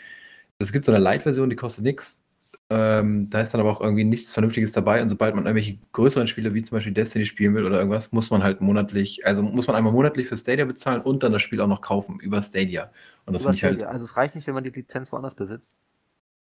[0.58, 2.28] Es gibt so eine Light-Version, die kostet nichts
[2.70, 5.00] ähm, da ist dann aber auch irgendwie nichts Vernünftiges dabei.
[5.00, 8.30] Und sobald man irgendwelche größeren Spiele wie zum Beispiel Destiny spielen will oder irgendwas, muss
[8.30, 11.60] man halt monatlich, also muss man einmal monatlich für Stadia bezahlen und dann das Spiel
[11.60, 12.90] auch noch kaufen über Stadia.
[13.24, 13.82] Und das über ich halt.
[13.82, 15.74] Also es reicht nicht, wenn man die Lizenz woanders besitzt.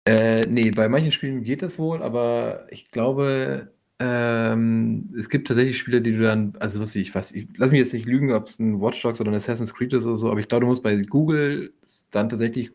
[0.05, 3.71] Äh, nee, bei manchen Spielen geht das wohl, aber ich glaube,
[4.01, 7.81] ähm, es gibt tatsächlich Spiele, die du dann, also was ich, was ich, lass mich
[7.81, 10.31] jetzt nicht lügen, ob es ein Watch Dogs oder ein Assassin's Creed ist oder so,
[10.31, 11.75] aber ich glaube, du musst bei Google
[12.11, 12.73] dann tatsächlich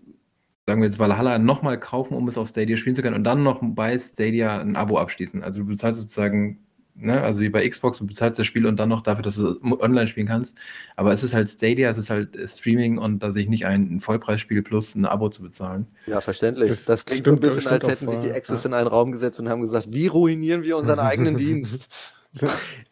[0.68, 3.44] sagen wir jetzt Valhalla, nochmal kaufen, um es auf Stadia spielen zu können und dann
[3.44, 5.44] noch bei Stadia ein Abo abschließen.
[5.44, 6.60] Also du bezahlst sozusagen,
[6.96, 9.60] ne, also wie bei Xbox, du bezahlst das Spiel und dann noch dafür, dass du
[9.62, 10.58] online spielen kannst.
[10.96, 13.98] Aber es ist halt Stadia, es ist halt Streaming und da sehe ich nicht ein,
[13.98, 15.86] ein Vollpreisspiel plus ein Abo zu bezahlen.
[16.08, 16.70] Ja, verständlich.
[16.72, 18.70] Das, das klingt stimmt, so ein bisschen, als hätten sich die Access ja.
[18.70, 22.15] in einen Raum gesetzt und haben gesagt, wie ruinieren wir unseren eigenen Dienst?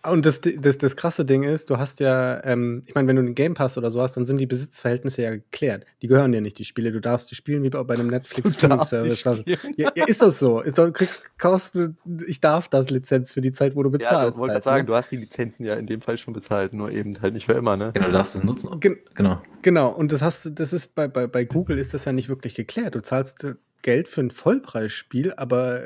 [0.05, 3.21] Und das, das, das krasse Ding ist, du hast ja, ähm, ich meine, wenn du
[3.21, 5.85] einen Game Pass oder so hast, dann sind die Besitzverhältnisse ja geklärt.
[6.01, 6.91] Die gehören dir nicht, die Spiele.
[6.91, 9.23] Du darfst die spielen wie bei einem Netflix Streaming Service.
[9.45, 10.59] Ja, ja, ist das so?
[10.59, 11.95] Ist doch, kriegst, kaufst du,
[12.27, 14.35] ich darf das Lizenz für die Zeit, wo du bezahlst.
[14.35, 14.85] Ja, wollte halt, sagen, ne?
[14.87, 17.53] du hast die Lizenzen ja in dem Fall schon bezahlt, nur eben halt nicht für
[17.53, 17.91] immer, ne?
[17.93, 18.79] Genau, du darfst es nutzen.
[18.81, 19.41] Gen genau.
[19.61, 22.27] Genau, und das hast du, das ist bei, bei, bei Google ist das ja nicht
[22.27, 22.95] wirklich geklärt.
[22.95, 23.45] Du zahlst
[23.81, 25.83] Geld für ein Vollpreisspiel, aber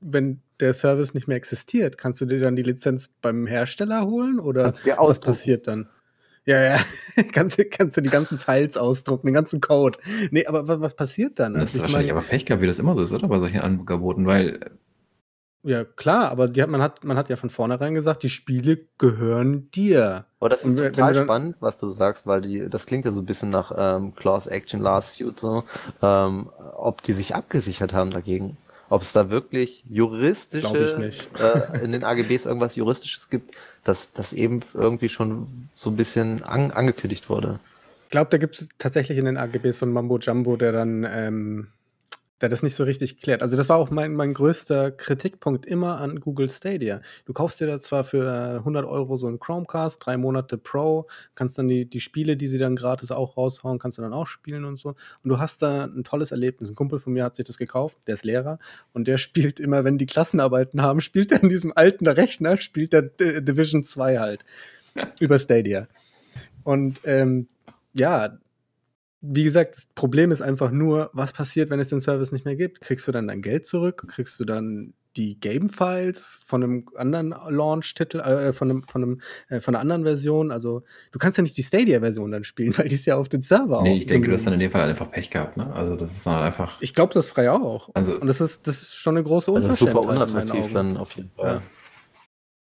[0.00, 4.40] wenn der Service nicht mehr existiert, kannst du dir dann die Lizenz beim Hersteller holen
[4.40, 5.88] oder was passiert dann?
[6.48, 6.78] Ja, ja,
[7.32, 9.98] kannst, kannst du die ganzen Files ausdrucken, den ganzen Code.
[10.30, 11.52] Nee, aber was, passiert dann?
[11.52, 13.28] Das also ist wahrscheinlich mein, aber Pech gehabt, wie das immer so ist, oder?
[13.28, 14.58] Bei solchen Angeboten, weil.
[15.62, 18.78] Ja, klar, aber die hat, man, hat, man hat ja von vornherein gesagt, die Spiele
[18.96, 20.24] gehören dir.
[20.40, 23.26] Aber das ist total spannend, was du sagst, weil die, das klingt ja so ein
[23.26, 25.64] bisschen nach ähm, Class Action Last Suit, so,
[26.00, 28.56] ähm, ob die sich abgesichert haben dagegen
[28.90, 34.60] ob es da wirklich juristische, äh, in den AGBs irgendwas Juristisches gibt, dass das eben
[34.74, 37.60] irgendwie schon so ein bisschen an, angekündigt wurde.
[38.04, 41.06] Ich glaube, da gibt es tatsächlich in den AGBs so ein Mambo Jumbo, der dann
[41.10, 41.68] ähm,
[42.40, 43.42] der das nicht so richtig klärt.
[43.42, 47.00] Also das war auch mein, mein größter Kritikpunkt immer an Google Stadia.
[47.24, 51.58] Du kaufst dir da zwar für 100 Euro so einen Chromecast, drei Monate Pro, kannst
[51.58, 54.64] dann die, die Spiele, die sie dann gratis auch raushauen, kannst du dann auch spielen
[54.64, 54.90] und so.
[54.90, 56.70] Und du hast da ein tolles Erlebnis.
[56.70, 58.58] Ein Kumpel von mir hat sich das gekauft, der ist Lehrer
[58.92, 62.92] und der spielt immer, wenn die Klassenarbeiten haben, spielt er in diesem alten Rechner, spielt
[62.92, 64.44] der Division 2 halt
[65.20, 65.88] über Stadia.
[66.62, 67.48] Und ähm,
[67.94, 68.38] ja,
[69.20, 72.56] wie gesagt, das Problem ist einfach nur, was passiert, wenn es den Service nicht mehr
[72.56, 72.80] gibt?
[72.80, 74.06] Kriegst du dann dein Geld zurück?
[74.08, 79.60] Kriegst du dann die Game-Files von einem anderen Launch-Titel, äh, von, einem, von, einem, äh,
[79.60, 80.52] von einer anderen Version?
[80.52, 83.42] Also, du kannst ja nicht die Stadia-Version dann spielen, weil die ist ja auf den
[83.42, 85.72] Server Nee, ich denke, du hast dann in dem Fall einfach Pech gehabt, ne?
[85.74, 86.80] Also, das ist dann einfach.
[86.80, 87.90] Ich glaube das frei auch.
[87.94, 89.94] Also, Und das ist, das ist schon eine große Unverschämtheit.
[89.96, 91.54] Das ist super unattraktiv dann auf jeden Fall.
[91.54, 91.62] Ja.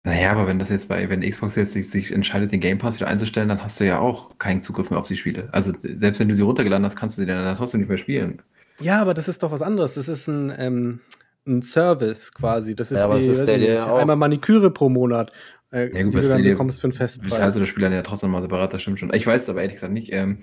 [0.04, 2.96] Naja, aber wenn das jetzt bei, wenn Xbox jetzt sich, sich, entscheidet, den Game Pass
[2.96, 5.50] wieder einzustellen, dann hast du ja auch keinen Zugriff mehr auf die Spiele.
[5.52, 8.42] Also selbst wenn du sie runtergeladen hast, kannst du sie dann trotzdem nicht mehr spielen.
[8.80, 9.94] Ja, aber das ist doch was anderes.
[9.94, 11.00] Das ist ein, ähm,
[11.46, 12.76] ein Service quasi.
[12.76, 15.32] Das ist ja, wie ist nicht, einmal Maniküre pro Monat,
[15.72, 17.40] äh, ja, gut, die du dann bekommst für einen Festpreis.
[17.40, 19.14] Also das Spiel dann ja trotzdem mal separat, das stimmt schon.
[19.14, 20.12] Ich weiß es aber ehrlich gesagt nicht.
[20.12, 20.40] Ähm,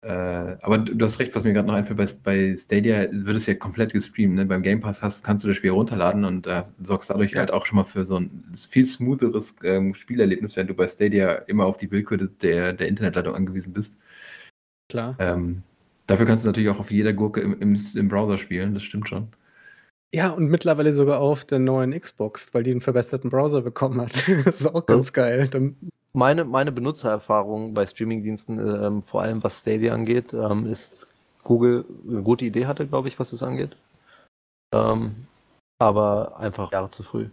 [0.00, 3.36] Äh, aber du, du hast recht, was mir gerade noch einfällt, bei, bei Stadia wird
[3.36, 4.34] es ja komplett gestreamt.
[4.34, 4.46] Ne?
[4.46, 7.40] Beim Game Pass hast, kannst du das Spiel runterladen und äh, sorgst dadurch ja.
[7.40, 11.32] halt auch schon mal für so ein viel smootheres ähm, Spielerlebnis, während du bei Stadia
[11.46, 13.98] immer auf die Willkür der, der Internetleitung angewiesen bist.
[14.88, 15.16] Klar.
[15.18, 15.62] Ähm,
[16.06, 19.08] dafür kannst du natürlich auch auf jeder Gurke im, im, im Browser spielen, das stimmt
[19.08, 19.28] schon.
[20.14, 24.26] Ja, und mittlerweile sogar auf der neuen Xbox, weil die einen verbesserten Browser bekommen hat.
[24.44, 25.48] das ist auch ganz geil.
[25.48, 25.76] Dann
[26.14, 31.06] meine, meine Benutzererfahrung bei Streamingdiensten, ähm, vor allem was Stadia angeht, ähm, ist
[31.44, 33.76] Google eine gute Idee hatte, glaube ich, was das angeht.
[34.74, 35.26] Ähm,
[35.78, 37.28] aber einfach Jahre zu früh.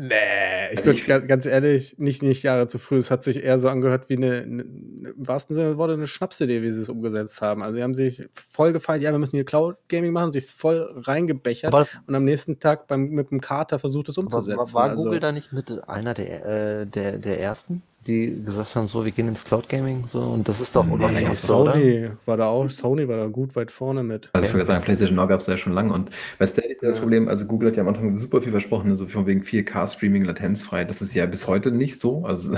[0.00, 2.98] Nee, ich würde ganz ehrlich, nicht, nicht Jahre zu früh.
[2.98, 6.06] Es hat sich eher so angehört wie eine, eine im wahrsten Sinne des Wortes, eine
[6.06, 7.64] Schnapsidee, wie sie es umgesetzt haben.
[7.64, 10.88] Also, sie haben sich voll gefallen, ja, wir müssen hier Cloud Gaming machen, sich voll
[10.94, 14.56] reingebechert aber, und am nächsten Tag beim, mit dem Kater versucht, es umzusetzen.
[14.58, 17.82] War, war also, Google da nicht mit einer der, äh, der, der ersten?
[18.08, 21.26] Die gesagt haben, so, wir gehen ins Cloud Gaming, so, und das ist doch nee,
[21.34, 22.16] so, Sony oder?
[22.24, 24.30] war da auch, Sony war da gut weit vorne mit.
[24.32, 26.82] Also ich würde sagen, PlayStation Now gab es ja schon lange und bei Stadia ist
[26.82, 26.88] ja.
[26.88, 30.24] das Problem, also Google hat ja am Anfang super viel versprochen, so von wegen 4K-Streaming
[30.24, 32.56] latenzfrei, das ist ja bis heute nicht so, also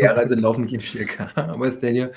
[0.00, 2.10] Jahre laufen nicht in 4K bei Stadia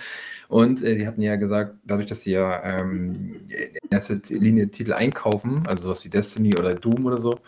[0.51, 4.91] und äh, die hatten ja gesagt, dadurch, dass sie ja ähm, in erster Linie Titel
[4.91, 7.39] einkaufen, also sowas wie Destiny oder Doom oder so,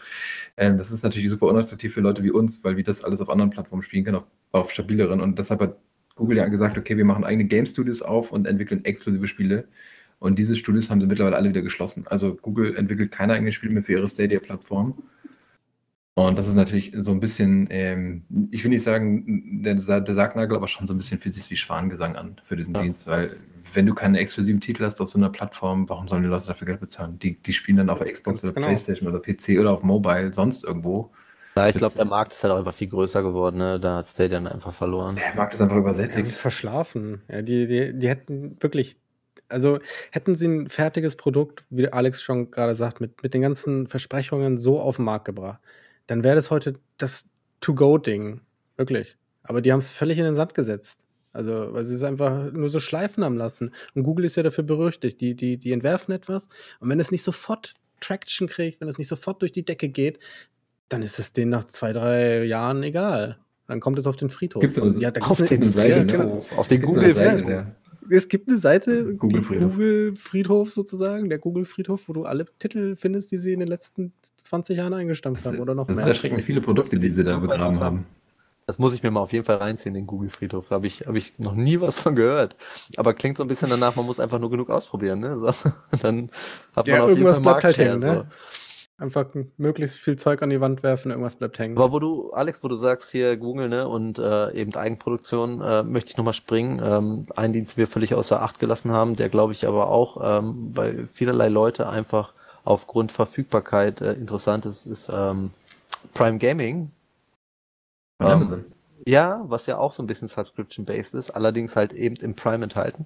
[0.56, 3.30] ähm, das ist natürlich super unattraktiv für Leute wie uns, weil wir das alles auf
[3.30, 5.20] anderen Plattformen spielen können, auf, auf stabileren.
[5.20, 5.78] Und deshalb hat
[6.16, 9.68] Google ja gesagt, okay, wir machen eigene Game Studios auf und entwickeln exklusive Spiele.
[10.20, 12.06] Und diese Studios haben sie mittlerweile alle wieder geschlossen.
[12.08, 15.04] Also Google entwickelt keine eigenen Spiele mehr für ihre Stadia-Plattform.
[16.16, 20.56] Und das ist natürlich so ein bisschen, ähm, ich will nicht sagen, der, der Sargnagel,
[20.56, 22.84] aber schon so ein bisschen fühlt sich wie Schwangesang an für diesen ja.
[22.84, 23.38] Dienst, weil
[23.74, 26.68] wenn du keine exklusiven Titel hast auf so einer Plattform, warum sollen die Leute dafür
[26.68, 27.18] Geld bezahlen?
[27.18, 28.68] Die, die spielen dann auf Xbox oder genau.
[28.68, 31.12] Playstation oder PC oder auf Mobile, sonst irgendwo.
[31.58, 33.80] Ja, ich glaube, der Markt ist halt auch einfach viel größer geworden, ne?
[33.80, 35.16] Da hat Stadia dann einfach verloren.
[35.16, 36.28] Der Markt ist einfach übersättigt.
[36.28, 37.22] Ja, verschlafen.
[37.28, 38.98] Ja, die, die, die hätten wirklich
[39.50, 39.78] also
[40.12, 44.58] hätten sie ein fertiges Produkt, wie Alex schon gerade sagt, mit, mit den ganzen Versprechungen
[44.58, 45.60] so auf den Markt gebracht,
[46.08, 47.30] dann wäre das heute das
[47.62, 48.42] To-Go-Ding.
[48.78, 49.18] Wirklich.
[49.44, 51.06] Aber die haben es völlig in den Sand gesetzt.
[51.32, 53.74] Also, weil sie es einfach nur so schleifen haben lassen.
[53.96, 55.20] Und Google ist ja dafür berüchtigt.
[55.20, 56.48] Die, die, die entwerfen etwas
[56.80, 60.20] und wenn es nicht sofort Traction kriegt, wenn es nicht sofort durch die Decke geht,
[60.90, 63.40] dann ist es denen nach zwei, drei Jahren egal.
[63.68, 64.62] Dann kommt es auf den Friedhof.
[64.62, 66.44] Gibt es, ja, auf, den Seite, genau.
[66.58, 67.66] auf den Google-Friedhof.
[68.10, 69.72] Es gibt eine Seite, Google Friedhof.
[69.72, 73.68] Google Friedhof sozusagen, der Google Friedhof, wo du alle Titel findest, die sie in den
[73.68, 76.06] letzten 20 Jahren eingestampft haben oder noch das mehr.
[76.06, 78.06] Das ist erschreckend viele Produkte, die sie da begraben haben.
[78.66, 80.70] Das muss ich mir mal auf jeden Fall reinziehen, den Google Friedhof.
[80.70, 82.56] Da habe ich, hab ich noch nie was von gehört.
[82.96, 85.20] Aber klingt so ein bisschen danach, man muss einfach nur genug ausprobieren.
[85.20, 85.32] Ne?
[85.32, 85.70] So,
[86.02, 86.30] dann
[86.76, 88.26] hat man ja, auf jeden Fall bleibt halt hängen, ne?
[89.04, 89.26] Einfach
[89.58, 91.78] möglichst viel Zeug an die Wand werfen, irgendwas bleibt hängen.
[91.78, 95.84] Aber wo du, Alex, wo du sagst hier Google, ne, und äh, eben Eigenproduktion, äh,
[95.84, 96.82] möchte ich nochmal springen.
[96.82, 100.40] Ähm, einen Dienst, den wir völlig außer Acht gelassen haben, der glaube ich aber auch
[100.40, 105.52] ähm, bei vielerlei Leute einfach aufgrund Verfügbarkeit äh, interessant ist, ist ähm,
[106.14, 106.90] Prime Gaming.
[108.22, 108.64] Ähm,
[109.06, 113.06] ja, was ja auch so ein bisschen Subscription-based ist, allerdings halt eben im Prime enthalten.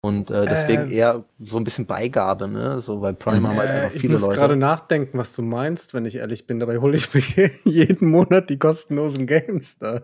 [0.00, 2.80] Und äh, deswegen äh, eher so ein bisschen Beigabe, ne?
[2.80, 4.22] So, weil Prime haben halt einfach viele Leute.
[4.22, 6.60] Ich muss gerade nachdenken, was du meinst, wenn ich ehrlich bin.
[6.60, 10.02] Dabei hole ich mir jeden Monat die kostenlosen Games da.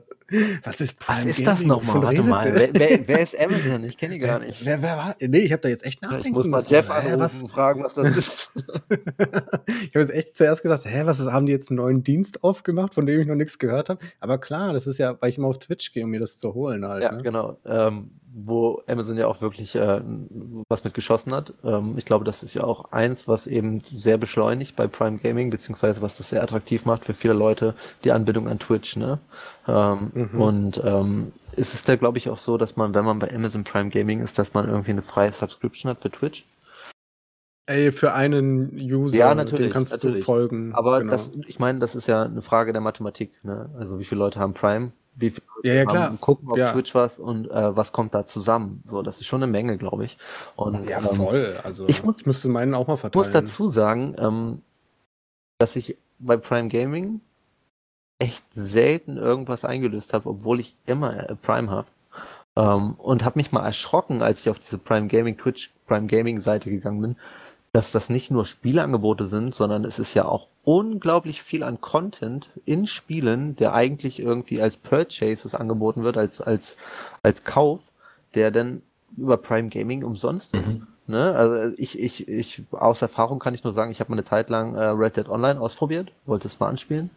[0.65, 1.45] Was ist Prime Was ist Gaming?
[1.45, 2.03] das nochmal?
[2.03, 2.53] Warte mal.
[2.53, 3.85] Wer, wer, wer, ist Amazon?
[3.85, 4.65] Ich kenne die gar nicht.
[4.65, 5.16] Wer, wer war?
[5.21, 7.43] Nee, ich habe da jetzt echt nachdenken Ich muss mal Jeff anrufen was?
[7.43, 8.53] und fragen, was das ist.
[8.57, 12.43] ich habe jetzt echt zuerst gedacht, hä, was ist, haben die jetzt einen neuen Dienst
[12.43, 14.01] aufgemacht, von dem ich noch nichts gehört habe?
[14.19, 16.53] Aber klar, das ist ja, weil ich immer auf Twitch gehe, um mir das zu
[16.55, 17.05] holen halt.
[17.05, 17.23] Ja, ne?
[17.23, 17.59] genau.
[17.65, 20.01] Ähm, wo Amazon ja auch wirklich äh,
[20.69, 21.55] was mit geschossen hat.
[21.62, 25.51] Ähm, ich glaube, das ist ja auch eins, was eben sehr beschleunigt bei Prime Gaming,
[25.51, 28.97] beziehungsweise was das sehr attraktiv macht für viele Leute, die Anbindung an Twitch.
[28.97, 29.20] Ne?
[29.69, 30.40] Ähm, mhm.
[30.40, 33.62] Und ähm, ist es da, glaube ich, auch so, dass man, wenn man bei Amazon
[33.62, 36.44] Prime Gaming ist, dass man irgendwie eine freie Subscription hat für Twitch?
[37.66, 40.19] Ey, für einen User, ja, natürlich, den kannst natürlich.
[40.19, 40.74] du folgen.
[40.74, 41.12] Aber genau.
[41.12, 43.32] das, ich meine, das ist ja eine Frage der Mathematik.
[43.44, 43.70] Ne?
[43.78, 44.90] Also wie viele Leute haben Prime?
[45.16, 46.16] Wie viel ja, ja, klar.
[46.20, 46.73] gucken auf ja.
[46.73, 48.82] Twitch was und äh, was kommt da zusammen.
[48.86, 50.19] So, das ist schon eine Menge, glaube ich.
[50.57, 51.59] Und, ja, ähm, voll.
[51.62, 53.24] Also ich, muss, müsste meinen auch mal verteilen.
[53.24, 54.62] Ich muss dazu sagen, ähm,
[55.59, 57.20] dass ich bei Prime Gaming
[58.19, 61.89] echt selten irgendwas eingelöst habe, obwohl ich immer äh, Prime habe.
[62.57, 66.41] Ähm, und habe mich mal erschrocken, als ich auf diese Prime Gaming Twitch Prime Gaming
[66.41, 67.16] Seite gegangen bin,
[67.75, 72.49] dass das nicht nur Spieleangebote sind, sondern es ist ja auch unglaublich viel an Content
[72.65, 76.77] in Spielen, der eigentlich irgendwie als Purchases angeboten wird, als, als,
[77.25, 77.93] als Kauf,
[78.37, 78.83] der dann
[79.17, 80.79] über Prime Gaming umsonst ist.
[80.79, 80.87] Mhm.
[81.09, 81.35] Ne?
[81.35, 84.51] Also ich, ich, ich, aus Erfahrung kann ich nur sagen, ich habe mal eine Zeit
[84.51, 87.11] lang äh, Red Dead Online ausprobiert, wollte es mal anspielen.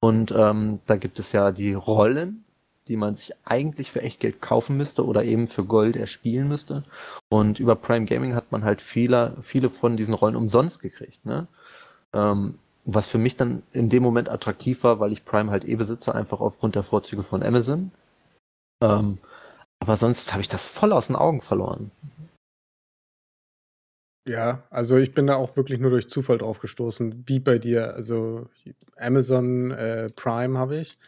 [0.00, 2.46] Und ähm, da gibt es ja die Rollen,
[2.90, 6.82] die man sich eigentlich für echt Geld kaufen müsste oder eben für Gold erspielen müsste.
[7.28, 11.24] Und über Prime Gaming hat man halt viele, viele von diesen Rollen umsonst gekriegt.
[11.24, 11.46] Ne?
[12.12, 15.76] Ähm, was für mich dann in dem Moment attraktiv war, weil ich Prime halt eh
[15.76, 17.92] besitze, einfach aufgrund der Vorzüge von Amazon.
[18.82, 19.18] Ähm,
[19.78, 21.92] aber sonst habe ich das voll aus den Augen verloren.
[24.26, 27.94] Ja, also ich bin da auch wirklich nur durch Zufall drauf gestoßen, wie bei dir.
[27.94, 28.48] Also
[28.96, 30.98] Amazon äh, Prime habe ich.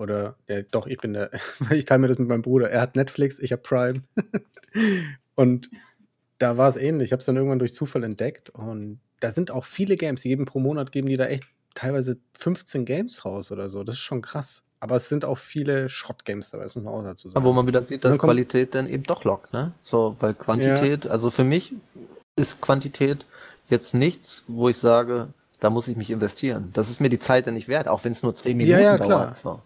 [0.00, 1.30] Oder äh, doch, ich bin der,
[1.70, 2.70] ich teile mir das mit meinem Bruder.
[2.70, 4.02] Er hat Netflix, ich habe Prime.
[5.34, 5.70] und
[6.38, 7.08] da war es ähnlich.
[7.08, 8.48] Ich habe es dann irgendwann durch Zufall entdeckt.
[8.48, 10.22] Und da sind auch viele Games.
[10.22, 11.44] Geben pro Monat geben die da echt
[11.74, 13.84] teilweise 15 Games raus oder so.
[13.84, 14.64] Das ist schon krass.
[14.80, 17.44] Aber es sind auch viele Schrott-Games dabei, das muss man auch dazu sagen.
[17.44, 19.72] Wo man wieder sieht, dass Qualität dann eben doch lockt, ne?
[19.82, 21.10] So, weil Quantität, ja.
[21.10, 21.74] also für mich
[22.36, 23.26] ist Quantität
[23.68, 25.28] jetzt nichts, wo ich sage,
[25.60, 26.70] da muss ich mich investieren.
[26.72, 28.96] Das ist mir die Zeit ja nicht wert, auch wenn es nur zehn Minuten ja,
[28.96, 29.36] ja, dauert.
[29.36, 29.60] So.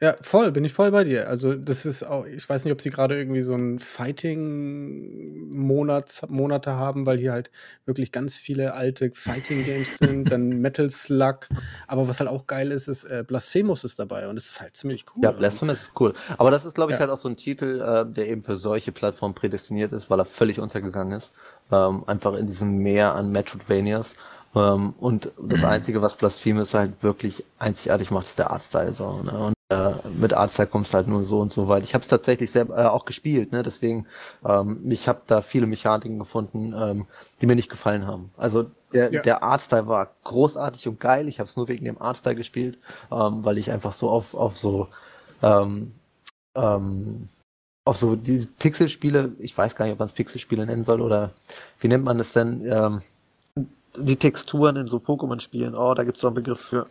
[0.00, 1.28] Ja, voll, bin ich voll bei dir.
[1.28, 6.76] Also, das ist auch, ich weiß nicht, ob sie gerade irgendwie so ein Fighting-Monat, Monate
[6.76, 7.50] haben, weil hier halt
[7.84, 11.48] wirklich ganz viele alte Fighting-Games sind, dann Metal Slug.
[11.88, 14.76] Aber was halt auch geil ist, ist, äh, Blasphemous ist dabei und das ist halt
[14.76, 15.24] ziemlich cool.
[15.24, 16.14] Ja, Blasphemous ist cool.
[16.36, 17.00] Aber das ist, glaube ich, ja.
[17.00, 20.26] halt auch so ein Titel, äh, der eben für solche Plattformen prädestiniert ist, weil er
[20.26, 21.32] völlig untergegangen ist.
[21.72, 24.14] Ähm, einfach in diesem Meer an Metroidvanias.
[24.54, 28.94] Ähm, und das Einzige, was Blasphemous halt wirklich einzigartig macht, ist der Artstyle.
[28.94, 29.54] So, ne?
[29.70, 31.82] Äh, mit Artstyle kommst du halt nur so und so weit.
[31.84, 33.62] Ich habe es tatsächlich selber äh, auch gespielt, ne?
[33.62, 34.06] deswegen
[34.42, 37.06] ähm, ich habe da viele Mechaniken gefunden, ähm,
[37.40, 38.30] die mir nicht gefallen haben.
[38.38, 39.20] Also der, ja.
[39.20, 41.28] der Artstyle war großartig und geil.
[41.28, 42.78] Ich habe es nur wegen dem Artstyle gespielt,
[43.12, 44.88] ähm, weil ich einfach so auf auf so
[45.42, 45.92] ähm,
[46.54, 47.28] ähm,
[47.84, 51.32] auf so die Pixelspiele, ich weiß gar nicht, ob man es Pixelspiele nennen soll oder
[51.80, 52.64] wie nennt man es denn?
[52.66, 53.02] Ähm,
[53.96, 55.74] die Texturen in so Pokémon-Spielen.
[55.74, 56.86] Oh, da gibt es doch einen Begriff für.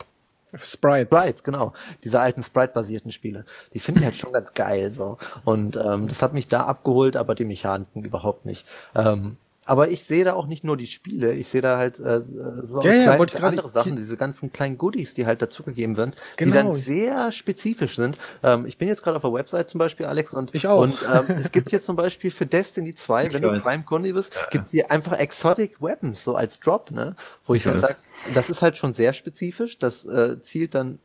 [0.63, 1.15] Sprites.
[1.15, 1.73] Sprites, genau.
[2.03, 3.45] Diese alten Sprite-basierten Spiele.
[3.73, 5.17] Die finde ich halt schon ganz geil so.
[5.43, 8.65] Und ähm, das hat mich da abgeholt, aber die Mechaniken überhaupt nicht.
[8.95, 9.38] Ähm,
[9.68, 12.22] aber ich sehe da auch nicht nur die Spiele, ich sehe da halt äh,
[12.64, 16.52] so ja, kleine, ja, andere Sachen, diese ganzen kleinen Goodies, die halt dazugegeben werden, genau.
[16.52, 18.18] die dann sehr spezifisch sind.
[18.44, 20.81] Ähm, ich bin jetzt gerade auf der Website zum Beispiel, Alex, und, ich auch.
[20.81, 23.57] und ähm, es gibt hier zum Beispiel für Destiny 2, ich wenn weiß.
[23.57, 24.48] du Prime-Kunde bist, ja.
[24.49, 27.15] gibt hier einfach Exotic Weapons, so als Drop, ne?
[27.44, 27.98] Wo ich, ich dann sage,
[28.34, 30.99] das ist halt schon sehr spezifisch, das äh, zielt dann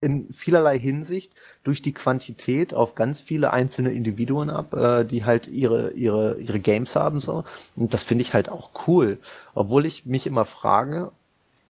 [0.00, 1.32] in vielerlei Hinsicht
[1.64, 6.60] durch die Quantität auf ganz viele einzelne Individuen ab, äh, die halt ihre, ihre, ihre
[6.60, 7.44] Games haben, so.
[7.76, 9.18] Und das finde ich halt auch cool.
[9.54, 11.10] Obwohl ich mich immer frage,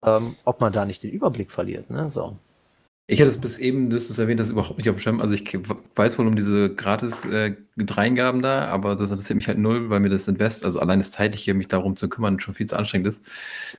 [0.04, 2.36] ähm, ob man da nicht den Überblick verliert, ne, so.
[3.10, 5.20] Ich hatte es bis eben, du hast es erwähnt, das überhaupt nicht auf dem Schirm.
[5.22, 5.58] Also ich
[5.96, 10.00] weiß wohl um diese gratis äh, Dreingaben da, aber das interessiert mich halt null, weil
[10.00, 13.08] mir das Invest, also allein das Zeitliche, mich darum zu kümmern, schon viel zu anstrengend
[13.08, 13.24] ist.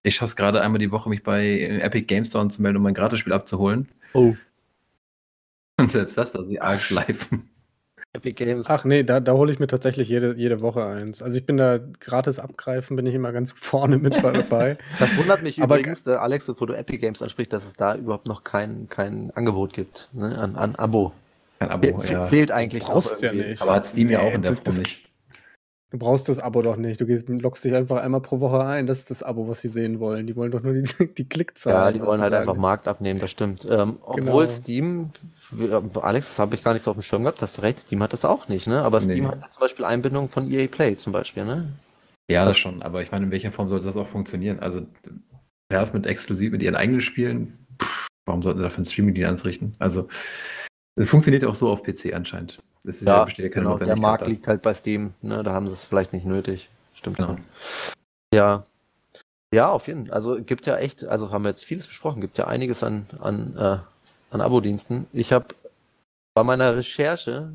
[0.01, 2.95] Ich schaffe es gerade einmal die Woche, mich bei Epic Game Store anzumelden, um mein
[2.95, 3.88] Gratisspiel abzuholen.
[4.14, 4.34] Oh.
[5.77, 7.49] Und selbst das, dass sie arg schleifen.
[8.14, 8.68] Epic Games.
[8.69, 11.22] Ach nee, da, da hole ich mir tatsächlich jede, jede Woche eins.
[11.22, 14.77] Also ich bin da gratis abgreifen, bin ich immer ganz vorne mit dabei.
[14.98, 17.95] Das wundert mich Aber übrigens, der Alex, bevor du Epic Games ansprichst, dass es da
[17.95, 20.38] überhaupt noch kein, kein Angebot gibt, ne?
[20.38, 21.14] an, an Abo.
[21.60, 22.26] Kein Abo, Fe ja.
[22.26, 23.61] Fehlt eigentlich Brauchst ja nicht.
[23.61, 25.09] Aber hat Steam ja auch in der Form nicht.
[25.91, 27.02] Du brauchst das Abo doch nicht.
[27.02, 28.86] Du gehst, loggst dich einfach einmal pro Woche ein.
[28.86, 30.28] Das ist das Abo, was sie sehen wollen.
[30.28, 30.84] Die wollen doch nur die,
[31.18, 31.95] die Klickzahlen.
[31.95, 33.66] Ja, die wollen halt einfach Markt abnehmen, das stimmt.
[33.70, 34.48] Ähm, obwohl genau.
[34.48, 35.10] Steam,
[35.99, 38.03] Alex, das habe ich gar nicht so auf dem Schirm gehabt, hast du recht, Steam
[38.03, 38.84] hat das auch nicht, ne?
[38.84, 39.32] Aber Steam nee.
[39.32, 41.74] hat zum Beispiel Einbindung von EA Play zum Beispiel, ne?
[42.30, 42.84] Ja, das schon.
[42.84, 44.60] Aber ich meine, in welcher Form sollte das auch funktionieren?
[44.60, 44.84] Also,
[45.72, 49.76] Valve mit exklusiv mit ihren eigenen Spielen, pff, warum sollten sie dafür ein Streaming-Dienst richten?
[49.80, 50.07] Also,
[50.95, 52.60] es funktioniert auch so auf PC anscheinend.
[52.84, 55.44] Das ist ja, ja genau, Der Markt liegt halt bei Steam, ne?
[55.44, 56.70] da haben sie es vielleicht nicht nötig.
[56.94, 57.18] Stimmt.
[57.18, 57.36] Genau.
[58.34, 58.66] Ja.
[59.53, 60.16] Ja, auf jeden Fall.
[60.16, 63.56] Also gibt ja echt, also haben wir jetzt vieles besprochen, gibt ja einiges an, an,
[63.57, 63.78] äh,
[64.32, 65.07] an Abo-Diensten.
[65.11, 65.48] Ich habe
[66.36, 67.53] bei meiner Recherche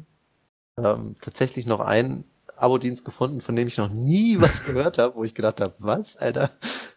[0.76, 2.24] ähm, tatsächlich noch einen
[2.56, 6.16] Abo-Dienst gefunden, von dem ich noch nie was gehört habe, wo ich gedacht habe, was,
[6.16, 6.50] Alter,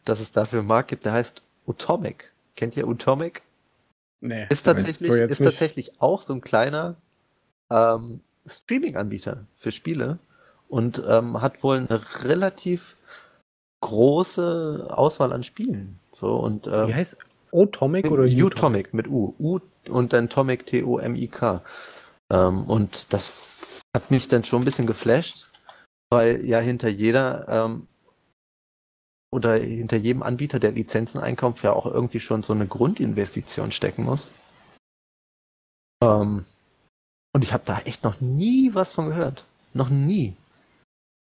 [0.06, 2.34] dass es dafür einen Markt gibt, der heißt Utomic.
[2.56, 3.44] Kennt ihr Utomic?
[4.20, 4.48] Nee.
[4.50, 6.96] Ist tatsächlich, ist tatsächlich auch so ein kleiner
[7.70, 10.20] ähm, Streaming-Anbieter für Spiele
[10.70, 12.96] und ähm, hat wohl eine relativ
[13.82, 16.00] große Auswahl an Spielen.
[16.12, 17.18] So und ähm, wie heißt
[17.52, 21.64] Otomic oder Utomic mit U, U und dann Tomic T O M I K.
[22.32, 25.48] Ähm, und das hat mich dann schon ein bisschen geflasht,
[26.10, 27.88] weil ja hinter jeder ähm,
[29.32, 34.04] oder hinter jedem Anbieter, der Lizenzen einkauft, ja auch irgendwie schon so eine Grundinvestition stecken
[34.04, 34.30] muss.
[36.04, 36.46] Ähm,
[37.34, 39.46] und ich habe da echt noch nie was von gehört.
[39.74, 40.36] Noch nie.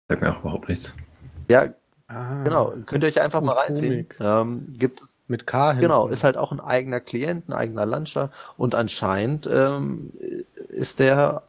[0.09, 0.93] Sagt mir auch überhaupt nichts.
[1.49, 1.73] Ja,
[2.07, 2.73] ah, genau.
[2.85, 4.07] Könnt ihr euch einfach mal reinziehen.
[4.19, 5.81] Ähm, gibt mit K hinten.
[5.81, 10.13] Genau, ist halt auch ein eigener Klient, ein eigener Launcher und anscheinend ähm,
[10.69, 11.43] ist der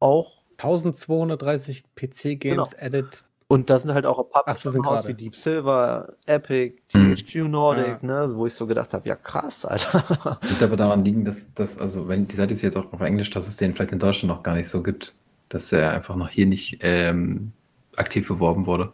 [0.00, 2.64] auch 1230 PC Games Genau.
[2.78, 3.24] added.
[3.50, 5.08] Und da sind halt auch Ach, Publisher so sind im Haus gerade.
[5.08, 7.16] wie Deep Silver, Epic, Mhm.
[7.16, 10.38] THQ Nordic, ne, wo ich so gedacht habe, ja krass, Alter.
[10.42, 13.30] Wird aber daran liegen, dass, dass, also wenn die Seite ist jetzt auch auf Englisch,
[13.30, 15.14] dass es den vielleicht in Deutschland noch gar nicht so gibt.
[15.48, 17.52] Dass er einfach noch hier nicht ähm,
[17.96, 18.92] aktiv beworben wurde.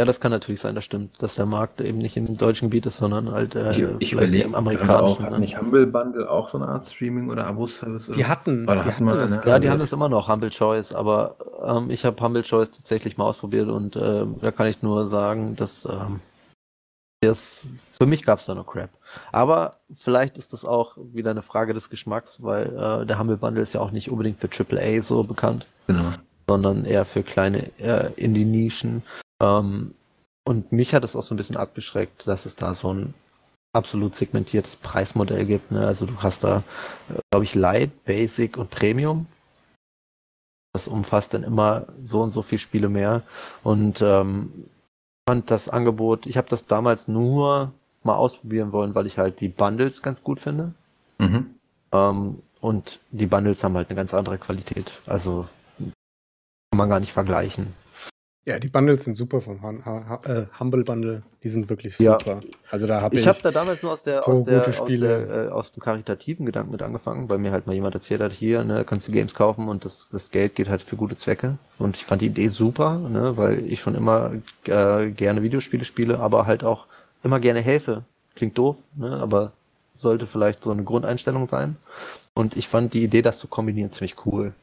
[0.00, 2.86] Ja, das kann natürlich sein, das stimmt, dass der Markt eben nicht im deutschen Gebiet
[2.86, 5.24] ist, sondern halt äh, ich ich überlege im auch, amerikanischen.
[5.24, 5.40] hat Ne?
[5.40, 8.06] nicht Humble Bundle auch so eine Art Streaming oder Abo-Service?
[8.16, 9.32] Die hatten, Oder die hatten hatten das.
[9.32, 9.46] eine?
[9.46, 13.18] Ja, die haben das immer noch, Humble Choice, aber ähm, ich habe Humble Choice tatsächlich
[13.18, 16.20] mal ausprobiert und ähm, da kann ich nur sagen, dass ähm,
[17.20, 18.88] das, für mich gab es da noch Crap.
[19.32, 23.62] Aber vielleicht ist das auch wieder eine Frage des Geschmacks, weil äh, der Humble Bundle
[23.62, 25.66] ist ja auch nicht unbedingt für AAA so bekannt.
[25.88, 26.06] Genau.
[26.48, 29.02] sondern eher für kleine äh, Indie-Nischen.
[29.40, 29.94] Ähm,
[30.44, 33.14] und mich hat es auch so ein bisschen abgeschreckt, dass es da so ein
[33.72, 35.70] absolut segmentiertes Preismodell gibt.
[35.70, 35.86] Ne?
[35.86, 36.62] Also du hast da,
[37.30, 39.26] glaube ich, Light, Basic und Premium.
[40.72, 43.22] Das umfasst dann immer so und so viele Spiele mehr.
[43.62, 44.52] Und ähm,
[45.28, 47.72] fand das Angebot, ich habe das damals nur
[48.02, 50.74] mal ausprobieren wollen, weil ich halt die Bundles ganz gut finde.
[51.18, 51.54] Mhm.
[51.92, 54.92] Ähm, und die Bundles haben halt eine ganz andere Qualität.
[55.06, 55.46] Also
[55.78, 57.74] kann man gar nicht vergleichen.
[58.46, 61.22] Ja, die Bundles sind super vom äh, Humble Bundle.
[61.42, 62.18] Die sind wirklich Ja.
[62.18, 62.40] super.
[62.70, 63.20] Also da habe ich.
[63.22, 65.82] Ich habe da damals nur aus der, so aus, der, aus, der äh, aus dem
[65.82, 69.12] karitativen Gedanken mit angefangen, weil mir halt mal jemand erzählt hat, hier, ne, kannst du
[69.12, 71.58] Games kaufen und das, das Geld geht halt für gute Zwecke.
[71.78, 74.32] Und ich fand die Idee super, ne, weil ich schon immer
[74.64, 76.86] äh, gerne Videospiele spiele, aber halt auch
[77.22, 78.04] immer gerne helfe.
[78.36, 79.52] Klingt doof, ne, aber
[79.94, 81.76] sollte vielleicht so eine Grundeinstellung sein.
[82.32, 84.54] Und ich fand die Idee, das zu kombinieren, ziemlich cool.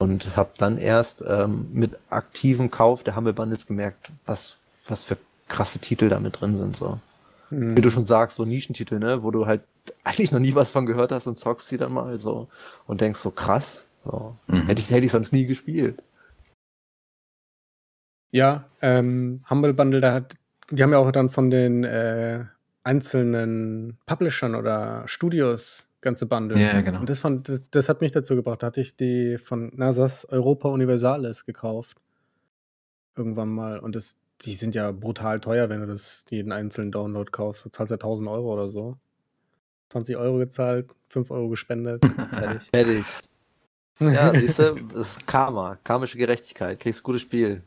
[0.00, 4.56] Und habe dann erst ähm, mit aktivem Kauf der Humble Bundles gemerkt, was,
[4.88, 6.74] was für krasse Titel da mit drin sind.
[6.74, 6.98] So.
[7.50, 7.76] Hm.
[7.76, 9.60] Wie du schon sagst, so Nischentitel, ne, wo du halt
[10.02, 12.48] eigentlich noch nie was von gehört hast und zockst sie dann mal so
[12.86, 14.66] und denkst so krass, so Mhm.
[14.68, 16.02] hätte ich hätte ich sonst nie gespielt.
[18.32, 20.36] Ja, ähm, Humble Bundle, da hat,
[20.70, 22.44] die haben ja auch dann von den äh,
[22.84, 26.60] einzelnen Publishern oder Studios ganze Bundles.
[26.60, 27.00] Ja, genau.
[27.00, 28.62] Und das, fand, das, das hat mich dazu gebracht.
[28.62, 31.98] Da hatte ich die von NASA's Europa Universalis gekauft.
[33.16, 33.78] Irgendwann mal.
[33.78, 37.64] Und das, die sind ja brutal teuer, wenn du das jeden einzelnen Download kaufst.
[37.64, 38.96] Du zahlst ja 1000 Euro oder so.
[39.90, 42.68] 20 Euro gezahlt, 5 Euro gespendet, fertig.
[42.70, 43.06] Fertig.
[44.02, 47.62] Ja, siehst du, das ist Karma, karmische Gerechtigkeit, kriegst gutes Spiel.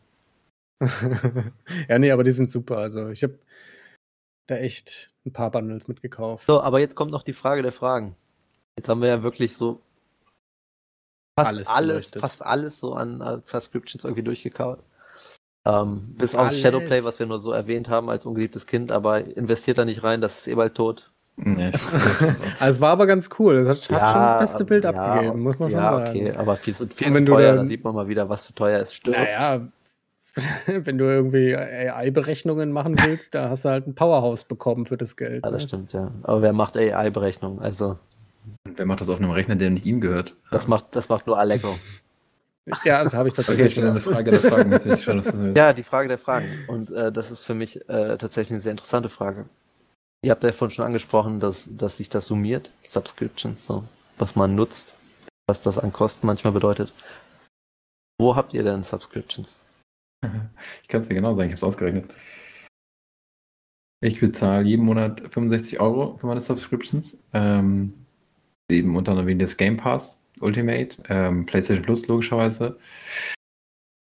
[1.87, 2.77] ja, nee, aber die sind super.
[2.77, 3.37] Also ich habe
[4.47, 6.47] da echt ein paar Bundles mitgekauft.
[6.47, 8.15] So, aber jetzt kommt noch die Frage der Fragen.
[8.77, 9.81] Jetzt haben wir ja wirklich so
[11.39, 14.79] fast Alles alles, fast alles so an Subscriptions irgendwie durchgekaut.
[15.65, 16.59] Ähm, bis auf Alles.
[16.59, 20.19] Shadowplay, was wir nur so erwähnt haben als ungeliebtes Kind, aber investiert da nicht rein,
[20.19, 21.09] das ist eh bald tot.
[21.37, 21.71] Nee.
[22.59, 23.55] Also es war aber ganz cool.
[23.55, 26.09] Es hat, hat schon das beste Bild ja, abgegeben, muss man ja, schon sagen.
[26.19, 28.43] okay, aber viel, zu- viel Und zu teuer, da dann- sieht man mal wieder, was
[28.43, 28.93] zu teuer ist.
[28.93, 29.17] Stirbt.
[29.17, 29.67] Naja,
[30.67, 35.15] wenn du irgendwie AI-Berechnungen machen willst, da hast du halt ein Powerhouse bekommen für das
[35.15, 35.45] Geld.
[35.45, 35.67] Ja, das ne?
[35.67, 36.11] stimmt, ja.
[36.23, 37.59] Aber wer macht AI-Berechnungen?
[37.59, 37.97] Also,
[38.75, 40.35] Wer macht das auf einem Rechner, der nicht ihm gehört?
[40.51, 41.77] das macht, das macht nur Allegro.
[42.85, 43.65] Ja, das habe ich Okay, tatsächlich.
[43.67, 43.99] ich stelle eine.
[43.99, 44.71] Frage der Fragen.
[44.71, 45.57] Jetzt will ich schauen, was du willst.
[45.57, 46.47] Ja, die Frage der Fragen.
[46.69, 49.47] Und äh, das ist für mich äh, tatsächlich eine sehr interessante Frage.
[50.23, 53.83] Ihr habt ja vorhin schon angesprochen, dass, dass sich das summiert, Subscriptions, so,
[54.17, 54.93] was man nutzt,
[55.45, 56.93] was das an Kosten manchmal bedeutet.
[58.17, 59.59] Wo habt ihr denn Subscriptions?
[60.83, 62.09] Ich kann es dir genau sagen, ich habe es ausgerechnet.
[63.99, 67.25] Ich bezahle jeden Monat 65 Euro für meine Subscriptions.
[67.33, 68.02] Ähm,
[68.71, 72.77] eben unter anderem wegen des Game Pass Ultimate, ähm, PlayStation Plus logischerweise.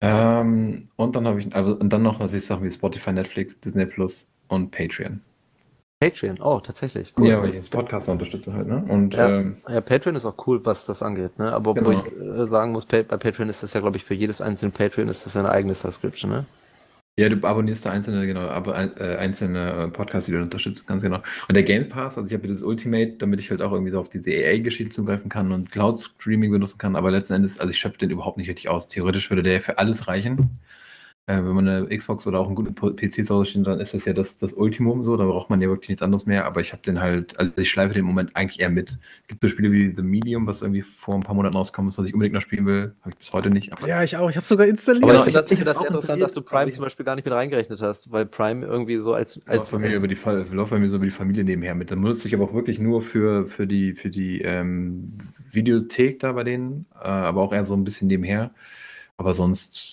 [0.01, 3.85] Ähm, und dann habe ich, also, und dann noch natürlich Sachen wie Spotify, Netflix, Disney
[3.85, 5.21] Plus und Patreon.
[6.01, 7.13] Patreon, oh, tatsächlich.
[7.17, 8.83] Ja, weil ich jetzt Podcaster unterstütze halt, ne?
[8.89, 9.29] Und Ja.
[9.29, 11.53] ähm, Ja, Patreon ist auch cool, was das angeht, ne?
[11.53, 12.05] Aber obwohl Genau.
[12.05, 15.07] ich äh, sagen muss, bei Patreon ist das ja, glaube ich, für jedes einzelne Patreon
[15.07, 16.45] ist das eine eigene Subscription, ne?
[17.15, 21.03] Ja, du abonnierst da einzelne, genau, aber äh, einzelne äh, Podcasts, die du unterstützt, ganz
[21.03, 21.17] genau.
[21.47, 23.99] Und der Game Pass, also ich habe das Ultimate, damit ich halt auch irgendwie so
[23.99, 27.99] auf diese EA-Geschichte zugreifen kann und Cloud-Streaming benutzen kann, aber letzten Endes, also ich schöpfe
[27.99, 28.87] den überhaupt nicht richtig aus.
[28.87, 30.59] Theoretisch würde der für alles reichen.
[31.25, 33.93] Äh, wenn man eine Xbox oder auch einen guten PC zu Hause steht, dann ist
[33.93, 36.59] das ja das, das Ultimum so, da braucht man ja wirklich nichts anderes mehr, aber
[36.59, 38.89] ich habe den halt, also ich schleife den im Moment eigentlich eher mit.
[39.21, 41.97] Es gibt so Spiele wie The Medium, was irgendwie vor ein paar Monaten rauskommen ist,
[41.97, 43.71] was ich unbedingt noch spielen will, habe ich bis heute nicht.
[43.71, 44.29] Aber Ja, ich auch.
[44.29, 45.03] Ich habe sogar installiert.
[45.05, 47.15] Aber ich finde das, ich- find das sehr interessant, dass du Prime zum Beispiel gar
[47.15, 50.17] nicht mit reingerechnet hast, weil Prime irgendwie so als, als, läuft bei mir über die
[50.53, 51.89] läuft bei mir so über die Familie nebenher mit.
[51.89, 55.13] Dann benutze ich aber auch wirklich nur für, für die, für die ähm,
[55.51, 58.51] Videothek da bei denen, äh, aber auch eher so ein bisschen nebenher.
[59.15, 59.92] Aber sonst,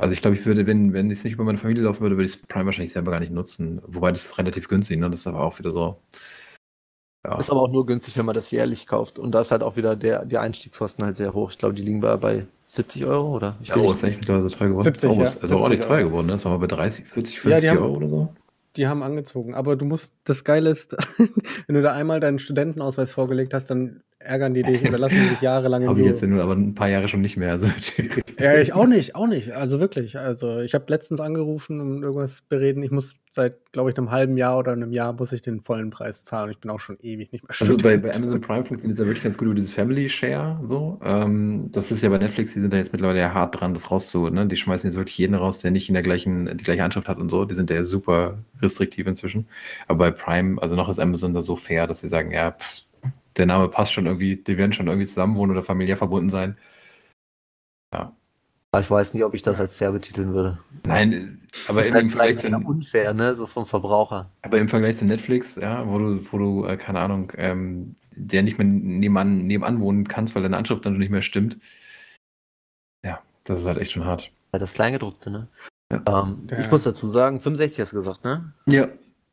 [0.00, 2.26] also ich glaube, ich würde, wenn, wenn es nicht über meine Familie laufen würde, würde
[2.30, 3.82] ich Prime wahrscheinlich selber gar nicht nutzen.
[3.86, 5.10] Wobei das ist relativ günstig, ne?
[5.10, 6.00] Das ist aber auch wieder so.
[7.26, 7.36] Ja.
[7.38, 9.18] Ist aber auch nur günstig, wenn man das jährlich kauft.
[9.18, 11.50] Und da ist halt auch wieder der, die Einstiegskosten halt sehr hoch.
[11.50, 13.56] Ich glaube, die liegen bei, bei 70 Euro oder?
[13.60, 14.84] Ich ja, oh, ist echt mittlerweile so teuer geworden.
[14.84, 15.28] 70, oh, ja.
[15.28, 16.32] ist also auch nicht teuer geworden, ne?
[16.32, 18.34] Das war mal bei 30, 40, 50 Ja, die haben- Euro oder so.
[18.76, 19.54] Die haben angezogen.
[19.54, 20.92] Aber du musst, das Geile ist,
[21.66, 25.28] wenn du da einmal deinen Studentenausweis vorgelegt hast, dann ärgern die dich oder lassen die
[25.30, 27.52] dich jahrelang Habe ich jetzt nur aber ein paar Jahre schon nicht mehr.
[27.52, 27.70] Also,
[28.40, 29.52] Ja, ich auch nicht, auch nicht.
[29.52, 30.18] Also wirklich.
[30.18, 32.82] Also ich habe letztens angerufen und irgendwas bereden.
[32.82, 35.90] Ich muss seit, glaube ich, einem halben Jahr oder einem Jahr muss ich den vollen
[35.90, 36.50] Preis zahlen.
[36.50, 38.02] Ich bin auch schon ewig nicht mehr Also bei, Student.
[38.02, 40.58] bei Amazon Prime funktioniert es ja wirklich ganz gut über dieses Family Share.
[40.66, 40.98] So.
[41.04, 43.90] Ähm, das ist ja bei Netflix, die sind da jetzt mittlerweile ja hart dran, das
[43.90, 44.30] rauszu.
[44.30, 44.46] Ne?
[44.46, 47.18] Die schmeißen jetzt wirklich jeden raus, der nicht in der gleichen, die gleiche Anschrift hat
[47.18, 47.44] und so.
[47.44, 49.48] Die sind ja super restriktiv inzwischen.
[49.86, 52.84] Aber bei Prime, also noch ist Amazon da so fair, dass sie sagen, ja, pff,
[53.40, 56.56] der Name passt schon irgendwie, die werden schon irgendwie zusammen wohnen oder familiär verbunden sein.
[57.92, 60.58] Aber ich weiß nicht, ob ich das als fair betiteln würde.
[60.86, 63.34] Nein, aber das im, ist halt im Vergleich vielleicht eher zu, unfair, ne?
[63.34, 64.30] So vom Verbraucher.
[64.42, 68.44] aber im Vergleich zu Netflix, ja, wo du, wo du, äh, keine Ahnung, ähm, der
[68.44, 71.58] nicht mehr nebenan, nebenan wohnen kannst, weil deine Anschrift dann nicht mehr stimmt.
[73.04, 74.30] Ja, das ist halt echt schon hart.
[74.52, 75.48] Ja, das Kleingedruckte, ne?
[75.90, 76.22] Ja.
[76.22, 76.58] Ähm, Ja.
[76.60, 78.52] Ich muss dazu sagen, 65 hast du gesagt, ne?
[78.66, 78.88] Ja,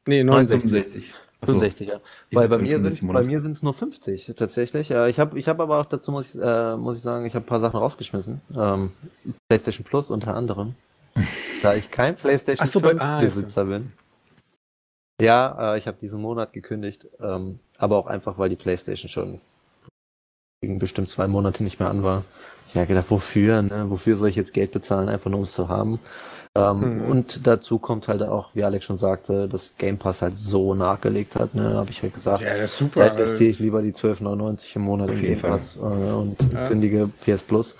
[0.08, 1.14] Nee, 69.
[1.42, 1.42] 65.
[1.42, 2.00] Achso, 65, ja.
[2.30, 4.90] ich Weil bei mir 65 sind bei mir sind es nur 50 tatsächlich.
[4.90, 7.36] Ja, ich habe ich habe aber auch dazu muss ich äh, muss ich sagen, ich
[7.36, 8.42] habe ein paar Sachen rausgeschmissen.
[8.56, 8.92] Ähm,
[9.50, 10.76] PlayStation Plus unter anderem,
[11.62, 13.92] da ich kein PlayStation Ach so, bei- 5 ah, Besitzer bin.
[15.22, 19.40] Ja, äh, ich habe diesen Monat gekündigt, ähm, aber auch einfach, weil die PlayStation schon
[20.62, 22.24] gegen bestimmt zwei Monate nicht mehr an war.
[22.70, 23.90] Ich habe gedacht, wofür, ne?
[23.90, 26.00] Wofür soll ich jetzt Geld bezahlen, einfach nur um es zu haben?
[26.58, 27.10] Ähm, Mhm.
[27.12, 31.36] Und dazu kommt halt auch, wie Alex schon sagte, dass Game Pass halt so nachgelegt
[31.36, 31.76] hat, ne?
[31.76, 32.42] Habe ich halt gesagt.
[32.42, 33.12] Ja, das ist Da super.
[33.12, 36.68] investiere ich lieber die 12,99 im Monat in Game Pass äh, und Ja.
[36.68, 37.76] kündige PS Plus.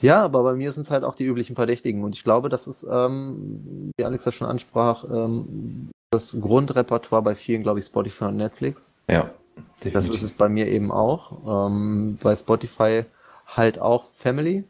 [0.00, 2.04] Ja, aber bei mir sind es halt auch die üblichen Verdächtigen.
[2.04, 7.34] Und ich glaube, das ist, ähm, wie Alex das schon ansprach, ähm, das Grundrepertoire bei
[7.34, 8.90] vielen, glaube ich, Spotify und Netflix.
[9.10, 10.14] Ja, Das definitiv.
[10.14, 11.66] ist es bei mir eben auch.
[11.68, 13.04] Ähm, bei Spotify
[13.46, 14.64] halt auch Family,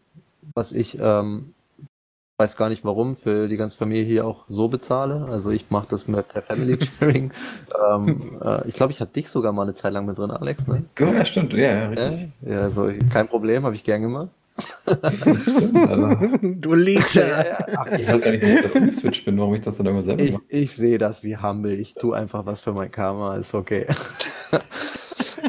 [0.54, 1.54] was ich ähm,
[2.42, 5.28] weiß gar nicht warum für die ganze Familie hier auch so bezahle.
[5.30, 7.30] Also ich mache das mit per Family Sharing.
[7.88, 10.66] ähm, äh, ich glaube, ich hatte dich sogar mal eine Zeit lang mit drin, Alex.
[10.66, 10.84] Ne?
[10.98, 11.52] Ja, stimmt.
[11.52, 12.28] Ja, ja, richtig.
[12.40, 14.30] Ja, ja also kein Problem, habe ich gern gemacht.
[14.56, 14.62] Du.
[16.74, 20.22] Ach, ich weiß gar nicht, dass ich Switch bin, warum ich das dann irgendwann selber
[20.24, 20.42] Ich, mache.
[20.48, 21.72] ich sehe das wie humble.
[21.72, 23.86] Ich tue einfach was für mein Karma, ist okay.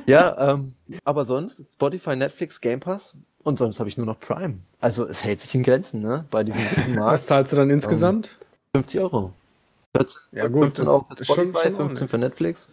[0.06, 4.60] ja, ähm, aber sonst Spotify, Netflix, Game Pass und sonst habe ich nur noch Prime.
[4.80, 6.26] Also es hält sich in Grenzen, ne?
[6.32, 7.26] Bei diesem riesen Was Markt.
[7.26, 8.38] zahlst du dann insgesamt?
[8.76, 9.34] 50 Euro.
[9.96, 12.70] 14, Ja, gut, 15 das Euro für ist schon- Spotify, schon 15 für Netflix.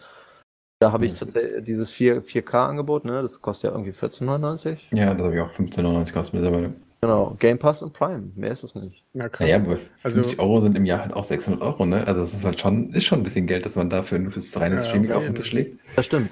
[0.83, 3.21] Da habe ich tatsächlich dieses 4, 4K-Angebot, ne?
[3.21, 4.79] Das kostet ja irgendwie 14,99.
[4.93, 6.73] Ja, das habe ich auch 15,99 kostet mittlerweile.
[7.03, 8.31] Genau, Game Pass und Prime.
[8.35, 9.03] Mehr ist es nicht.
[9.15, 9.47] Ja, krass.
[9.47, 12.07] Naja, aber Also- 50 Euro sind im Jahr halt auch 600 Euro, ne?
[12.07, 14.55] Also das ist halt schon, ist schon ein bisschen Geld, dass man dafür nur fürs
[14.61, 15.81] reine Ja, Streaming auf auf den Tisch legt.
[15.97, 16.31] Das stimmt.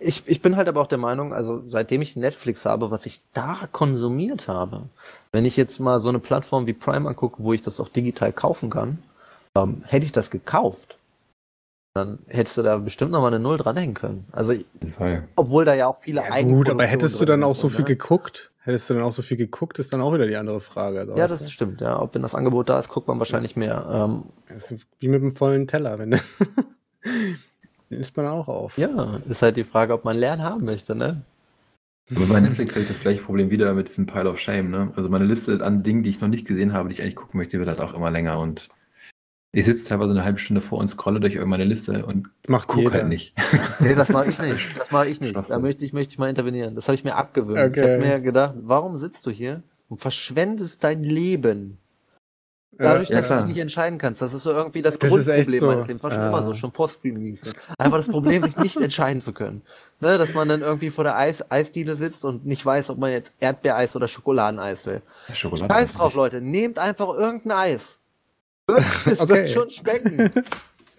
[0.00, 3.20] Ich, ich bin halt aber auch der Meinung, also seitdem ich Netflix habe, was ich
[3.32, 4.82] da konsumiert habe,
[5.30, 8.32] wenn ich jetzt mal so eine Plattform wie Prime angucke, wo ich das auch digital
[8.32, 8.98] kaufen kann,
[9.56, 10.98] ähm, hätte ich das gekauft,
[11.94, 14.26] dann hättest du da bestimmt noch mal eine Null dranhängen können.
[14.32, 15.28] Also, Auf jeden Fall.
[15.36, 17.86] obwohl da ja auch viele Ja, gut, aber hättest du dann auch so viel ne?
[17.86, 18.50] geguckt?
[18.68, 21.00] Hättest du dann auch so viel geguckt, ist dann auch wieder die andere Frage.
[21.00, 21.50] also, Ja, das du?
[21.50, 21.98] stimmt, ja.
[22.02, 23.86] Ob wenn das Angebot da ist, guckt man wahrscheinlich mehr.
[23.90, 26.18] Ähm, Das ist wie mit dem vollen Teller, wenn du
[27.90, 28.76] den isst man auch auf.
[28.76, 31.22] ja, ist halt die Frage, ob man Lernen haben möchte, ne?
[32.14, 34.92] Aber bei Netflix habe ich das gleiche Problem wieder mit diesem Pile of Shame, ne?
[34.96, 37.38] Also meine Liste an Dingen, die ich noch nicht gesehen habe, die ich eigentlich gucken
[37.38, 38.68] möchte, wird halt auch immer länger und
[39.52, 42.82] ich sitze teilweise eine halbe Stunde vor und scrolle durch meine Liste und macht gucke
[42.82, 42.92] jeder.
[42.98, 43.34] halt nicht.
[43.80, 44.78] Nee, das mache ich nicht.
[44.78, 45.36] Das mache ich nicht.
[45.48, 46.74] Da möchte ich, möchte ich mal intervenieren.
[46.74, 47.76] Das habe ich mir abgewöhnt.
[47.76, 47.92] Ich Okay.
[47.94, 51.78] habe mir gedacht, warum sitzt du hier und verschwendest dein Leben?
[52.80, 53.40] Dadurch, ja, dass du klar.
[53.40, 54.22] dich nicht entscheiden kannst.
[54.22, 55.66] Das ist so irgendwie das, Das Grundproblem so.
[55.66, 56.02] meines Lebens.
[56.04, 56.28] War schon Ja.
[56.28, 57.36] immer so, schon vor Streaming.
[57.76, 59.62] Einfach das Problem, sich nicht entscheiden zu können.
[60.00, 63.10] Ne, dass man dann irgendwie vor der Eis Eisdiele sitzt und nicht weiß, ob man
[63.10, 65.02] jetzt Erdbeereis oder Schokoladeneis will.
[65.34, 65.74] Schokolade.
[65.74, 66.40] Scheiß drauf, Leute.
[66.40, 67.98] Nehmt einfach irgendein Eis.
[69.06, 69.34] Es Okay.
[69.34, 70.30] wird schon schmecken.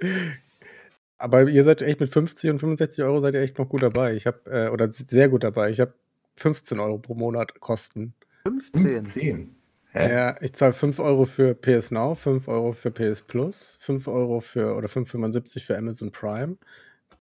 [1.18, 4.16] Aber ihr seid echt mit 50 und 65 Euro seid ihr echt noch gut dabei.
[4.16, 5.70] Ich habe, äh, oder sehr gut dabei.
[5.70, 5.94] Ich habe
[6.38, 8.14] 15 Euro pro Monat Kosten.
[8.44, 8.82] 15.
[8.82, 9.56] 15.
[9.92, 10.14] Hä?
[10.14, 14.40] Ja, ich zahle 5 Euro für PS Now, 5 Euro für PS Plus, 5 Euro
[14.40, 16.58] für oder 5,75 für Amazon Prime.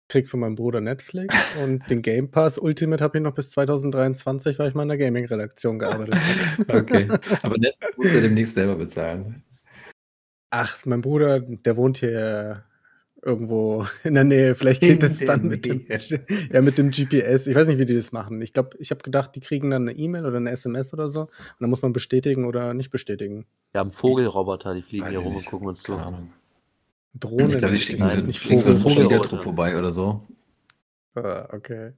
[0.08, 4.58] Krieg von meinem Bruder Netflix und den Game Pass Ultimate habe ich noch bis 2023,
[4.58, 6.80] weil ich mal in der Gaming-Redaktion gearbeitet habe.
[6.80, 7.08] Okay.
[7.42, 9.42] Aber Netflix muss ja demnächst selber bezahlen.
[10.56, 12.62] Ach, mein Bruder, der wohnt hier
[13.22, 14.54] irgendwo in der Nähe.
[14.54, 15.84] Vielleicht geht es der dann mit dem,
[16.52, 17.48] ja, mit dem GPS.
[17.48, 18.40] Ich weiß nicht, wie die das machen.
[18.40, 21.22] Ich glaube, ich habe gedacht, die kriegen dann eine E-Mail oder eine SMS oder so.
[21.22, 23.46] Und dann muss man bestätigen oder nicht bestätigen.
[23.72, 25.98] Wir haben Vogelroboter, die fliegen Weiß hier rum und gucken uns zu.
[27.18, 27.50] Drohnen.
[27.50, 30.22] Ich glaube, die ich fliegen Nein, nicht, Vogel, Vogel- Fliegertrupp vorbei oder so.
[31.16, 31.92] Ah, okay.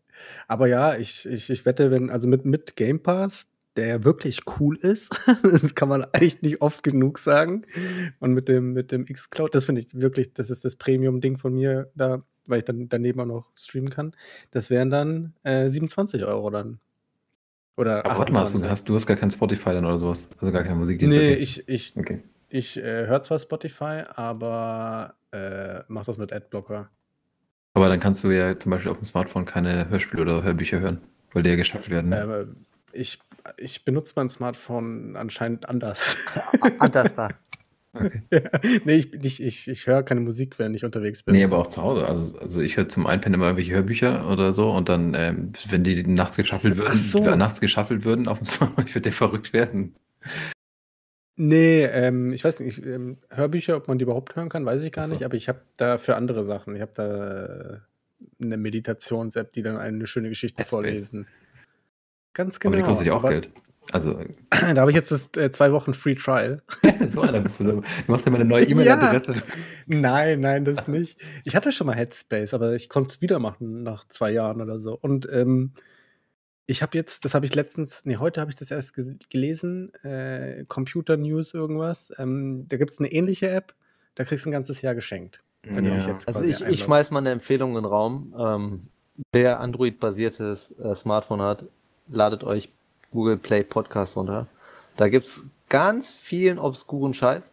[0.48, 4.40] Aber ja, ich ich ich wette, wenn also mit mit Game Pass, der ja wirklich
[4.58, 5.10] cool ist,
[5.42, 7.64] das kann man echt nicht oft genug sagen.
[8.20, 11.54] Und mit dem mit dem xCloud, das finde ich wirklich das ist das Premium-Ding von
[11.54, 14.12] mir da, weil ich dann daneben auch noch streamen kann.
[14.50, 16.80] Das wären dann, äh, 27 € dann.
[17.76, 18.70] Oder Aber warte mal, du 28.
[18.70, 20.30] hast du hast gar kein Spotify dann oder so was?
[20.40, 21.16] Also gar keine Musikdienst?
[21.16, 21.34] Ne, Okay.
[21.34, 22.22] ich ich Okay.
[22.48, 26.88] ich, äh, höre zwar Spotify, aber, äh, mache das mit Adblocker.
[27.74, 31.02] Aber dann kannst du ja zum Beispiel auf dem Smartphone keine Hörspiele oder Hörbücher hören,
[31.34, 32.48] weil die ja geschaffelt werden, ne?
[32.97, 33.18] Ich
[33.59, 36.16] ich benutze mein Smartphone anscheinend anders.
[36.78, 37.28] Anders da.
[37.93, 38.23] Okay.
[38.31, 38.40] Ja.
[38.85, 41.35] Ne, ich ich ich ich höre keine Musik, wenn ich unterwegs bin.
[41.35, 42.06] Ne, aber auch zu Hause.
[42.06, 45.85] Also also ich höre zum Einpennen immer irgendwelche Hörbücher oder so und dann, ähm, wenn
[45.85, 47.20] die nachts geschaffelt würden so.
[47.36, 49.94] nachts geschaffelt würden aufm Smartphone, ich würde verrückt werden.
[51.39, 54.82] Ne, ähm, ich weiß nicht, ich, ähm, Hörbücher, ob man die überhaupt hören kann, weiß
[54.85, 55.24] ich gar Ach nicht, so.
[55.27, 56.74] aber ich habe dafür andere Sachen.
[56.74, 57.81] Ich habe da
[58.39, 60.70] 'ne Meditations-App, die dann eine schöne Geschichte Headspace.
[60.70, 61.27] vorlesen.
[62.36, 62.88] Ganz Aber die genau.
[62.88, 63.48] kostet ja auch Aber Geld.
[63.92, 64.18] Also
[64.50, 66.62] da habe ich jetzt das, äh, 2 Wochen Free Trial.
[67.14, 67.64] so einer bist du.
[67.64, 68.72] Du machst dir mal 'ne neue Ja.
[68.72, 69.34] E-Mail-Adresse.
[69.86, 71.18] Nein, nein, das nicht.
[71.44, 74.78] Ich hatte schon mal Headspace, aber ich konnte es wieder machen nach 2 Jahren oder
[74.78, 74.98] so.
[75.00, 75.72] Und, ähm,
[76.66, 78.94] ich habe jetzt das habe ich letztens ne, heute habe ich das erst
[79.30, 82.12] gelesen, äh, Computer News irgendwas.
[82.18, 83.74] Ähm, da gibt's 'ne ähnliche App,
[84.16, 86.12] da kriegst du 'n ganzes Jahr geschenkt, wenn du dich Ja.
[86.12, 86.84] jetzt Also ich, ich einloggst.
[86.84, 88.34] schmeiß mal eine Empfehlung in den Raum.
[88.38, 88.88] Ähm,
[89.32, 91.66] wer Android-basiertes äh, Smartphone hat,
[92.08, 92.70] ladet euch
[93.10, 94.46] Google Play Podcast runter.
[94.96, 97.52] Da gibt's ganz vielen obskuren Scheiß.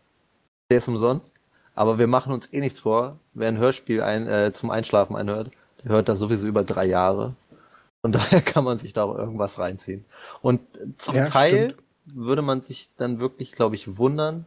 [0.71, 1.35] Der ist umsonst.
[1.75, 3.17] Aber wir machen uns eh nichts vor.
[3.33, 5.51] Wer ein Hörspiel ein, äh, zum Einschlafen einhört,
[5.83, 7.35] der hört das sowieso über drei Jahre.
[8.01, 10.05] Von daher kann man sich da auch irgendwas reinziehen.
[10.41, 10.61] Und
[10.97, 11.83] zum Ja, Teil stimmt.
[12.05, 14.45] würde man sich dann wirklich, glaube ich, wundern,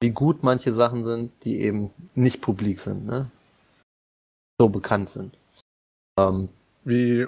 [0.00, 3.30] wie gut manche Sachen sind, die eben nicht publik sind, ne?
[4.58, 5.36] So bekannt sind.
[6.18, 6.48] Ähm,
[6.84, 7.26] Wie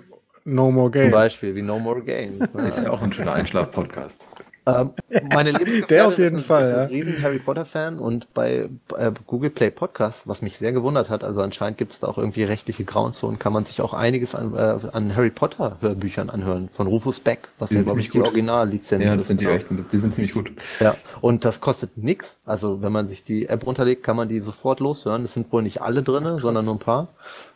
[0.54, 1.10] No More zum Game.
[1.10, 2.52] Beispiel wie No More Games.
[2.54, 2.68] Ne?
[2.68, 4.26] Ist ja auch 'n schöner Einschlaf-Podcast.
[4.66, 4.90] Ähm,
[5.32, 5.54] meine
[5.88, 6.84] Der auf jeden ist ein, Fall, ist ein ja.
[6.84, 8.68] riesen Harry Potter Fan und bei
[8.98, 12.18] äh, Google Play Podcast, was mich sehr gewundert hat, also anscheinend gibt es da auch
[12.18, 16.68] irgendwie rechtliche Grauzonen, kann man sich auch einiges an, äh, an Harry Potter Hörbüchern anhören
[16.68, 18.20] von Rufus Beck, was Die ja sind glaube ich die.
[18.20, 19.20] Originallizenz Ja, ist.
[19.20, 19.56] das sind die genau.
[19.56, 19.86] echten.
[19.90, 20.50] Die sind ziemlich gut.
[20.80, 22.38] Ja, und das kostet nix.
[22.44, 25.24] Also wenn man sich die App runterlegt, kann man die sofort loshören.
[25.24, 27.08] Es sind wohl nicht alle drinne, sondern nur ein paar.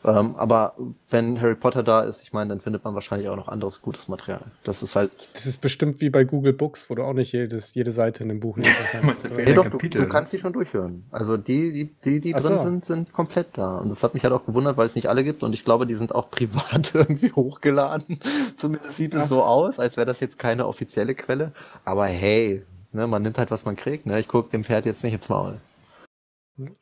[0.05, 0.75] Ähm, aber
[1.11, 4.09] wenn Harry Potter da ist, ich meine, dann findet man wahrscheinlich auch noch anderes gutes
[4.09, 4.43] Material.
[4.65, 7.75] Das ist halt Das ist bestimmt wie bei Google Books, wo du auch nicht jedes
[7.75, 11.05] jede Seite in 'nem Buch lesen kannst, Nee, doch, du, du kannst die schon durchhören.
[11.13, 12.63] Also die, die, die, die Ach drin so.
[12.65, 13.79] sind, sind komplett da.
[13.79, 15.43] Und das hat mich halt auch gewundert, weil es nicht alle gibt.
[15.45, 18.19] Und ich glaube, die sind auch privat irgendwie hochgeladen.
[18.57, 21.53] Zumindest sieht es so aus, als wäre das jetzt keine offizielle Quelle.
[21.85, 24.07] Aber hey, ne, man nimmt halt, was man kriegt.
[24.07, 24.19] Ne?
[24.19, 25.61] Ich gucke dem Pferd jetzt nicht ins Maul.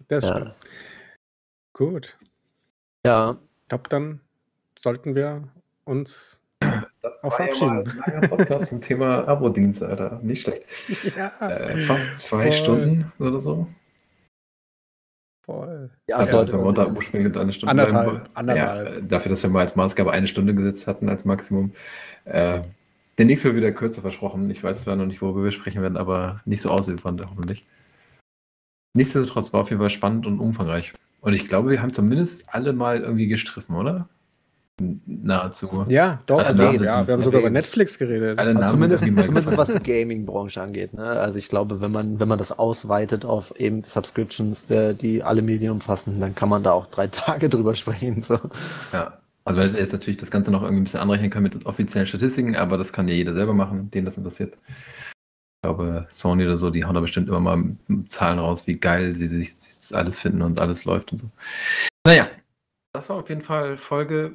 [0.09, 0.37] Das Ja.
[0.37, 0.55] stimmt.
[1.75, 2.17] Gut.
[3.07, 4.21] Ja, Ich glaube, dann
[4.79, 5.49] sollten wir
[5.85, 6.39] uns
[7.03, 8.03] Das auch war ja mal verabschieden.
[8.03, 10.21] ein langer Podcast zum Thema Abo-Dienst, Alter.
[10.23, 10.63] Nicht schlecht.
[11.17, 12.53] Ja, Äh, fast 2 voll.
[12.53, 13.67] Stunden oder so.
[15.43, 15.91] voll.
[16.09, 16.45] ja, Dafür, voll.
[16.47, 18.87] dass wir unter ursprünglich eine Stunde Anderthalb, bleiben anderthalb.
[18.89, 21.73] Ja, äh, dafür, dass wir mal als Maßgabe eine Stunde gesetzt hatten als Maximum.
[22.27, 22.63] Äh,
[23.19, 24.51] der nächste wird wieder kürzer versprochen.
[24.51, 27.67] Ich weiß zwar noch nicht, worüber wir sprechen werden, aber nicht so ausufernd hoffentlich.
[28.95, 30.93] Nichtsdestotrotz war auf jeden Fall spannend und umfangreich.
[31.21, 34.09] Und ich glaube, wir haben zumindest alle mal irgendwie gestriffen, oder?
[35.07, 35.85] Nahezu.
[35.89, 36.39] Ja, doch.
[36.39, 37.65] Alle wir, Namen ja, wir haben sogar über erwähnt.
[37.65, 38.39] Netflix geredet.
[38.39, 40.95] Alle Aber Namen zumindest, zumindest was die Gaming-Branche angeht.
[40.95, 41.03] Ne?
[41.03, 45.43] Also ich glaube, wenn man, wenn man das ausweitet auf eben Subscriptions, äh, die alle
[45.43, 48.23] Medien umfassen, dann kann man da auch drei Tage drüber sprechen.
[48.23, 48.39] So.
[48.93, 49.19] Ja.
[49.45, 52.57] Also wir jetzt natürlich das Ganze noch irgendwie ein bisschen anrechnen können mit offiziellen Statistiken,
[52.57, 54.55] aber das kann ja jeder selber machen, den das interessiert.
[54.69, 57.77] Ich glaube, Sony oder so, die hauen da bestimmt immer mal
[58.07, 59.55] Zahlen raus, wie geil sie sich
[59.93, 61.31] alles finden und alles läuft und so.
[62.07, 62.29] Naja,
[62.93, 64.33] das war auf jeden Fall Folge,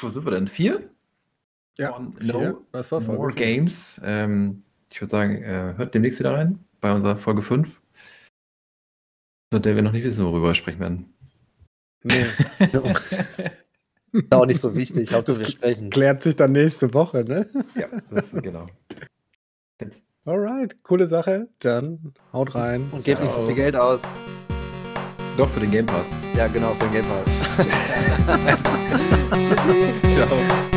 [0.00, 0.48] wo sind wir denn?
[0.48, 0.88] Vier?
[1.78, 2.32] ja, Von vier.
[2.32, 3.46] No das war Folge More vier.
[3.46, 4.00] Games.
[4.04, 4.62] Ähm,
[4.92, 7.80] ich würde sagen, äh, hört demnächst wieder rein bei unserer Folge 5.
[9.52, 11.12] Zu der wir noch nicht wissen, worüber wir sprechen werden.
[12.04, 12.26] Nee,
[14.12, 15.90] Ist auch nicht so wichtig, Hauptsache wir sprechen.
[15.90, 17.48] klärt sich dann nächste Woche, ne?
[17.74, 18.66] ja, das genau.
[20.24, 21.48] Alright, coole Sache.
[21.58, 22.88] Dann haut rein.
[22.92, 24.02] Und gebt nicht so viel Geld aus.
[25.36, 26.06] Doch, für den Game Pass.
[26.34, 27.66] Ja, genau, für den Game Pass.
[30.14, 30.75] Ciao.